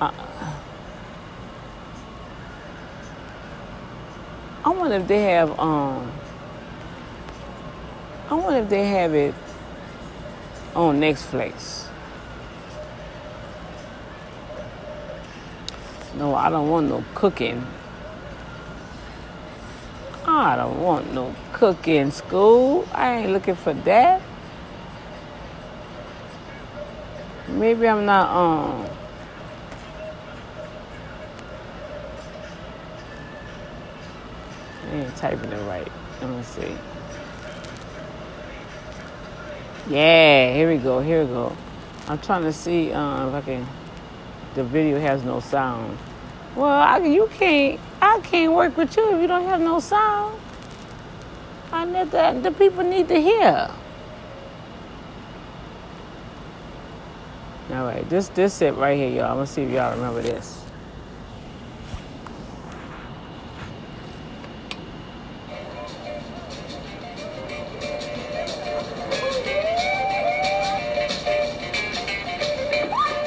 Uh, 0.00 0.10
I 4.64 4.68
wonder 4.70 4.96
if 4.96 5.06
they 5.06 5.22
have. 5.22 5.56
Um, 5.60 6.10
I 8.28 8.34
wonder 8.34 8.58
if 8.58 8.68
they 8.68 8.84
have 8.88 9.14
it 9.14 9.32
on 10.74 10.98
Netflix. 10.98 11.86
No, 16.16 16.34
I 16.34 16.50
don't 16.50 16.68
want 16.68 16.88
no 16.88 17.04
cooking. 17.14 17.64
I 20.26 20.56
don't 20.56 20.80
want 20.82 21.14
no 21.14 21.32
cooking 21.52 22.10
school. 22.10 22.88
I 22.92 23.18
ain't 23.18 23.30
looking 23.30 23.54
for 23.54 23.72
that. 23.72 24.20
Maybe 27.50 27.88
I'm 27.88 28.04
not 28.04 28.28
um 28.28 28.86
I 34.88 34.94
ain't 34.94 35.16
typing 35.16 35.52
it 35.52 35.62
right. 35.66 35.90
Let 36.20 36.30
me 36.30 36.42
see. 36.42 36.74
Yeah, 39.88 40.52
here 40.52 40.70
we 40.70 40.78
go. 40.78 41.00
Here 41.00 41.24
we 41.24 41.28
go. 41.28 41.56
I'm 42.08 42.18
trying 42.18 42.42
to 42.42 42.52
see 42.52 42.92
uh, 42.92 43.28
if 43.28 43.34
I 43.34 43.40
can. 43.42 43.66
The 44.54 44.64
video 44.64 44.98
has 44.98 45.22
no 45.24 45.40
sound. 45.40 45.96
Well, 46.56 46.66
I, 46.66 46.98
you 46.98 47.28
can't. 47.34 47.78
I 48.00 48.20
can't 48.20 48.52
work 48.52 48.76
with 48.76 48.96
you 48.96 49.14
if 49.14 49.20
you 49.20 49.26
don't 49.26 49.44
have 49.44 49.60
no 49.60 49.78
sound. 49.80 50.40
I 51.70 51.84
need 51.84 52.10
that. 52.12 52.42
The 52.42 52.50
people 52.50 52.82
need 52.82 53.08
to 53.08 53.20
hear. 53.20 53.70
All 57.70 57.84
right, 57.84 58.08
this 58.08 58.28
this 58.30 58.62
it 58.62 58.74
right 58.76 58.96
here, 58.96 59.10
y'all. 59.10 59.24
I'm 59.26 59.34
gonna 59.34 59.46
see 59.46 59.60
if 59.60 59.70
y'all 59.70 59.94
remember 59.94 60.22
this. 60.22 60.64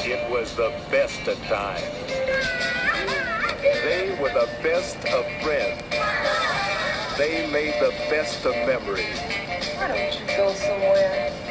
It 0.04 0.32
was 0.32 0.56
the 0.56 0.74
best 0.90 1.28
of 1.28 1.38
times. 1.44 1.84
They 3.84 4.18
were 4.20 4.30
the 4.30 4.50
best 4.64 4.98
of 5.06 5.24
friends. 5.44 5.84
They 7.20 7.48
made 7.52 7.76
the 7.80 7.92
best 8.10 8.44
of 8.44 8.56
memories. 8.66 9.20
Why 9.78 9.88
don't 9.88 10.20
you 10.20 10.26
go 10.36 10.52
somewhere? 10.54 11.51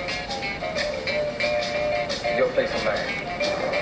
Go 2.38 2.48
play 2.48 2.66
some 2.66 2.84
man. 2.84 3.79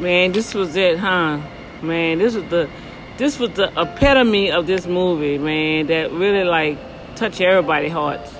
Man, 0.00 0.32
this 0.32 0.54
was 0.54 0.76
it, 0.76 0.98
huh? 0.98 1.40
Man, 1.82 2.20
this 2.20 2.34
was 2.34 2.44
the 2.44 2.70
this 3.18 3.38
was 3.38 3.50
the 3.50 3.70
epitome 3.78 4.50
of 4.50 4.66
this 4.66 4.86
movie, 4.86 5.36
man, 5.36 5.88
that 5.88 6.10
really 6.10 6.42
like 6.42 6.78
touched 7.16 7.42
everybody's 7.42 7.92
hearts. 7.92 8.32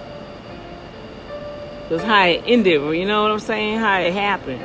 Cause 1.90 2.02
how 2.02 2.24
it 2.24 2.44
ended, 2.46 2.80
you 2.96 3.04
know 3.04 3.24
what 3.24 3.32
I'm 3.32 3.40
saying? 3.40 3.78
How 3.78 4.00
it 4.00 4.14
happened. 4.14 4.64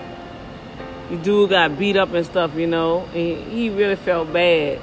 The 1.10 1.18
dude 1.18 1.50
got 1.50 1.78
beat 1.78 1.98
up 1.98 2.14
and 2.14 2.26
stuff, 2.26 2.56
you 2.56 2.66
know, 2.66 3.02
and 3.14 3.52
he 3.52 3.70
really 3.70 3.98
felt 3.98 4.32
bad. 4.32 4.80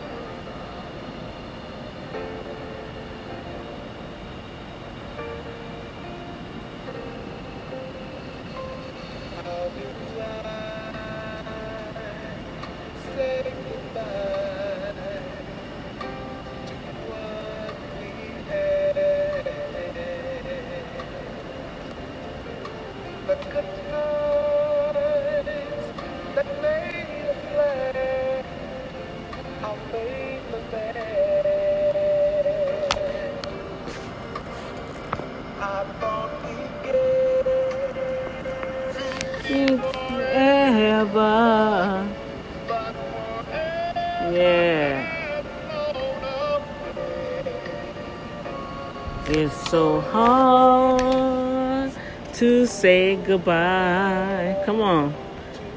Goodbye. 53.33 54.63
Come 54.67 54.83
on. 54.83 55.15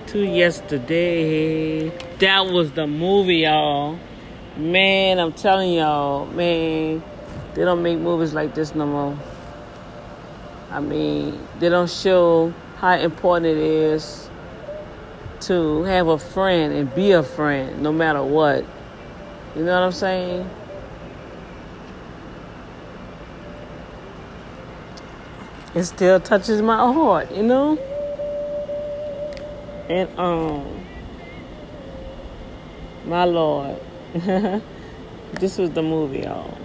To 0.08 0.20
yesterday. 0.22 1.88
That 2.20 2.48
was 2.48 2.74
the 2.74 2.86
movie, 2.86 3.38
y'all. 3.48 3.98
Man, 4.58 5.20
I'm 5.20 5.32
telling 5.32 5.72
y'all, 5.72 6.26
man, 6.26 7.02
they 7.54 7.64
don't 7.64 7.82
make 7.82 7.98
movies 7.98 8.34
like 8.34 8.54
this 8.56 8.76
no 8.76 8.86
more. 8.86 9.18
I 10.70 10.82
mean, 10.82 11.40
they 11.60 11.70
don't 11.70 11.90
show 11.90 12.54
how 12.76 12.98
important 12.98 13.46
it 13.46 13.58
is 13.58 14.30
to 15.42 15.84
have 15.84 16.10
a 16.10 16.18
friend 16.18 16.74
and 16.74 16.94
be 16.94 17.12
a 17.12 17.24
friend 17.24 17.82
no 17.82 17.94
matter 17.94 18.22
what. 18.22 18.66
You 19.56 19.64
know 19.64 19.80
what 19.80 19.86
I'm 19.86 19.92
saying? 19.94 20.50
It 25.76 25.84
still 25.84 26.22
touches 26.22 26.62
my 26.62 26.78
heart, 26.78 27.32
you 27.34 27.44
know? 27.44 27.78
And 29.90 30.18
um 30.18 30.86
my 33.06 33.26
lord. 33.26 33.78
this 34.14 35.58
was 35.58 35.72
the 35.72 35.84
movie, 35.84 36.20
y'all. 36.20 36.58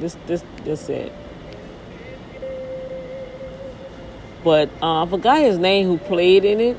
This 0.00 0.16
this 0.26 0.42
this 0.64 0.88
it. 0.88 1.12
But 4.42 4.68
uh, 4.82 5.04
I 5.04 5.06
forgot 5.08 5.40
his 5.40 5.56
name 5.56 5.86
who 5.86 5.98
played 5.98 6.44
in 6.44 6.60
it. 6.60 6.76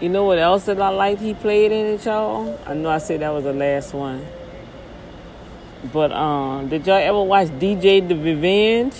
You 0.00 0.08
know 0.08 0.24
what 0.24 0.38
else 0.38 0.64
that 0.66 0.80
I 0.80 0.88
liked 0.88 1.20
he 1.20 1.34
played 1.34 1.70
in 1.70 1.86
it, 1.86 2.04
y'all? 2.04 2.58
I 2.66 2.74
know 2.74 2.90
I 2.90 2.98
said 2.98 3.20
that 3.20 3.30
was 3.30 3.44
the 3.44 3.52
last 3.52 3.94
one. 3.94 4.26
But 5.92 6.12
um, 6.12 6.68
did 6.68 6.86
y'all 6.86 6.96
ever 6.96 7.22
watch 7.22 7.48
DJ 7.48 8.06
The 8.06 8.16
Revenge? 8.16 8.94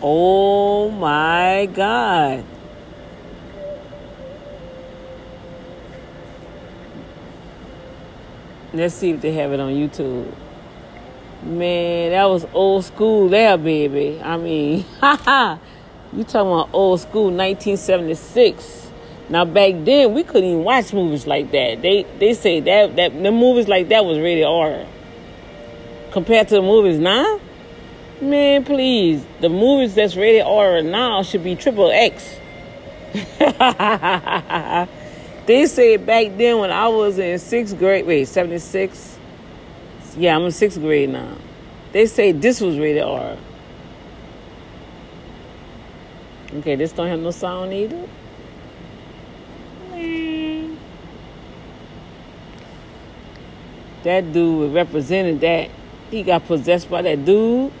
Oh 0.00 0.90
my 0.90 1.68
God. 1.72 2.44
Let's 8.72 8.94
see 8.94 9.10
if 9.10 9.20
they 9.20 9.32
have 9.32 9.52
it 9.52 9.60
on 9.60 9.72
YouTube. 9.72 10.32
Man, 11.42 12.10
that 12.10 12.24
was 12.24 12.46
old 12.52 12.84
school 12.84 13.28
there, 13.28 13.56
baby. 13.58 14.20
I 14.22 14.36
mean, 14.36 14.84
haha. 15.00 15.58
You 16.12 16.24
talking 16.24 16.50
about 16.52 16.70
old 16.72 17.00
school 17.00 17.24
1976. 17.24 18.90
Now 19.28 19.44
back 19.44 19.74
then 19.84 20.14
we 20.14 20.22
couldn't 20.22 20.48
even 20.48 20.64
watch 20.64 20.92
movies 20.94 21.26
like 21.26 21.50
that. 21.50 21.82
They 21.82 22.06
they 22.18 22.32
say 22.32 22.60
that 22.60 22.96
that 22.96 23.22
the 23.22 23.30
movies 23.30 23.68
like 23.68 23.88
that 23.88 24.04
was 24.06 24.18
rated 24.18 24.44
R. 24.44 24.86
Compared 26.12 26.48
to 26.48 26.54
the 26.56 26.62
movies 26.62 26.98
now, 26.98 27.40
man, 28.20 28.64
please, 28.64 29.24
the 29.40 29.48
movies 29.48 29.94
that's 29.94 30.16
rated 30.16 30.42
R 30.42 30.82
now 30.82 31.22
should 31.22 31.44
be 31.44 31.54
triple 31.54 31.90
X. 31.90 32.36
they 35.46 35.66
said 35.66 36.06
back 36.06 36.36
then 36.36 36.58
when 36.58 36.70
I 36.70 36.88
was 36.88 37.18
in 37.18 37.38
sixth 37.38 37.78
grade, 37.78 38.06
wait, 38.06 38.26
76? 38.26 39.18
Yeah, 40.16 40.36
I'm 40.36 40.42
in 40.42 40.52
sixth 40.52 40.80
grade 40.80 41.10
now. 41.10 41.36
They 41.92 42.06
say 42.06 42.32
this 42.32 42.60
was 42.60 42.78
rated 42.78 43.02
R. 43.02 43.36
Okay, 46.54 46.76
this 46.76 46.92
don't 46.92 47.08
have 47.08 47.20
no 47.20 47.30
sound 47.30 47.72
either. 47.72 48.08
That 54.04 54.32
dude 54.32 54.72
represented 54.72 55.40
that. 55.40 55.70
He 56.10 56.22
got 56.22 56.46
possessed 56.46 56.90
by 56.90 57.02
that 57.02 57.24
dude. 57.24 57.72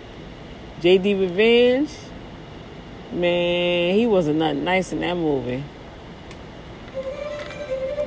JD 0.80 1.20
Revenge. 1.20 1.90
Man, 3.12 3.94
he 3.94 4.06
wasn't 4.06 4.38
nothing 4.38 4.64
nice 4.64 4.92
in 4.92 5.00
that 5.00 5.14
movie. 5.14 5.64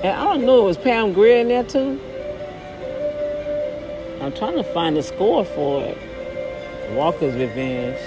And 0.04 0.14
I 0.14 0.24
don't 0.24 0.46
know, 0.46 0.62
it 0.62 0.66
was 0.66 0.78
Pam 0.78 1.14
Grier 1.14 1.42
in 1.42 1.48
there 1.48 1.64
too? 1.64 2.00
I'm 4.22 4.32
trying 4.34 4.56
to 4.56 4.64
find 4.64 4.96
the 4.96 5.04
score 5.04 5.44
for 5.44 5.84
it. 5.84 5.98
Walker's 6.92 7.34
Revenge. 7.36 8.00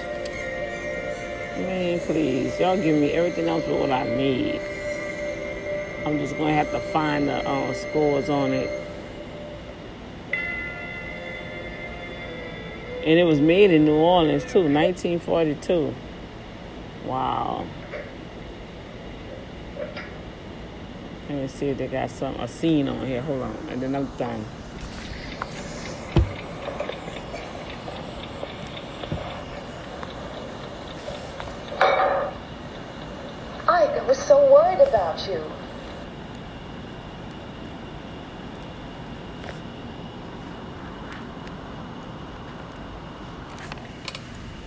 Man, 1.57 1.99
please, 2.01 2.57
y'all 2.59 2.77
give 2.77 2.99
me 2.99 3.11
everything 3.11 3.47
else 3.47 3.63
but 3.65 3.79
what 3.79 3.91
I 3.91 4.03
need. 4.15 4.61
I'm 6.05 6.19
just 6.19 6.37
gonna 6.37 6.53
have 6.53 6.71
to 6.71 6.79
find 6.79 7.27
the 7.27 7.47
uh, 7.47 7.73
scores 7.73 8.29
on 8.29 8.53
it. 8.53 8.84
And 13.05 13.19
it 13.19 13.23
was 13.23 13.39
made 13.39 13.69
in 13.69 13.85
New 13.85 13.97
Orleans 13.97 14.43
too, 14.43 14.63
1942. 14.63 15.93
Wow. 17.05 17.67
Let 21.29 21.37
me 21.37 21.47
see 21.47 21.67
if 21.67 21.77
they 21.77 21.87
got 21.87 22.09
some 22.09 22.35
a 22.35 22.47
scene 22.47 22.87
on 22.87 23.05
here. 23.05 23.21
Hold 23.21 23.43
on, 23.43 23.55
and 23.69 23.81
then 23.81 23.95
I'm 23.95 24.05
done. 24.17 24.43
I 33.67 34.03
was 34.07 34.17
so 34.17 34.51
worried 34.51 34.87
about 34.87 35.27
you. 35.27 35.43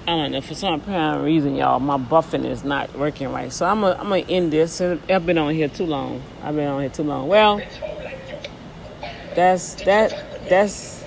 I 0.09 0.13
don't 0.13 0.33
know. 0.33 0.41
For 0.41 0.55
some 0.55 0.81
apparent 0.81 1.23
reason, 1.23 1.55
y'all, 1.55 1.81
my 1.81 1.99
buffing 1.99 2.47
is 2.47 2.65
not 2.65 2.97
working 2.97 3.31
right. 3.31 3.53
So 3.53 3.67
I'm 3.67 3.83
gonna 3.83 3.95
I'm 3.97 4.09
gonna 4.09 4.21
end 4.21 4.51
this. 4.51 4.81
I've 4.81 5.27
been 5.27 5.37
on 5.37 5.53
here 5.53 5.69
too 5.69 5.85
long. 5.85 6.23
I've 6.43 6.57
been 6.57 6.67
on 6.67 6.81
here 6.81 6.89
too 6.89 7.03
long. 7.03 7.29
Well, 7.29 7.61
that's 9.35 9.75
that. 9.85 10.49
That's 10.49 11.05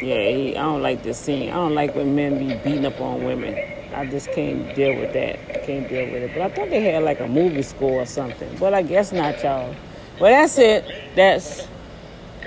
yeah. 0.00 0.30
He, 0.30 0.56
I 0.56 0.62
don't 0.62 0.80
like 0.80 1.02
this 1.02 1.18
scene. 1.18 1.50
I 1.50 1.56
don't 1.56 1.74
like 1.74 1.94
when 1.94 2.16
men 2.16 2.38
be 2.38 2.54
beating 2.54 2.86
up 2.86 2.98
on 2.98 3.24
women. 3.24 3.58
I 3.94 4.06
just 4.06 4.32
can't 4.32 4.74
deal 4.74 4.98
with 4.98 5.12
that. 5.12 5.64
Can't 5.66 5.86
deal 5.86 6.10
with 6.10 6.22
it. 6.22 6.30
But 6.32 6.44
I 6.44 6.48
thought 6.48 6.70
they 6.70 6.80
had 6.80 7.02
like 7.02 7.20
a 7.20 7.28
movie 7.28 7.60
score 7.60 8.00
or 8.00 8.06
something. 8.06 8.56
But 8.58 8.72
I 8.72 8.80
guess 8.80 9.12
not, 9.12 9.42
y'all. 9.42 9.76
Well, 10.18 10.30
that's 10.30 10.56
it. 10.56 10.86
That's 11.14 11.68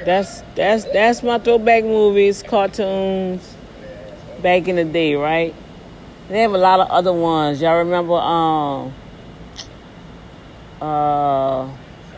that's 0.05 0.41
that's 0.55 0.85
that's 0.85 1.21
my 1.21 1.37
throwback 1.37 1.83
movies, 1.83 2.41
cartoons 2.41 3.56
back 4.41 4.67
in 4.67 4.75
the 4.75 4.85
day, 4.85 5.15
right? 5.15 5.53
They 6.29 6.41
have 6.41 6.53
a 6.53 6.57
lot 6.57 6.79
of 6.79 6.89
other 6.89 7.13
ones. 7.13 7.61
Y'all 7.61 7.77
remember 7.77 8.13
um 8.13 8.93
uh 10.81 11.69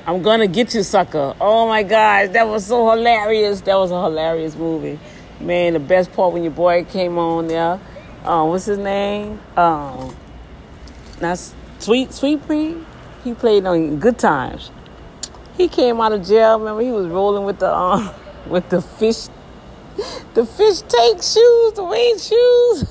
I'm 0.05 0.21
gonna 0.21 0.47
get 0.47 0.73
you 0.73 0.83
sucker. 0.83 1.35
Oh 1.39 1.67
my 1.67 1.83
gosh, 1.83 2.29
that 2.29 2.47
was 2.47 2.65
so 2.65 2.89
hilarious. 2.89 3.61
That 3.61 3.75
was 3.75 3.91
a 3.91 4.01
hilarious 4.01 4.55
movie. 4.55 4.99
Man, 5.39 5.73
the 5.73 5.79
best 5.79 6.11
part 6.13 6.33
when 6.33 6.43
your 6.43 6.51
boy 6.51 6.83
came 6.85 7.17
on 7.17 7.47
there. 7.47 7.79
Um, 8.25 8.49
what's 8.49 8.65
his 8.65 8.77
name? 8.77 9.39
Um 9.55 10.15
that's 11.19 11.53
Sweet 11.79 12.13
Sweet 12.13 12.47
Pea? 12.47 12.77
He 13.23 13.33
played 13.33 13.65
on 13.65 13.99
Good 13.99 14.17
Times. 14.17 14.71
He 15.57 15.67
came 15.67 15.99
out 15.99 16.13
of 16.13 16.25
jail. 16.25 16.57
Remember, 16.57 16.81
he 16.81 16.91
was 16.91 17.07
rolling 17.07 17.43
with 17.43 17.59
the 17.59 17.73
um, 17.73 18.09
with 18.47 18.69
the 18.69 18.81
fish, 18.81 19.27
the 20.33 20.45
fish 20.45 20.81
tank 20.81 21.21
shoes, 21.21 21.73
the 21.73 21.83
weight 21.83 22.19
shoes. 22.19 22.81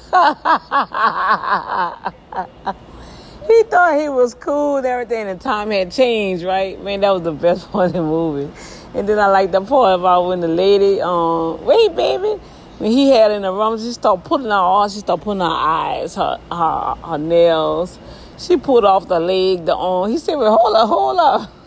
he 3.46 3.62
thought 3.64 3.98
he 3.98 4.08
was 4.08 4.34
cool 4.34 4.76
and 4.76 4.86
everything, 4.86 5.28
and 5.28 5.40
time 5.40 5.70
had 5.70 5.90
changed, 5.90 6.44
right? 6.44 6.80
Man, 6.82 7.00
that 7.00 7.10
was 7.10 7.22
the 7.22 7.32
best 7.32 7.70
part 7.72 7.86
of 7.86 7.92
the 7.94 8.02
movie. 8.02 8.52
And 8.94 9.08
then 9.08 9.18
I 9.18 9.26
like 9.26 9.50
the 9.50 9.60
part 9.60 9.98
about 9.98 10.28
when 10.28 10.40
the 10.40 10.48
lady, 10.48 11.00
um, 11.00 11.64
wait, 11.64 11.94
baby, 11.94 12.40
when 12.78 12.90
he 12.90 13.10
had 13.10 13.30
in 13.30 13.42
the 13.42 13.52
room, 13.52 13.78
she 13.78 13.92
started 13.92 14.24
putting 14.24 14.50
out 14.50 14.88
she 14.88 15.00
started 15.00 15.22
putting 15.22 15.40
her 15.40 15.46
eyes, 15.46 16.14
her, 16.14 16.38
her, 16.50 16.94
her 17.04 17.18
nails. 17.18 17.98
She 18.38 18.56
pulled 18.56 18.84
off 18.84 19.08
the 19.08 19.18
leg, 19.18 19.66
the 19.66 19.74
arm. 19.74 20.10
He 20.10 20.18
said, 20.18 20.36
well, 20.36 20.56
hold 20.56 20.76
up, 20.76 20.88
hold 20.88 21.18
up. 21.18 21.57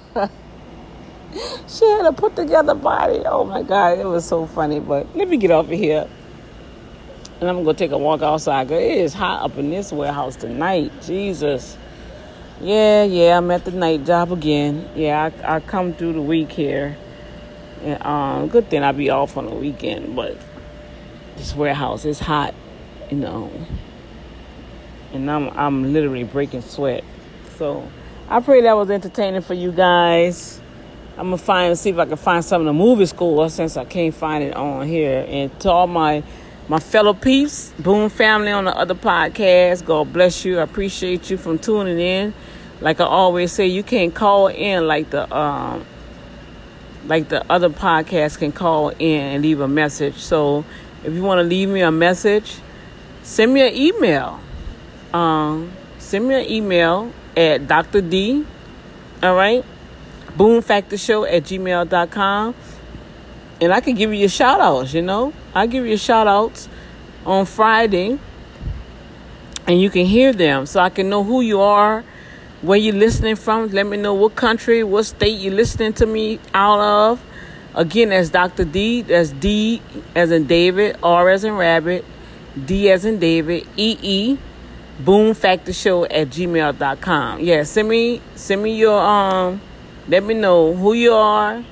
she 1.68 1.86
had 1.86 2.06
a 2.06 2.14
put 2.14 2.36
together 2.36 2.76
body. 2.76 3.24
Oh 3.26 3.44
my 3.44 3.64
God, 3.64 4.00
it 4.00 4.06
was 4.06 4.26
so 4.26 4.46
funny. 4.46 4.80
But 4.80 5.16
let 5.16 5.28
me 5.28 5.38
get 5.38 5.52
off 5.52 5.66
of 5.66 5.72
here. 5.72 6.08
And 7.40 7.50
I'm 7.50 7.64
to 7.66 7.74
take 7.74 7.92
a 7.92 7.98
walk 7.98 8.22
outside. 8.22 8.68
Cause 8.70 8.78
it 8.78 8.98
is 8.98 9.14
hot 9.14 9.44
up 9.44 9.58
in 9.58 9.70
this 9.70 9.92
warehouse 9.92 10.36
tonight. 10.36 10.92
Jesus. 11.02 11.78
Yeah, 12.62 13.04
yeah, 13.06 13.40
I'm 13.40 13.50
at 13.50 13.66
the 13.66 13.72
night 13.72 14.06
job 14.06 14.32
again. 14.32 14.88
Yeah, 14.96 15.32
I, 15.44 15.56
I 15.56 15.60
come 15.62 15.94
through 15.94 16.14
the 16.14 16.22
week 16.22 16.52
here. 16.52 16.96
And, 17.82 18.04
um, 18.04 18.48
good 18.50 18.70
thing 18.70 18.84
I 18.84 18.92
be 18.92 19.10
off 19.10 19.36
on 19.38 19.48
the 19.48 19.56
weekend, 19.56 20.16
but 20.16 20.38
this 21.38 21.56
warehouse 21.56 22.06
is 22.06 22.20
hot, 22.20 22.54
you 23.10 23.18
know. 23.18 23.52
And 25.14 25.30
I'm 25.30 25.50
I'm 25.50 25.92
literally 25.92 26.24
breaking 26.24 26.62
sweat. 26.62 27.04
So 27.58 27.90
I 28.30 28.40
pray 28.40 28.62
that 28.62 28.74
was 28.74 28.92
entertaining 28.92 29.42
for 29.42 29.56
you 29.56 29.72
guys. 29.72 30.61
I'm 31.18 31.26
gonna 31.26 31.38
find 31.38 31.78
see 31.78 31.89
if 31.89 31.97
I 31.97 32.05
can 32.05 32.18
find 32.18 32.43
some 32.43 32.62
of 32.62 32.66
the 32.66 32.74
movie 32.74 33.05
school 33.05 33.47
since 33.49 33.78
I 33.78 33.86
can't 33.86 34.14
find 34.14 34.43
it 34.43 34.55
on 34.55 34.88
here. 34.88 35.26
And 35.28 35.57
to 35.62 35.72
all 35.72 35.88
my 35.88 36.24
my 36.68 36.80
fellow 36.80 37.14
peeps, 37.14 37.74
Boom 37.80 38.09
family 38.09 38.51
on 38.51 38.66
the 38.66 38.76
other 38.76 38.95
podcast, 38.95 39.84
God 39.86 40.14
bless 40.14 40.45
you. 40.45 40.59
I 40.59 40.64
appreciate 40.64 41.30
you 41.30 41.38
from 41.38 41.59
tuning 41.59 41.99
in. 41.99 42.34
Like 42.80 42.99
I 42.99 43.05
always 43.05 43.51
say, 43.51 43.68
you 43.68 43.84
can't 43.84 44.14
call 44.16 44.47
in 44.47 44.88
like 44.88 45.09
the 45.09 45.34
um 45.36 45.86
like 47.05 47.30
the 47.30 47.43
other 47.51 47.70
podcasts 47.70 48.38
can 48.38 48.51
call 48.51 48.89
in 48.89 49.22
and 49.22 49.43
leave 49.43 49.59
a 49.59 49.68
message. 49.68 50.16
So 50.18 50.66
if 51.03 51.14
you 51.14 51.24
want 51.24 51.39
to 51.39 51.43
leave 51.43 51.70
me 51.70 51.82
a 51.82 51.91
message, 51.91 52.57
send 53.24 53.53
me 53.53 53.68
an 53.68 53.74
email. 53.74 54.39
Um, 55.14 55.72
send 55.97 56.28
me 56.28 56.36
an 56.36 56.49
email 56.49 57.12
at 57.36 57.68
Dr. 57.68 58.01
D, 58.01 58.45
all 59.24 59.36
right, 59.36 59.66
Boom 60.36 60.62
Factor 60.62 60.98
Show 60.98 61.26
at 61.26 61.44
gmail.com. 61.44 62.56
And 63.62 63.74
I 63.74 63.80
can 63.80 63.96
give 63.96 64.12
you 64.12 64.20
your 64.20 64.30
shout 64.30 64.60
outs, 64.60 64.94
you 64.94 65.02
know. 65.02 65.34
I 65.54 65.68
give 65.68 65.86
you 65.86 65.98
shout 65.98 66.28
outs 66.28 66.68
on 67.26 67.46
Friday 67.46 68.18
and 69.68 69.80
you 69.80 69.90
can 69.90 70.06
hear 70.06 70.34
them 70.34 70.66
so 70.66 70.80
I 70.80 70.90
can 70.90 71.10
know 71.10 71.24
who 71.24 71.42
you 71.42 71.62
are, 71.62 72.04
where 72.62 72.78
you're 72.78 72.96
listening 72.96 73.36
from. 73.36 73.70
Let 73.70 73.86
me 73.86 73.98
know 73.98 74.14
what 74.14 74.36
country, 74.36 74.84
what 74.84 75.04
state 75.04 75.40
you're 75.40 75.54
listening 75.54 75.94
to 75.94 76.06
me 76.06 76.40
out 76.54 76.80
of. 76.80 77.24
Again, 77.74 78.10
that's 78.10 78.30
Dr. 78.30 78.66
D. 78.66 79.02
That's 79.02 79.30
D 79.32 79.82
as 80.16 80.32
in 80.32 80.46
David, 80.46 80.98
R 81.02 81.30
as 81.30 81.44
in 81.44 81.54
Rabbit, 81.54 82.04
D 82.66 82.92
as 82.92 83.06
in 83.06 83.20
David, 83.20 83.66
E 83.78 83.98
E, 84.02 84.38
Boom 85.00 85.34
Factor 85.34 85.72
Show 85.72 86.04
at 86.06 86.30
gmail.com. 86.30 87.40
Yeah, 87.40 87.64
send 87.64 87.88
me 87.88 88.22
send 88.36 88.62
me 88.62 88.76
your 88.76 89.00
um 89.00 89.62
let 90.12 90.26
me 90.26 90.34
know 90.34 90.74
who 90.74 90.91
you 90.91 91.14
are. 91.14 91.64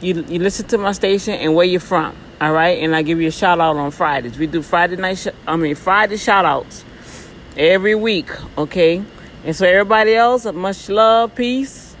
You 0.00 0.24
you 0.28 0.40
listen 0.40 0.66
to 0.68 0.78
my 0.78 0.90
station 0.90 1.34
and 1.34 1.54
where 1.54 1.64
you're 1.64 1.78
from. 1.78 2.16
All 2.40 2.52
right, 2.52 2.82
and 2.82 2.94
I 2.96 3.02
give 3.02 3.20
you 3.20 3.28
a 3.28 3.30
shout 3.30 3.60
out 3.60 3.76
on 3.76 3.92
Fridays. 3.92 4.36
We 4.36 4.48
do 4.48 4.60
Friday 4.60 4.96
night. 4.96 5.18
Sh- 5.18 5.28
I 5.46 5.54
mean 5.54 5.76
Friday 5.76 6.16
shout 6.16 6.44
outs 6.44 6.84
every 7.56 7.94
week. 7.94 8.28
Okay, 8.58 9.04
and 9.44 9.54
so 9.54 9.64
everybody 9.64 10.16
else, 10.16 10.44
much 10.52 10.88
love, 10.88 11.32
peace. 11.36 11.94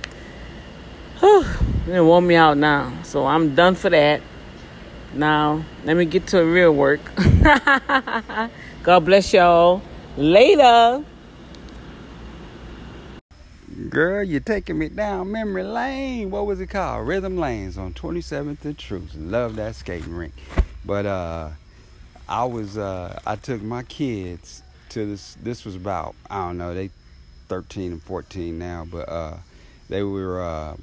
Whew. 1.20 1.46
It 1.88 2.00
warm 2.00 2.26
me 2.26 2.34
out 2.34 2.58
now. 2.58 2.92
So 3.04 3.26
I'm 3.26 3.54
done 3.54 3.76
for 3.76 3.90
that. 3.90 4.20
Now, 5.14 5.64
let 5.84 5.96
me 5.96 6.04
get 6.04 6.26
to 6.28 6.42
real 6.42 6.72
work. 6.72 7.00
God 8.82 9.04
bless 9.04 9.32
y'all. 9.32 9.82
Later. 10.16 11.04
Girl, 13.76 14.24
you're 14.24 14.40
taking 14.40 14.78
me 14.78 14.88
down 14.88 15.32
memory 15.32 15.62
lane. 15.62 16.30
What 16.30 16.46
was 16.46 16.62
it 16.62 16.68
called? 16.68 17.06
Rhythm 17.06 17.36
Lanes 17.36 17.76
on 17.76 17.92
27th 17.92 18.64
and 18.64 18.78
Truth. 18.78 19.14
Love 19.14 19.56
that 19.56 19.74
skating 19.74 20.14
rink. 20.14 20.32
But 20.86 21.04
uh 21.04 21.50
I 22.26 22.44
was 22.44 22.78
uh 22.78 23.20
I 23.26 23.36
took 23.36 23.60
my 23.60 23.82
kids 23.82 24.62
to 24.90 25.04
this 25.04 25.36
this 25.42 25.66
was 25.66 25.76
about 25.76 26.14
I 26.30 26.46
don't 26.46 26.56
know, 26.56 26.72
they 26.72 26.88
13 27.48 27.92
and 27.92 28.02
14 28.02 28.58
now, 28.58 28.86
but 28.90 29.10
uh 29.10 29.36
they 29.90 30.02
were 30.02 30.42
uh 30.42 30.76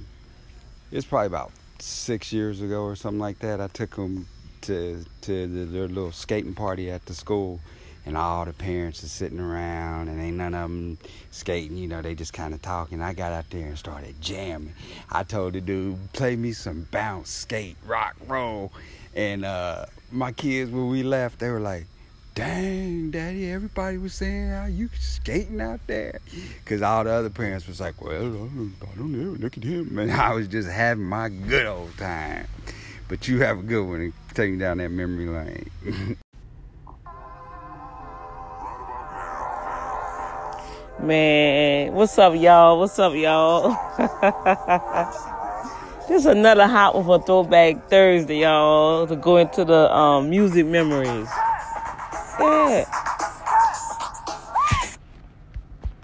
it's 0.92 1.08
probably 1.08 1.28
about 1.28 1.52
6 1.80 2.32
years 2.32 2.62
ago 2.62 2.84
or 2.84 2.96
something 2.96 3.20
like 3.20 3.40
that. 3.40 3.60
I 3.60 3.70
took 3.70 3.96
them 3.96 4.28
to 4.62 5.04
to 5.22 5.48
the, 5.48 5.66
their 5.66 5.88
little 5.88 6.12
skating 6.12 6.54
party 6.54 6.92
at 6.92 7.08
the 7.08 7.16
school 7.16 7.60
and 8.06 8.18
all 8.18 8.46
the 8.46 8.54
parents 8.54 9.04
are 9.04 9.08
sitting 9.08 9.40
around 9.40 10.08
and 10.08 10.22
ain't 10.22 10.38
none 10.38 10.54
of 10.54 10.62
them 10.64 10.98
skating 11.32 11.78
you 11.78 11.88
know 11.88 12.02
they 12.02 12.16
just 12.16 12.34
kind 12.34 12.54
of 12.54 12.62
talking. 12.62 13.02
I 13.02 13.14
got 13.14 13.32
out 13.32 13.50
there 13.50 13.68
and 13.68 13.78
started 13.78 14.20
jamming. 14.22 14.74
I 15.10 15.24
told 15.24 15.54
the 15.54 15.62
dude 15.62 16.12
play 16.14 16.36
me 16.36 16.52
some 16.52 16.88
bounce 16.92 17.30
skate 17.30 17.78
rock 17.86 18.16
roll. 18.28 18.72
And 19.16 19.46
uh 19.46 19.86
my 20.12 20.32
kids 20.32 20.72
when 20.72 20.90
we 20.90 21.04
left 21.04 21.40
they 21.40 21.50
were 21.50 21.60
like 21.60 21.86
dang 22.36 23.12
daddy 23.12 23.52
everybody 23.52 23.98
was 23.98 24.14
saying 24.14 24.50
how 24.50 24.66
you 24.66 24.90
skating 25.00 25.62
out 25.62 25.80
there. 25.88 26.20
Because 26.64 26.82
all 26.82 27.04
the 27.04 27.12
other 27.12 27.30
parents 27.30 27.68
was 27.68 27.80
like 27.80 28.02
well 28.02 28.12
i 28.12 28.20
don't, 28.20 28.98
know 28.98 29.38
look 29.40 29.58
at 29.58 29.64
him. 29.64 29.98
And 29.98 30.12
i 30.12 30.34
was 30.34 30.48
just 30.48 30.70
having 30.70 31.06
my 31.06 31.30
good 31.30 31.66
old 31.66 31.98
time. 31.98 32.48
But 33.08 33.28
you 33.28 33.42
have 33.42 33.60
a 33.60 33.64
good 33.64 33.86
one 33.86 34.02
and 34.02 34.14
take 34.34 34.52
me 34.52 34.58
down 34.58 34.80
that 34.80 34.90
memory 34.90 35.28
lane 35.28 36.18
Man, 41.04 41.92
what's 41.92 42.18
up, 42.18 42.34
y'all? 42.34 42.80
What's 42.80 42.98
up, 42.98 43.14
y'all? 43.14 43.78
this 46.08 46.22
is 46.22 46.26
another 46.26 46.66
hot 46.66 46.96
one 46.96 47.04
for 47.04 47.22
Throwback 47.22 47.90
Thursday, 47.90 48.40
y'all, 48.40 49.06
to 49.06 49.18
go 49.18 49.36
into 49.36 49.66
the 49.66 49.94
um, 49.94 50.30
music 50.30 50.66
memories. 50.66 51.28
Yeah. 52.40 52.86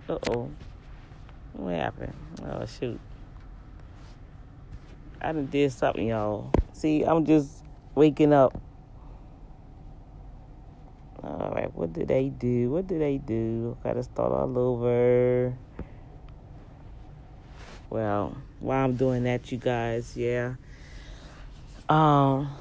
Uh 0.09 0.17
oh. 0.31 0.51
What 1.53 1.75
happened? 1.75 2.13
Oh, 2.43 2.65
shoot. 2.65 2.99
I 5.21 5.31
done 5.31 5.45
did 5.45 5.71
something, 5.71 6.07
y'all. 6.07 6.51
See, 6.73 7.03
I'm 7.03 7.23
just 7.23 7.63
waking 7.95 8.33
up. 8.33 8.61
All 11.21 11.51
right, 11.53 11.73
what 11.75 11.91
did 11.93 12.07
they 12.07 12.29
do? 12.29 12.69
What 12.71 12.87
did 12.87 13.01
they 13.01 13.17
do? 13.17 13.77
Gotta 13.83 14.03
start 14.03 14.31
all 14.31 14.57
over. 14.57 15.53
Well, 17.89 18.37
while 18.59 18.85
I'm 18.85 18.95
doing 18.95 19.23
that, 19.23 19.51
you 19.51 19.57
guys, 19.57 20.15
yeah. 20.15 20.55
Um, 21.89 22.55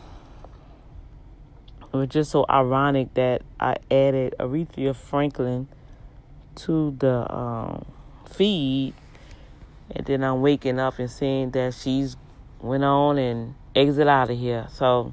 it 1.92 1.96
was 1.96 2.08
just 2.08 2.30
so 2.30 2.46
ironic 2.48 3.14
that 3.14 3.42
I 3.60 3.76
added 3.90 4.34
Aretha 4.40 4.96
Franklin 4.96 5.68
to 6.56 6.96
the 6.98 7.32
um, 7.32 7.84
feed, 8.28 8.94
and 9.90 10.04
then 10.04 10.24
I'm 10.24 10.40
waking 10.40 10.80
up 10.80 10.98
and 10.98 11.10
seeing 11.10 11.50
that 11.52 11.74
she's 11.74 12.16
went 12.60 12.84
on 12.84 13.18
and 13.18 13.54
exit 13.76 14.08
out 14.08 14.30
of 14.30 14.38
here. 14.38 14.66
So 14.72 15.12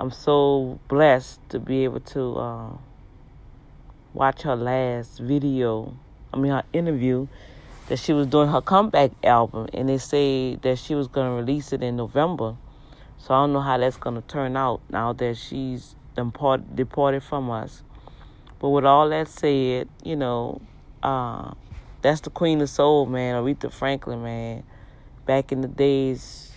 I'm 0.00 0.12
so 0.12 0.78
blessed 0.86 1.40
to 1.48 1.58
be 1.58 1.82
able 1.82 1.98
to 2.00 2.36
uh, 2.36 2.70
watch 4.14 4.42
her 4.42 4.54
last 4.54 5.18
video. 5.18 5.96
I 6.32 6.36
mean, 6.36 6.52
her 6.52 6.62
interview 6.72 7.26
that 7.88 7.98
she 7.98 8.12
was 8.12 8.28
doing 8.28 8.48
her 8.48 8.60
comeback 8.60 9.10
album, 9.24 9.66
and 9.74 9.88
they 9.88 9.98
say 9.98 10.54
that 10.56 10.78
she 10.78 10.94
was 10.94 11.08
going 11.08 11.26
to 11.26 11.32
release 11.32 11.72
it 11.72 11.82
in 11.82 11.96
November. 11.96 12.54
So 13.18 13.34
I 13.34 13.42
don't 13.42 13.52
know 13.52 13.60
how 13.60 13.76
that's 13.76 13.96
going 13.96 14.14
to 14.14 14.22
turn 14.28 14.56
out 14.56 14.80
now 14.88 15.12
that 15.14 15.36
she's 15.36 15.96
depart- 16.14 16.76
departed 16.76 17.24
from 17.24 17.50
us. 17.50 17.82
But 18.60 18.68
with 18.68 18.84
all 18.84 19.08
that 19.08 19.26
said, 19.26 19.88
you 20.04 20.14
know, 20.14 20.60
uh, 21.02 21.54
that's 22.02 22.20
the 22.20 22.30
queen 22.30 22.60
of 22.60 22.70
soul, 22.70 23.06
man, 23.06 23.34
Aretha 23.34 23.72
Franklin, 23.72 24.22
man. 24.22 24.62
Back 25.26 25.50
in 25.50 25.60
the 25.60 25.68
days, 25.68 26.52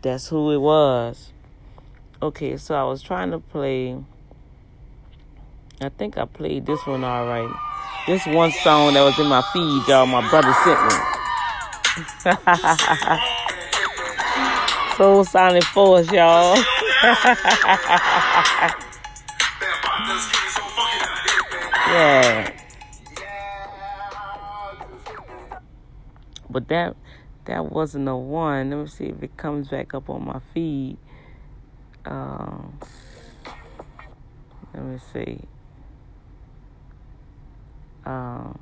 that's 0.00 0.28
who 0.28 0.50
it 0.52 0.58
was. 0.58 1.31
Okay, 2.22 2.56
so 2.56 2.74
I 2.76 2.84
was 2.84 3.02
trying 3.02 3.32
to 3.32 3.40
play. 3.40 3.96
I 5.80 5.88
think 5.88 6.16
I 6.16 6.24
played 6.24 6.66
this 6.66 6.86
one 6.86 7.02
all 7.02 7.26
right. 7.26 7.52
This 8.06 8.24
one 8.26 8.52
song 8.52 8.94
that 8.94 9.02
was 9.02 9.18
in 9.18 9.26
my 9.26 9.42
feed, 9.52 9.88
y'all, 9.88 10.06
my 10.06 10.20
brother 10.30 10.54
sent 10.62 10.80
me. 10.84 10.94
Soulsonic 14.94 15.64
Force, 15.64 16.12
y'all. 16.12 16.56
yeah. 21.90 22.52
But 26.48 26.68
that 26.68 26.94
that 27.46 27.72
wasn't 27.72 28.08
a 28.08 28.14
one. 28.14 28.70
Let 28.70 28.76
me 28.76 28.86
see 28.86 29.06
if 29.06 29.20
it 29.24 29.36
comes 29.36 29.66
back 29.66 29.92
up 29.92 30.08
on 30.08 30.24
my 30.24 30.38
feed. 30.54 30.98
Um, 32.04 32.78
let 34.74 34.84
me 34.84 34.98
see. 35.12 35.40
Um, 38.04 38.58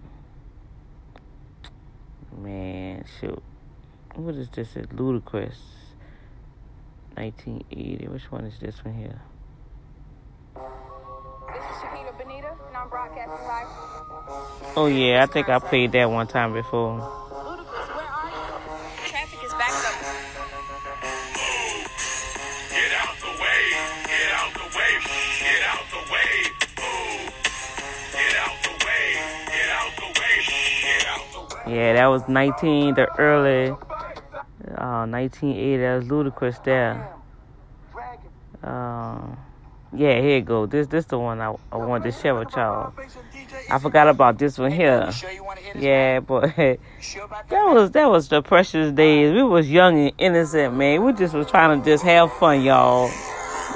man, 2.36 3.04
shoot. 3.20 3.42
What 4.14 4.34
is 4.34 4.48
this? 4.50 4.76
It's 4.76 4.92
Ludacris. 4.92 5.54
1980. 7.14 8.08
Which 8.08 8.30
one 8.30 8.44
is 8.44 8.58
this 8.58 8.84
one 8.84 8.94
here? 8.94 9.20
This 10.54 11.64
is 11.64 11.76
Shakira 11.82 12.16
Benita, 12.18 12.54
and 12.68 12.76
I'm 12.76 12.88
broadcasting 12.88 13.46
live. 13.46 13.66
Oh 14.76 14.86
yeah, 14.86 15.22
I 15.22 15.26
think 15.26 15.48
I 15.48 15.58
played 15.58 15.92
that 15.92 16.10
one 16.10 16.26
time 16.26 16.52
before. 16.52 17.29
Yeah, 31.70 31.92
that 31.92 32.06
was 32.06 32.26
19, 32.28 32.94
the 32.94 33.06
early 33.16 33.70
uh, 33.70 35.06
1980. 35.06 35.76
That 35.76 35.96
was 35.96 36.04
Ludacris 36.06 36.64
there. 36.64 37.14
Um, 38.62 39.38
yeah, 39.92 40.20
here 40.20 40.38
it 40.38 40.44
go. 40.44 40.66
This 40.66 40.88
this 40.88 41.04
the 41.04 41.18
one 41.18 41.40
I, 41.40 41.54
I 41.70 41.76
wanted 41.76 42.10
to 42.10 42.20
share 42.20 42.34
with 42.34 42.50
y'all. 42.56 42.92
I 43.70 43.78
forgot 43.78 44.08
about 44.08 44.36
this 44.38 44.58
one 44.58 44.72
here. 44.72 45.10
Yeah, 45.76 46.20
but 46.20 46.54
that 46.56 46.78
was 47.50 47.92
that 47.92 48.10
was 48.10 48.28
the 48.28 48.42
precious 48.42 48.92
days. 48.92 49.32
We 49.32 49.42
was 49.44 49.70
young 49.70 49.98
and 49.98 50.12
innocent, 50.18 50.74
man. 50.76 51.04
We 51.04 51.12
just 51.12 51.34
was 51.34 51.46
trying 51.48 51.80
to 51.80 51.84
just 51.84 52.02
have 52.04 52.32
fun, 52.34 52.62
y'all. 52.62 53.10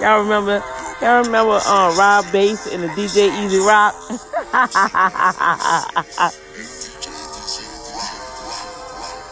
Y'all 0.00 0.20
remember? 0.20 0.62
Y'all 1.00 1.22
remember 1.24 1.60
uh, 1.64 1.94
Rob 1.96 2.24
Base 2.32 2.66
and 2.72 2.82
the 2.82 2.88
DJ 2.88 3.30
E-Z 3.44 3.58
Rock? 3.66 3.94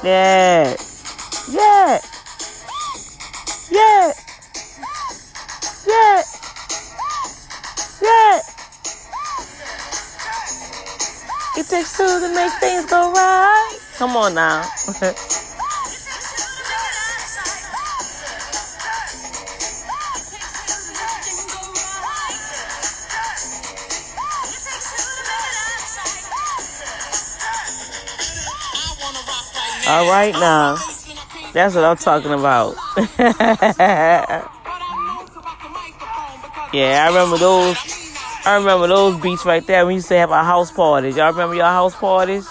yeah, 0.04 0.76
yeah, 1.50 2.00
yeah, 3.70 4.12
yeah, 5.86 6.22
yeah. 8.02 8.40
It 11.56 11.66
takes 11.68 11.96
two 11.96 12.04
to 12.04 12.34
make 12.34 12.52
things 12.60 12.86
go 12.86 13.12
right. 13.12 13.78
Come 13.96 14.16
on 14.16 14.34
now. 14.34 14.68
All 29.92 30.08
right 30.08 30.32
now. 30.32 30.76
That's 31.52 31.74
what 31.74 31.84
I'm 31.84 31.98
talking 31.98 32.32
about. 32.32 32.76
yeah, 36.72 37.04
I 37.04 37.08
remember 37.08 37.36
those. 37.36 37.76
I 38.46 38.56
remember 38.56 38.86
those 38.86 39.20
beats 39.20 39.44
right 39.44 39.66
there. 39.66 39.84
We 39.84 39.96
used 39.96 40.08
to 40.08 40.16
have 40.16 40.30
our 40.30 40.44
house 40.44 40.70
parties. 40.70 41.18
Y'all 41.18 41.30
remember 41.30 41.56
your 41.56 41.66
house 41.66 41.94
parties? 41.94 42.48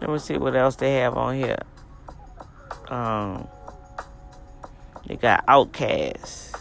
Let 0.00 0.10
me 0.10 0.18
see 0.20 0.38
what 0.38 0.54
else 0.54 0.76
they 0.76 0.94
have 1.00 1.16
on 1.16 1.34
here. 1.34 1.58
Um, 2.86 3.48
they 5.08 5.16
got 5.16 5.42
Outcasts. 5.48 6.52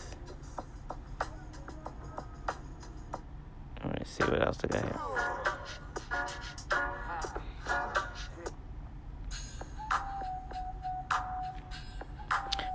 Let 3.84 4.00
me 4.00 4.06
see 4.06 4.24
what 4.24 4.42
else 4.42 4.58
they 4.58 4.70
got 4.70 4.82
here. 4.82 4.97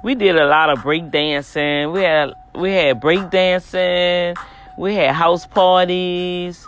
We 0.02 0.14
did 0.14 0.36
a 0.36 0.46
lot 0.46 0.70
of 0.70 0.82
break 0.82 1.10
dancing. 1.10 1.92
We 1.92 2.02
had 2.02 2.32
we 2.54 2.72
had 2.72 3.00
break 3.00 3.30
dancing. 3.30 4.34
We 4.78 4.94
had 4.94 5.14
house 5.14 5.46
parties. 5.46 6.66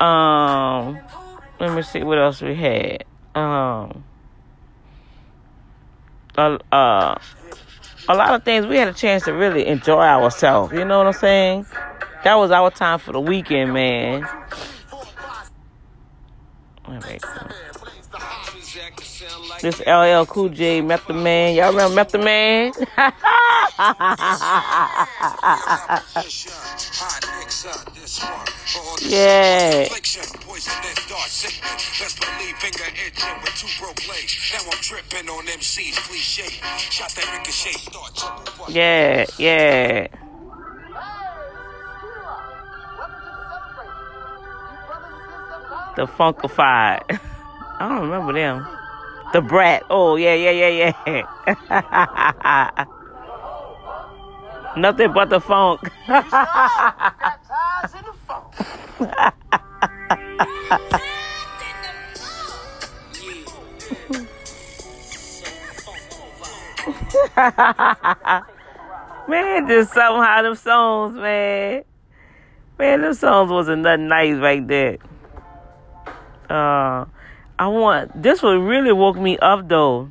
Um, 0.00 0.98
let 1.58 1.74
me 1.74 1.82
see 1.82 2.02
what 2.02 2.18
else 2.18 2.40
we 2.40 2.54
had. 2.54 3.04
Um, 3.34 4.04
uh, 6.36 6.58
uh, 6.70 7.18
a 8.08 8.14
lot 8.14 8.34
of 8.34 8.44
things. 8.44 8.66
We 8.66 8.76
had 8.76 8.88
a 8.88 8.92
chance 8.92 9.24
to 9.24 9.32
really 9.32 9.66
enjoy 9.66 10.02
ourselves. 10.02 10.72
You 10.72 10.84
know 10.84 10.98
what 10.98 11.06
I'm 11.08 11.12
saying? 11.14 11.66
That 12.22 12.34
was 12.36 12.50
our 12.50 12.70
time 12.70 12.98
for 12.98 13.12
the 13.12 13.20
weekend, 13.20 13.72
man. 13.72 14.26
This 19.60 19.80
LL 19.86 20.26
Cool 20.26 20.50
J, 20.50 20.80
Method 20.80 21.16
Man. 21.16 21.54
Y'all 21.54 21.70
remember 21.70 21.94
Method 21.94 22.22
Man? 22.22 22.72
yeah. 29.00 29.88
Yeah, 38.68 39.26
yeah. 39.38 40.08
The 45.96 46.06
Funkified. 46.06 47.02
I 47.80 47.88
don't 47.88 48.02
remember 48.02 48.32
them. 48.32 48.66
The 49.34 49.42
Brat. 49.42 49.82
Oh, 49.90 50.14
yeah, 50.14 50.34
yeah, 50.34 50.52
yeah, 50.52 50.92
yeah. 51.08 52.84
Nothing 54.76 55.12
but 55.12 55.28
the 55.28 55.40
funk. 55.40 55.80
man, 69.28 69.66
just 69.66 69.92
somehow 69.92 70.42
them 70.42 70.54
songs, 70.54 71.16
man. 71.16 71.82
Man, 72.78 73.00
them 73.00 73.14
songs 73.14 73.50
wasn't 73.50 73.82
nothing 73.82 74.06
nice 74.06 74.36
right 74.36 74.64
there. 74.64 74.98
Uh, 76.48 77.06
I 77.58 77.68
want 77.68 78.20
this 78.20 78.42
one 78.42 78.62
really 78.62 78.92
woke 78.92 79.16
me 79.16 79.38
up 79.38 79.68
though. 79.68 80.10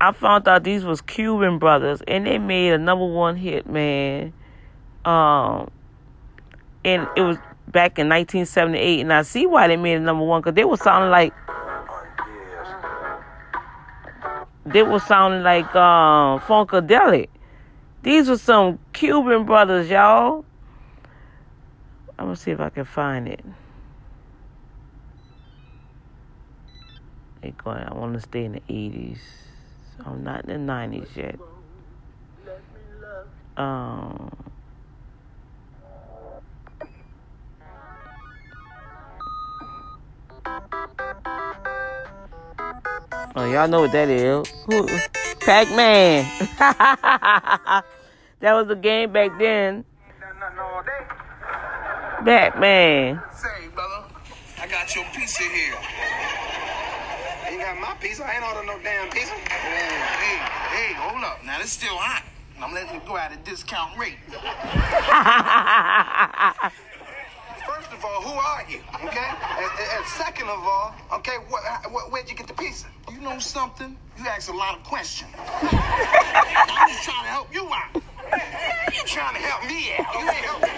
I 0.00 0.12
found 0.12 0.48
out 0.48 0.64
these 0.64 0.84
was 0.84 1.00
Cuban 1.00 1.58
brothers 1.58 2.02
and 2.08 2.26
they 2.26 2.38
made 2.38 2.72
a 2.72 2.78
number 2.78 3.06
one 3.06 3.36
hit, 3.36 3.68
man. 3.68 4.32
Um, 5.04 5.70
and 6.84 7.06
it 7.16 7.22
was 7.22 7.36
back 7.68 7.98
in 7.98 8.08
1978, 8.08 9.00
and 9.00 9.12
I 9.12 9.22
see 9.22 9.46
why 9.46 9.68
they 9.68 9.76
made 9.76 9.94
it 9.94 10.00
number 10.00 10.24
one 10.24 10.40
because 10.40 10.54
they 10.54 10.64
were 10.64 10.76
sounding 10.76 11.10
like 11.10 11.32
they 14.64 14.82
were 14.82 15.00
sounding 15.00 15.42
like 15.42 15.74
um, 15.74 16.40
Funkadelic. 16.40 17.28
These 18.02 18.28
were 18.28 18.38
some 18.38 18.78
Cuban 18.92 19.44
brothers, 19.44 19.90
y'all. 19.90 20.44
I'm 22.18 22.26
gonna 22.26 22.36
see 22.36 22.50
if 22.52 22.60
I 22.60 22.70
can 22.70 22.84
find 22.84 23.28
it. 23.28 23.44
Going. 27.50 27.78
I 27.78 27.92
want 27.94 28.14
to 28.14 28.20
stay 28.20 28.44
in 28.44 28.52
the 28.52 28.62
80s. 28.68 29.18
So 29.96 30.04
I'm 30.06 30.22
not 30.22 30.44
in 30.48 30.66
the 30.66 30.72
90s 30.72 31.16
yet. 31.16 31.38
Um. 33.56 34.30
Oh, 43.34 43.50
y'all 43.50 43.66
know 43.66 43.80
what 43.80 43.92
that 43.92 44.08
is. 44.08 44.46
Pac-Man. 45.40 46.24
that 48.40 48.52
was 48.52 48.70
a 48.70 48.76
game 48.76 49.12
back 49.12 49.36
then. 49.38 49.84
Batman. 52.24 53.20
Say, 53.34 53.68
brother, 53.74 54.06
I 54.58 54.66
pizza 55.12 55.42
here. 55.42 56.31
You 57.72 57.80
got 57.80 57.88
my 57.88 57.94
pizza. 58.02 58.22
I 58.22 58.34
ain't 58.34 58.44
ordered 58.44 58.66
no 58.66 58.78
damn 58.82 59.08
pizza. 59.08 59.32
Hey, 59.32 60.36
hey, 60.76 60.92
hold 60.92 61.24
up. 61.24 61.42
Now, 61.42 61.58
it's 61.58 61.72
still 61.72 61.96
hot. 61.96 62.22
I'm 62.60 62.74
letting 62.74 62.96
it 62.96 63.06
go 63.06 63.16
at 63.16 63.32
a 63.32 63.36
discount 63.48 63.96
rate. 63.96 64.18
First 67.66 67.92
of 67.92 68.04
all, 68.04 68.20
who 68.22 68.32
are 68.38 68.64
you? 68.68 68.80
Okay? 69.06 69.30
And, 69.58 69.70
and- 69.96 70.06
second 70.06 70.48
of 70.48 70.58
all, 70.62 70.94
okay, 71.14 71.36
wh- 71.50 71.88
wh- 71.90 72.12
where'd 72.12 72.28
you 72.28 72.36
get 72.36 72.46
the 72.46 72.54
pizza? 72.54 72.86
You 73.10 73.20
know 73.20 73.38
something? 73.38 73.96
You 74.18 74.26
ask 74.26 74.50
a 74.52 74.56
lot 74.56 74.76
of 74.76 74.82
questions. 74.84 75.30
I'm 75.36 76.88
just 76.88 77.02
trying 77.04 77.24
to 77.24 77.30
help 77.30 77.52
you 77.54 77.68
out. 77.72 77.94
You 77.94 79.02
trying 79.06 79.34
to 79.34 79.40
help 79.40 79.62
me 79.64 79.92
out? 79.98 80.14
You 80.14 80.28
ain't 80.28 80.44
helping. 80.44 80.70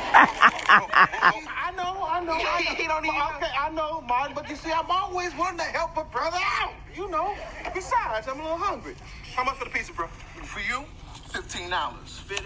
I 1.48 1.72
know, 1.76 2.06
I 2.08 2.20
know. 2.24 2.36
He, 2.58 2.82
he 2.82 2.86
don't 2.88 3.04
even. 3.04 3.20
Okay, 3.36 3.50
I 3.58 3.70
know, 3.70 4.00
Martin. 4.02 4.34
But 4.34 4.48
you 4.48 4.56
see, 4.56 4.70
I'm 4.72 4.90
always 4.90 5.34
wanting 5.36 5.58
to 5.58 5.64
help 5.64 5.96
a 5.96 6.04
brother 6.04 6.38
out. 6.40 6.72
You 6.96 7.08
know. 7.10 7.34
Besides, 7.74 8.28
I'm 8.28 8.38
a 8.40 8.42
little 8.42 8.58
hungry. 8.58 8.94
How 9.34 9.44
much 9.44 9.56
for 9.56 9.64
the 9.64 9.70
pizza, 9.70 9.92
bro? 9.92 10.06
For 10.06 10.60
you, 10.60 10.84
fifteen 11.30 11.70
dollars. 11.70 12.18
Fifty. 12.26 12.44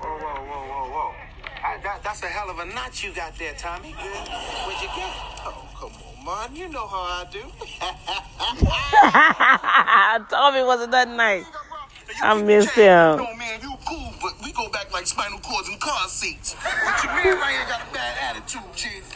Whoa, 0.00 0.18
whoa, 0.18 0.42
whoa, 0.42 0.66
whoa, 0.68 0.90
whoa. 0.90 1.14
I, 1.64 1.78
that, 1.84 2.02
that's 2.02 2.20
a 2.22 2.26
hell 2.26 2.50
of 2.50 2.58
a 2.58 2.64
knot 2.66 3.04
you 3.04 3.12
got 3.12 3.38
there, 3.38 3.54
Tommy. 3.54 3.92
Good. 3.92 4.00
Where'd 4.02 4.82
you 4.82 4.88
get? 4.96 5.08
it? 5.08 5.14
Oh, 5.46 5.64
come 5.78 5.92
on, 5.92 6.24
Martin. 6.24 6.56
You 6.56 6.68
know 6.68 6.86
how 6.88 7.02
I 7.02 7.24
do. 7.30 7.38
Tommy 10.28 10.64
wasn't 10.64 10.90
that 10.90 11.08
nice. 11.08 11.44
I 12.20 12.34
keep 12.36 12.46
missed 12.46 12.76
your 12.76 12.84
chain. 12.84 12.86
him. 12.86 13.16
No, 13.24 13.34
man, 13.36 13.60
you 13.62 13.72
cool, 13.88 14.12
but 14.20 14.32
we 14.44 14.50
go 14.52 14.68
back 14.70 14.92
like 14.92 15.06
spinal 15.06 15.38
cords 15.38 15.68
and 15.68 15.78
car 15.80 16.08
seats. 16.08 16.56
But 16.62 17.04
your 17.04 17.12
man 17.14 17.38
right 17.38 17.54
here 17.54 17.66
got 17.68 17.88
a 17.88 17.92
bad 17.94 18.18
attitude, 18.36 18.74
chief. 18.74 19.08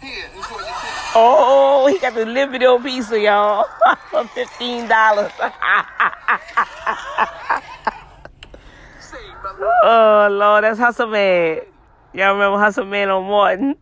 Here, 0.00 0.26
enjoy 0.36 0.48
your 0.48 0.58
dinner. 0.60 1.16
Oh, 1.16 1.86
he 1.90 1.98
got 1.98 2.14
the 2.14 2.24
live 2.24 2.50
video 2.52 2.78
pizza, 2.78 3.18
y'all, 3.18 3.66
for 4.10 4.24
fifteen 4.28 4.86
dollars. 4.86 5.32
oh 9.82 10.28
Lord, 10.30 10.64
that's 10.64 10.78
Hustle 10.78 11.08
Man. 11.08 11.60
Y'all 12.12 12.34
remember 12.34 12.58
Hustle 12.58 12.84
Man 12.84 13.10
on 13.10 13.24
Martin? 13.24 13.76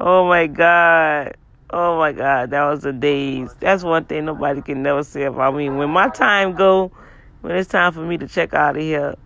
oh 0.00 0.26
my 0.26 0.46
God. 0.46 1.36
Oh 1.70 1.98
my 1.98 2.12
God, 2.12 2.50
that 2.50 2.64
was 2.66 2.82
the 2.82 2.92
days. 2.92 3.52
That's 3.58 3.82
one 3.82 4.04
thing 4.04 4.26
nobody 4.26 4.62
can 4.62 4.82
never 4.82 5.02
say 5.02 5.24
about 5.24 5.56
me. 5.56 5.68
When 5.70 5.90
my 5.90 6.08
time 6.08 6.54
go, 6.54 6.92
when 7.40 7.56
it's 7.56 7.68
time 7.68 7.92
for 7.92 8.00
me 8.00 8.16
to 8.18 8.28
check 8.28 8.54
out 8.54 8.76
of 8.76 8.82
here, 8.82 9.16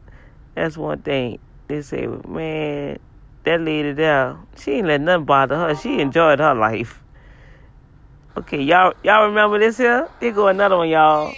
that's 0.55 0.77
one 0.77 1.03
thing. 1.03 1.39
They 1.67 1.83
say, 1.83 2.07
man, 2.07 2.99
that 3.45 3.61
lady 3.61 3.93
there, 3.93 4.37
she 4.57 4.73
ain't 4.73 4.87
let 4.87 5.01
nothing 5.01 5.27
bother 5.27 5.57
her. 5.57 5.75
She 5.75 6.01
enjoyed 6.01 6.39
her 6.39 6.55
life. 6.55 7.03
Okay, 8.37 8.63
y'all 8.63 8.95
y'all 9.03 9.27
remember 9.27 9.59
this 9.59 9.77
here? 9.77 10.09
Here 10.21 10.33
go 10.33 10.49
another 10.49 10.77
one, 10.77 10.89
y'all. 10.89 11.35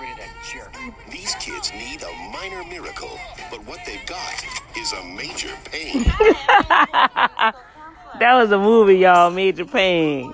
Rid 0.00 0.10
of 0.10 0.16
that 0.18 0.34
jerk. 0.52 0.76
These 1.08 1.36
kids 1.36 1.70
need 1.72 2.02
a 2.02 2.12
minor 2.32 2.64
miracle, 2.64 3.16
but 3.48 3.64
what 3.64 3.78
they've 3.86 4.04
got 4.06 4.44
is 4.76 4.92
a 4.92 5.04
major 5.04 5.54
pain. 5.70 6.04
That 8.20 8.34
was 8.34 8.52
a 8.52 8.58
movie, 8.58 8.98
y'all. 8.98 9.30
Major 9.30 9.64
Payne. 9.64 10.32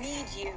Need 0.00 0.24
you. 0.36 0.52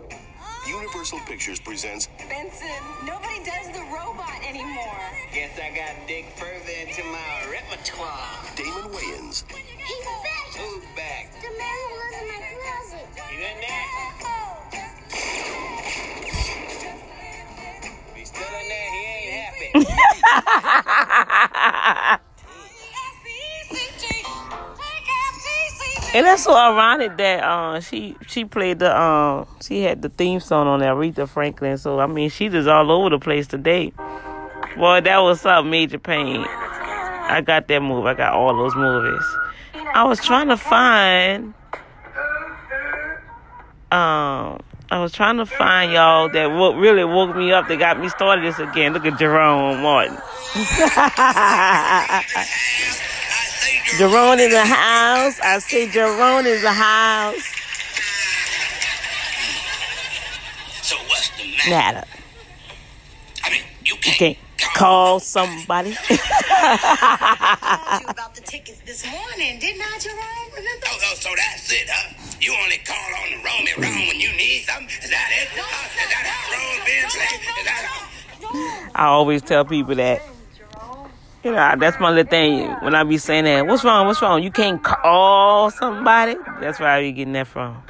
Universal 0.65 1.19
Pictures 1.27 1.60
presents 1.60 2.07
Benson, 2.30 2.69
nobody 3.05 3.43
does 3.43 3.68
the 3.68 3.84
robot 3.91 4.39
anymore. 4.47 4.95
Guess 5.34 5.60
I 5.60 5.76
got 5.76 5.99
to 5.99 6.07
dig 6.07 6.26
further 6.35 6.72
into 6.80 7.03
my 7.03 7.51
repertoire. 7.51 8.39
Damon 8.55 8.91
Wayans, 8.93 9.43
He's 9.51 10.05
back. 10.05 10.55
Who's 10.55 10.85
back? 10.95 11.34
The 11.41 11.49
man 11.60 11.76
who 11.84 11.95
lives 11.99 12.18
in 12.22 12.27
my 12.30 12.39
closet. 12.64 13.07
You 13.31 13.39
in 13.39 13.60
there? 13.60 13.88
If 18.07 18.15
he's 18.15 18.30
still 18.30 18.53
in 18.61 18.68
there, 18.69 18.89
he 18.93 19.01
ain't 19.11 19.31
happy. 21.84 22.19
And 26.14 26.27
that's 26.27 26.44
so 26.44 26.56
ironic 26.56 27.18
that 27.18 27.44
uh, 27.44 27.80
she 27.80 28.15
she 28.27 28.45
played 28.45 28.77
the 28.80 28.95
um 28.95 29.48
she 29.61 29.81
had 29.81 30.03
the 30.03 30.10
theme 30.10 30.40
song 30.40 30.68
on 30.68 30.81
Aretha 30.81 31.27
Franklin. 31.27 31.77
So 31.80 31.99
I 31.99 32.06
mean 32.06 32.30
she 32.30 32.49
just 32.49 32.68
all 32.68 32.91
over 32.91 33.10
the 33.10 33.18
place 33.18 33.48
today. 33.48 33.91
Boy, 34.77 35.02
that 35.02 35.18
was 35.19 35.41
some 35.41 35.72
major 35.72 35.98
pain. 35.98 36.45
I 36.48 37.41
got 37.44 37.68
that 37.68 37.81
movie. 37.81 38.10
I 38.10 38.14
got 38.14 38.34
all 38.34 38.56
those 38.56 38.76
movies. 38.76 39.23
I 39.95 40.03
was 40.03 40.23
trying 40.23 40.49
to 40.49 40.57
find 40.57 41.56
um 43.91 44.60
I 44.91 44.99
was 44.99 45.11
trying 45.11 45.38
to 45.38 45.48
find 45.48 45.91
y'all 45.91 46.30
that 46.30 46.45
really 46.77 47.03
woke 47.03 47.35
me 47.35 47.52
up 47.52 47.68
that 47.69 47.80
got 47.80 47.99
me 47.99 48.10
started 48.10 48.45
this 48.45 48.60
again. 48.60 48.94
Look 48.94 49.06
at 49.07 49.18
Jerome 49.18 49.81
Martin. 49.81 50.19
Jerome 53.98 54.40
in 54.40 54.49
the 54.49 54.65
house. 54.65 55.40
I 55.44 55.60
say 55.60 55.88
Jerome 55.90 56.45
is 56.48 56.64
the 56.64 56.74
house. 56.74 57.45
So 60.82 60.95
what's 61.07 61.30
the 61.38 61.45
matter? 61.70 61.70
Matter. 61.70 62.07
I 63.44 63.49
mean, 63.52 63.61
you 63.86 63.95
You 63.95 64.14
can't 64.14 64.38
call 64.76 65.20
somebody. 65.20 65.95
I 66.10 67.90
told 67.91 68.02
you 68.02 68.07
about 68.10 68.34
the 68.34 68.41
tickets 68.41 68.82
this 68.86 69.06
morning, 69.06 69.60
didn't 69.60 69.82
I, 69.82 69.99
Jerome? 69.99 70.18
Remember? 70.56 70.88
Oh, 70.90 70.98
oh, 71.11 71.15
so 71.15 71.30
that's 71.36 71.72
it, 71.72 71.88
huh? 71.88 72.14
You 72.41 72.56
only 72.64 72.78
call 72.78 72.98
on 72.98 73.30
the 73.30 73.38
roam 73.45 73.68
and 73.68 73.78
roam 73.78 74.07
when 74.07 74.20
you 74.20 74.32
need 74.36 74.65
something? 74.65 74.90
Is 75.03 75.10
that 75.11 75.30
it? 75.38 75.49
Uh, 75.53 75.61
is 75.61 76.10
that 76.10 76.26
how 76.26 76.52
road 76.52 76.86
been 76.86 77.06
played? 77.10 77.41
Is 77.60 77.65
that 77.65 78.90
I 78.95 79.06
always 79.06 79.41
tell 79.44 79.65
people 79.65 79.95
that. 79.95 80.22
You 81.44 81.52
know, 81.52 81.76
that's 81.78 81.99
my 81.99 82.10
little 82.10 82.30
thing. 82.30 82.70
When 82.82 82.95
I 82.95 83.03
be 83.03 83.18
saying 83.18 83.44
that, 83.44 83.68
what's 83.68 83.84
wrong? 83.84 84.07
What's 84.07 84.22
wrong? 84.22 84.41
You 84.41 84.49
can't 84.49 84.82
call 84.82 85.72
somebody? 85.72 86.38
That's 86.61 86.80
where 86.80 86.88
I 86.88 87.02
be 87.02 87.11
getting 87.11 87.34
that 87.34 87.48
from. 87.48 87.84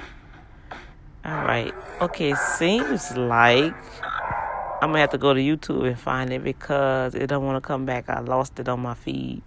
All 1.24 1.46
right. 1.46 1.72
Okay, 2.02 2.34
seems 2.34 3.16
like 3.16 3.76
I'm 4.82 4.90
gonna 4.90 5.00
have 5.00 5.12
to 5.12 5.20
go 5.20 5.36
to 5.36 5.40
YouTube 5.40 5.88
and 5.88 6.00
find 6.00 6.34
it 6.34 6.44
because 6.44 7.14
it 7.14 7.28
don't 7.28 7.46
want 7.46 7.56
to 7.56 7.66
come 7.66 7.86
back. 7.86 8.10
I 8.10 8.22
lost 8.22 8.60
it 8.60 8.68
on 8.68 8.80
my 8.80 8.96
feed. 8.96 9.44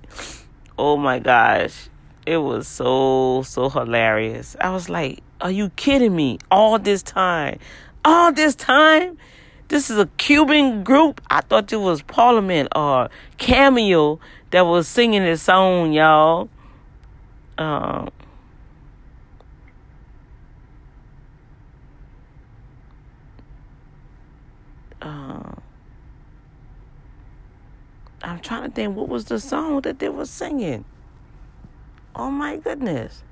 Oh 0.79 0.97
my 0.97 1.19
gosh. 1.19 1.89
It 2.25 2.37
was 2.37 2.69
so 2.69 3.43
so 3.45 3.69
hilarious. 3.69 4.55
I 4.61 4.71
was 4.71 4.89
like, 4.89 5.25
"Are 5.41 5.51
you 5.51 5.71
kidding 5.71 6.15
me? 6.15 6.39
All 6.51 6.79
this 6.79 7.03
time, 7.03 7.59
all 8.05 8.33
this 8.33 8.55
time, 8.55 9.19
this 9.69 9.91
is 9.91 9.99
a 9.99 10.07
Cuban 10.17 10.85
group. 10.85 11.21
I 11.29 11.41
thought 11.41 11.73
it 11.73 11.77
was 11.77 12.03
Parliament 12.03 12.69
or 12.77 13.11
Cameo 13.39 14.21
that 14.51 14.63
was 14.63 14.87
singing 14.87 15.23
this 15.23 15.43
song, 15.43 15.93
y'all. 15.93 16.49
Um, 17.59 18.11
uh, 25.03 25.53
I'm 28.23 28.39
trying 28.41 28.65
to 28.65 28.71
think 28.71 28.97
what 28.97 29.09
was 29.09 29.25
the 29.25 29.41
song 29.41 29.81
that 29.81 29.99
they 29.99 30.09
were 30.09 30.27
singing. 30.27 30.85
Oh 32.15 32.31
my 32.31 32.57
goodness. 32.57 33.23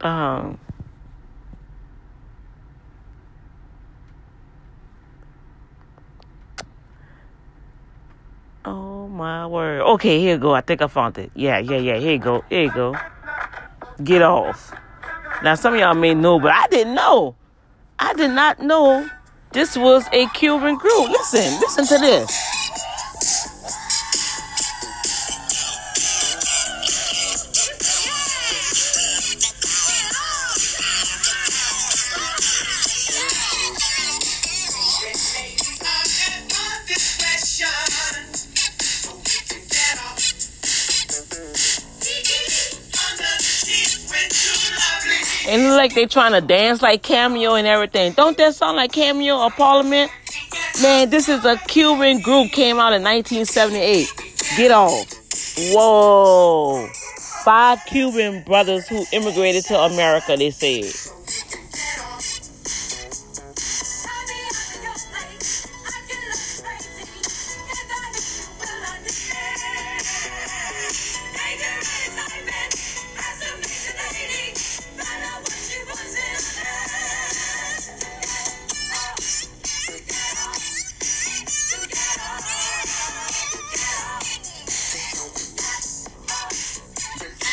Um, 0.00 0.58
my 9.12 9.46
word. 9.46 9.82
Okay, 9.82 10.18
here 10.20 10.34
you 10.34 10.40
go. 10.40 10.54
I 10.54 10.60
think 10.60 10.82
I 10.82 10.86
found 10.86 11.18
it. 11.18 11.30
Yeah, 11.34 11.58
yeah, 11.58 11.76
yeah. 11.76 11.98
Here 11.98 12.12
you 12.12 12.18
go. 12.18 12.44
Here 12.48 12.62
you 12.64 12.72
go. 12.72 12.96
Get 14.02 14.22
off. 14.22 14.74
Now 15.42 15.54
some 15.54 15.74
of 15.74 15.80
y'all 15.80 15.94
may 15.94 16.14
know, 16.14 16.40
but 16.40 16.52
I 16.52 16.66
didn't 16.68 16.94
know. 16.94 17.36
I 17.98 18.14
did 18.14 18.30
not 18.30 18.60
know 18.60 19.08
this 19.52 19.76
was 19.76 20.06
a 20.12 20.26
Cuban 20.28 20.76
group. 20.76 21.08
Listen, 21.10 21.60
listen 21.60 21.86
to 21.86 21.98
this. 21.98 22.51
And 45.52 45.68
like 45.76 45.94
they 45.94 46.06
trying 46.06 46.32
to 46.32 46.40
dance 46.40 46.80
like 46.80 47.02
Cameo 47.02 47.56
and 47.56 47.66
everything. 47.66 48.12
Don't 48.12 48.38
that 48.38 48.54
sound 48.54 48.78
like 48.78 48.92
Cameo 48.92 49.36
or 49.36 49.50
Parliament? 49.50 50.10
Man, 50.80 51.10
this 51.10 51.28
is 51.28 51.44
a 51.44 51.58
Cuban 51.68 52.22
group 52.22 52.52
came 52.52 52.78
out 52.78 52.94
in 52.94 53.02
1978. 53.02 54.08
Get 54.56 54.70
off. 54.70 55.12
Whoa. 55.74 56.88
Five 57.44 57.80
Cuban 57.86 58.42
brothers 58.44 58.88
who 58.88 59.04
immigrated 59.12 59.64
to 59.66 59.78
America, 59.78 60.36
they 60.38 60.50
said. 60.50 60.90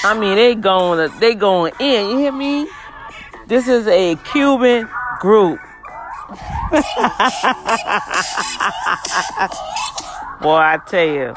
I 0.10 0.18
mean, 0.18 0.38
they 0.38 0.56
going, 0.56 1.12
they 1.20 1.36
going 1.36 1.72
in. 1.80 2.10
You 2.10 2.18
hear 2.18 2.32
me? 2.32 2.68
This 3.46 3.68
is 3.68 3.86
a 3.86 4.16
Cuban 4.16 4.90
group. 5.20 5.60
Boy, 10.42 10.58
I 10.58 10.80
tell 10.88 11.06
you, 11.06 11.36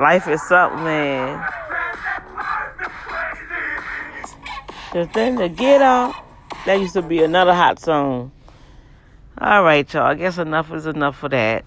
life 0.00 0.26
is 0.26 0.42
something, 0.48 0.82
man. 0.82 1.52
The 4.92 5.06
thing 5.06 5.38
to 5.38 5.48
get 5.48 5.82
off. 5.82 6.16
That 6.66 6.80
used 6.80 6.94
to 6.94 7.02
be 7.02 7.22
another 7.22 7.54
hot 7.54 7.78
song. 7.78 8.32
All 9.38 9.62
right, 9.62 9.94
y'all. 9.94 10.02
I 10.02 10.14
guess 10.14 10.38
enough 10.38 10.72
is 10.72 10.86
enough 10.86 11.16
for 11.16 11.28
that. 11.28 11.64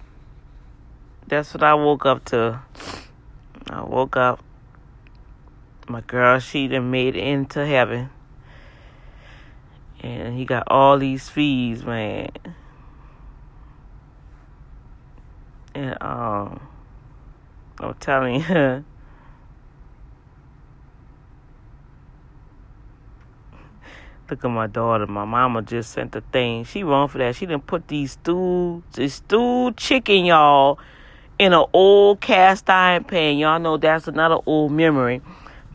That's 1.26 1.54
what 1.54 1.62
I 1.62 1.72
woke 1.72 2.04
up 2.04 2.26
to. 2.26 2.60
I 3.70 3.82
woke 3.82 4.18
up. 4.18 4.44
My 5.88 6.00
girl, 6.02 6.38
she 6.38 6.68
done 6.68 6.90
made 6.90 7.16
it 7.16 7.22
into 7.22 7.66
heaven. 7.66 8.10
And 10.02 10.36
he 10.36 10.44
got 10.44 10.64
all 10.68 10.98
these 10.98 11.28
fees, 11.28 11.84
man. 11.84 12.30
And 15.74 15.96
um 16.00 16.60
I'm 17.78 17.94
telling 17.94 18.40
you 18.40 18.84
Look 24.30 24.44
at 24.44 24.48
my 24.48 24.68
daughter. 24.68 25.06
My 25.08 25.24
mama 25.24 25.62
just 25.62 25.90
sent 25.90 26.12
the 26.12 26.20
thing. 26.20 26.62
She 26.64 26.84
wrong 26.84 27.08
for 27.08 27.18
that. 27.18 27.34
She 27.34 27.46
didn't 27.46 27.66
put 27.66 27.88
these 27.88 28.12
stew, 28.12 28.84
this 28.92 29.14
stewed 29.14 29.76
chicken, 29.76 30.24
y'all, 30.24 30.78
in 31.40 31.52
an 31.52 31.64
old 31.72 32.20
cast 32.20 32.70
iron 32.70 33.02
pan. 33.02 33.38
Y'all 33.38 33.58
know 33.58 33.76
that's 33.76 34.06
another 34.06 34.38
old 34.46 34.70
memory. 34.70 35.20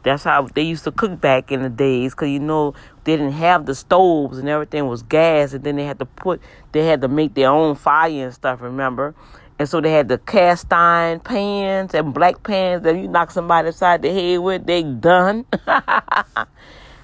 That's 0.05 0.23
how 0.23 0.43
they 0.43 0.61
used 0.61 0.85
to 0.85 0.93
cook 0.93 1.19
back 1.19 1.51
in 1.51 1.61
the 1.61 1.69
days, 1.69 2.13
cause 2.13 2.29
you 2.29 2.39
know 2.39 2.73
they 3.03 3.17
didn't 3.17 3.33
have 3.33 3.65
the 3.65 3.75
stoves 3.75 4.37
and 4.37 4.47
everything 4.47 4.87
was 4.87 5.03
gas, 5.03 5.51
and 5.51 5.63
then 5.65 5.75
they 5.75 5.83
had 5.83 5.99
to 5.99 6.05
put, 6.05 6.41
they 6.71 6.85
had 6.85 7.01
to 7.01 7.09
make 7.09 7.33
their 7.33 7.49
own 7.49 7.75
fire 7.75 8.25
and 8.25 8.33
stuff. 8.33 8.61
Remember? 8.61 9.13
And 9.59 9.67
so 9.67 9.81
they 9.81 9.91
had 9.91 10.07
the 10.07 10.17
cast 10.19 10.71
iron 10.71 11.19
pans 11.19 11.93
and 11.93 12.13
black 12.13 12.43
pans 12.43 12.83
that 12.83 12.95
you 12.95 13.09
knock 13.09 13.31
somebody 13.31 13.67
upside 13.67 14.01
the 14.01 14.11
head 14.13 14.37
with. 14.39 14.65
They 14.65 14.83
done. 14.83 15.45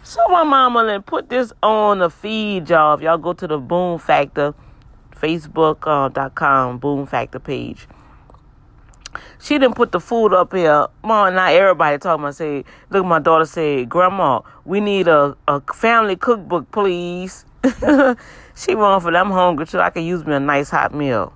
So 0.03 0.27
my 0.29 0.43
mama 0.43 0.83
then 0.85 1.03
put 1.03 1.29
this 1.29 1.53
on 1.61 1.99
the 1.99 2.09
feed, 2.09 2.69
y'all. 2.69 2.95
If 2.95 3.01
y'all 3.01 3.19
go 3.19 3.33
to 3.33 3.47
the 3.47 3.59
Boom 3.59 3.99
Factor, 3.99 4.55
Facebook.com 5.15 6.75
uh, 6.75 6.77
Boom 6.79 7.05
Factor 7.05 7.39
page. 7.39 7.87
She 9.39 9.57
didn't 9.57 9.75
put 9.75 9.91
the 9.91 9.99
food 9.99 10.33
up 10.33 10.53
here. 10.53 10.87
Mom, 11.03 11.33
not 11.35 11.53
everybody 11.53 11.97
talking 11.97 12.23
about 12.23 12.35
say, 12.35 12.63
look, 12.89 13.05
my 13.05 13.19
daughter 13.19 13.45
said, 13.45 13.89
Grandma, 13.89 14.41
we 14.65 14.79
need 14.79 15.07
a, 15.07 15.35
a 15.47 15.61
family 15.73 16.15
cookbook, 16.15 16.71
please. 16.71 17.45
she 18.55 18.75
wrong 18.75 19.01
for 19.01 19.11
them 19.11 19.31
hungry 19.31 19.67
so 19.67 19.79
I 19.79 19.89
can 19.89 20.03
use 20.03 20.25
me 20.25 20.35
a 20.35 20.39
nice 20.39 20.69
hot 20.69 20.93
meal. 20.93 21.33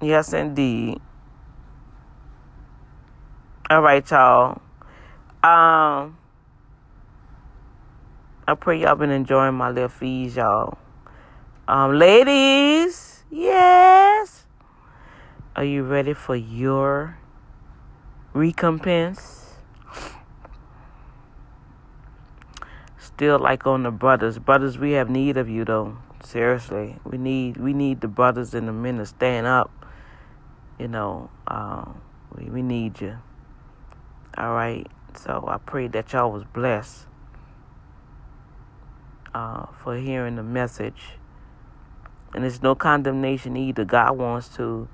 Yes, 0.00 0.32
indeed. 0.32 1.00
All 3.68 3.82
right, 3.82 4.08
y'all. 4.10 4.60
Um, 5.42 6.16
I 8.48 8.54
pray 8.58 8.80
y'all 8.80 8.94
been 8.94 9.10
enjoying 9.10 9.54
my 9.54 9.70
little 9.70 9.88
fees, 9.88 10.36
y'all. 10.36 10.78
Um, 11.66 11.98
ladies, 11.98 13.24
yes. 13.30 14.25
Are 15.56 15.64
you 15.64 15.84
ready 15.84 16.12
for 16.12 16.36
your 16.36 17.16
recompense? 18.34 19.54
Still 22.98 23.38
like 23.38 23.66
on 23.66 23.82
the 23.82 23.90
brothers. 23.90 24.38
Brothers, 24.38 24.76
we 24.76 24.92
have 24.92 25.08
need 25.08 25.38
of 25.38 25.48
you 25.48 25.64
though. 25.64 25.96
Seriously. 26.22 26.96
We 27.04 27.16
need 27.16 27.56
we 27.56 27.72
need 27.72 28.02
the 28.02 28.08
brothers 28.08 28.52
and 28.52 28.68
the 28.68 28.72
men 28.74 28.98
to 28.98 29.06
stand 29.06 29.46
up. 29.46 29.70
You 30.78 30.88
know, 30.88 31.30
um, 31.46 32.02
we, 32.36 32.50
we 32.50 32.60
need 32.60 33.00
you. 33.00 33.16
All 34.36 34.52
right. 34.52 34.86
So 35.14 35.46
I 35.48 35.56
pray 35.56 35.88
that 35.88 36.12
y'all 36.12 36.32
was 36.32 36.44
blessed 36.44 37.06
uh, 39.34 39.64
for 39.82 39.96
hearing 39.96 40.36
the 40.36 40.42
message. 40.42 41.12
And 42.34 42.44
it's 42.44 42.60
no 42.60 42.74
condemnation 42.74 43.56
either. 43.56 43.86
God 43.86 44.18
wants 44.18 44.54
to 44.56 44.90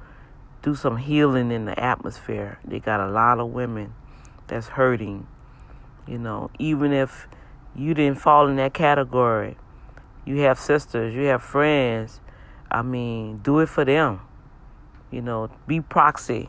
do 0.63 0.75
some 0.75 0.97
healing 0.97 1.51
in 1.51 1.65
the 1.65 1.79
atmosphere. 1.79 2.59
They 2.65 2.79
got 2.79 3.01
a 3.01 3.11
lot 3.11 3.41
of 3.41 3.49
women 3.49 3.95
that's 4.47 4.69
hurting. 4.69 5.27
You 6.07 6.19
know, 6.19 6.51
even 6.59 6.93
if 6.93 7.29
you 7.75 7.95
didn't 7.95 8.19
fall 8.19 8.49
in 8.49 8.57
that 8.57 8.75
category, 8.75 9.57
you 10.25 10.39
have 10.41 10.59
sisters, 10.59 11.15
you 11.15 11.23
have 11.25 11.43
friends. 11.43 12.21
I 12.71 12.83
mean, 12.83 13.39
do 13.39 13.59
it 13.59 13.69
for 13.69 13.85
them. 13.85 14.21
You 15.11 15.21
know, 15.21 15.51
be 15.67 15.81
proxy 15.81 16.49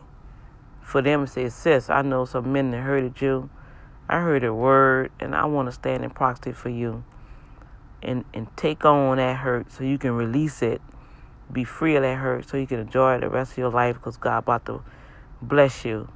for 0.81 1.01
them 1.01 1.21
and 1.21 1.29
say, 1.29 1.49
sis, 1.49 1.89
I 1.89 2.01
know 2.01 2.25
some 2.25 2.53
men 2.53 2.71
that 2.71 2.81
hurted 2.81 3.19
you. 3.21 3.49
I 4.07 4.19
heard 4.19 4.43
a 4.43 4.53
word 4.53 5.11
and 5.19 5.35
I 5.35 5.45
want 5.45 5.67
to 5.67 5.71
stand 5.71 6.03
in 6.03 6.11
proxy 6.11 6.51
for 6.51 6.69
you 6.69 7.03
and, 8.01 8.25
and 8.33 8.47
take 8.55 8.85
on 8.85 9.17
that 9.17 9.37
hurt 9.37 9.71
so 9.71 9.83
you 9.83 9.97
can 9.97 10.11
release 10.11 10.61
it. 10.61 10.81
Be 11.51 11.63
free 11.63 11.95
of 11.95 12.03
that 12.03 12.17
hurt 12.17 12.49
so 12.49 12.57
you 12.57 12.67
can 12.67 12.79
enjoy 12.79 13.19
the 13.19 13.29
rest 13.29 13.53
of 13.53 13.57
your 13.59 13.69
life 13.69 13.95
because 13.95 14.17
God 14.17 14.39
about 14.39 14.65
to 14.67 14.83
bless 15.41 15.85
you. 15.85 16.09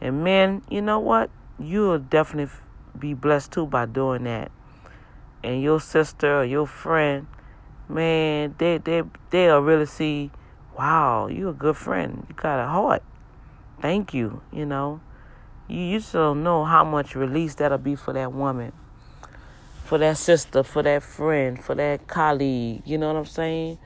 And 0.00 0.24
men, 0.24 0.62
you 0.70 0.82
know 0.82 1.00
what? 1.00 1.30
You'll 1.58 1.98
definitely 1.98 2.54
be 2.98 3.14
blessed 3.14 3.52
too 3.52 3.66
by 3.66 3.86
doing 3.86 4.24
that. 4.24 4.50
And 5.44 5.62
your 5.62 5.80
sister 5.80 6.40
or 6.40 6.44
your 6.44 6.66
friend, 6.66 7.26
man, 7.88 8.54
they 8.58 8.78
they 8.78 9.02
they'll 9.30 9.60
really 9.60 9.86
see, 9.86 10.30
wow, 10.78 11.26
you 11.28 11.48
a 11.48 11.52
good 11.52 11.76
friend. 11.76 12.26
You 12.28 12.34
got 12.34 12.62
a 12.64 12.68
heart. 12.68 13.02
Thank 13.80 14.14
you, 14.14 14.42
you 14.52 14.66
know. 14.66 15.00
You, 15.68 15.80
you 15.80 15.98
just 16.00 16.12
don't 16.12 16.42
know 16.44 16.64
how 16.64 16.84
much 16.84 17.14
release 17.16 17.56
that'll 17.56 17.78
be 17.78 17.96
for 17.96 18.12
that 18.14 18.32
woman. 18.32 18.72
for 19.84 19.98
that 19.98 20.16
sister, 20.16 20.62
for 20.62 20.82
that 20.82 21.02
friend, 21.02 21.62
for 21.62 21.74
that 21.74 22.06
colleague. 22.06 22.82
You 22.84 22.98
know 22.98 23.08
what 23.08 23.16
I'm 23.18 23.26
saying? 23.26 23.78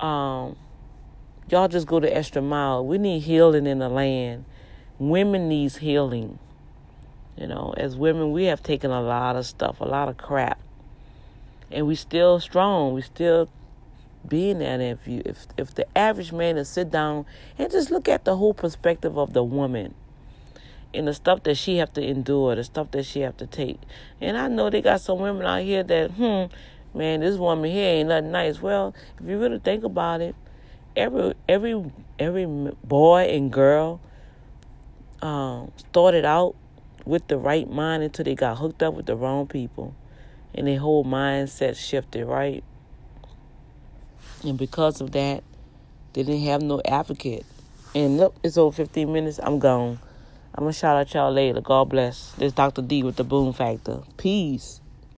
Um, 0.00 0.56
y'all 1.48 1.68
just 1.68 1.86
go 1.86 2.00
the 2.00 2.14
extra 2.14 2.42
mile. 2.42 2.84
We 2.84 2.98
need 2.98 3.20
healing 3.20 3.66
in 3.66 3.78
the 3.78 3.88
land. 3.88 4.44
Women 4.98 5.48
needs 5.48 5.76
healing. 5.76 6.38
You 7.36 7.46
know, 7.46 7.72
as 7.76 7.96
women, 7.96 8.32
we 8.32 8.44
have 8.44 8.62
taken 8.62 8.90
a 8.90 9.00
lot 9.00 9.36
of 9.36 9.46
stuff, 9.46 9.80
a 9.80 9.84
lot 9.84 10.08
of 10.08 10.16
crap, 10.16 10.60
and 11.70 11.86
we 11.86 11.94
still 11.94 12.40
strong. 12.40 12.94
We 12.94 13.02
still 13.02 13.48
being 14.26 14.58
there. 14.58 14.74
And 14.74 14.82
if 14.82 15.06
you, 15.06 15.22
if 15.24 15.46
if 15.56 15.74
the 15.74 15.86
average 15.96 16.32
man 16.32 16.56
to 16.56 16.64
sit 16.64 16.90
down 16.90 17.26
and 17.56 17.70
just 17.70 17.90
look 17.90 18.08
at 18.08 18.24
the 18.24 18.36
whole 18.36 18.54
perspective 18.54 19.16
of 19.16 19.34
the 19.34 19.44
woman 19.44 19.94
and 20.92 21.06
the 21.06 21.14
stuff 21.14 21.42
that 21.44 21.56
she 21.56 21.76
have 21.76 21.92
to 21.92 22.02
endure, 22.02 22.54
the 22.54 22.64
stuff 22.64 22.90
that 22.92 23.04
she 23.04 23.20
have 23.20 23.36
to 23.36 23.46
take. 23.46 23.78
And 24.20 24.36
I 24.36 24.48
know 24.48 24.70
they 24.70 24.82
got 24.82 25.00
some 25.00 25.18
women 25.18 25.44
out 25.44 25.62
here 25.62 25.82
that, 25.82 26.10
hmm, 26.12 26.52
man, 26.94 27.20
this 27.20 27.36
woman 27.36 27.70
here 27.70 27.96
ain't 27.96 28.08
nothing 28.08 28.32
nice. 28.32 28.60
Well, 28.60 28.94
if 29.20 29.28
you 29.28 29.38
really 29.38 29.58
think 29.58 29.84
about 29.84 30.20
it, 30.20 30.34
every 30.96 31.34
every 31.48 31.92
every 32.18 32.46
boy 32.46 33.22
and 33.30 33.52
girl 33.52 34.00
um, 35.22 35.72
started 35.76 36.24
out 36.24 36.54
with 37.04 37.26
the 37.28 37.38
right 37.38 37.68
mind 37.68 38.02
until 38.02 38.24
they 38.24 38.34
got 38.34 38.58
hooked 38.58 38.82
up 38.82 38.94
with 38.94 39.06
the 39.06 39.16
wrong 39.16 39.46
people, 39.46 39.94
and 40.54 40.66
their 40.66 40.78
whole 40.78 41.04
mindset 41.04 41.76
shifted, 41.76 42.26
right? 42.26 42.62
And 44.44 44.58
because 44.58 45.00
of 45.00 45.12
that, 45.12 45.42
they 46.12 46.22
didn't 46.22 46.42
have 46.42 46.62
no 46.62 46.80
advocate. 46.84 47.44
And 47.94 48.18
look, 48.18 48.36
it's 48.42 48.56
over 48.56 48.74
15 48.74 49.12
minutes. 49.12 49.40
I'm 49.42 49.58
gone. 49.58 49.98
I'm 50.54 50.64
gonna 50.64 50.72
shout 50.72 50.96
out 50.96 51.14
y'all 51.14 51.32
later. 51.32 51.60
God 51.60 51.88
bless. 51.88 52.32
This 52.32 52.52
Dr. 52.52 52.82
D 52.82 53.02
with 53.02 53.16
the 53.16 53.24
Boom 53.24 53.52
Factor. 53.52 54.02
Peace. 54.16 54.80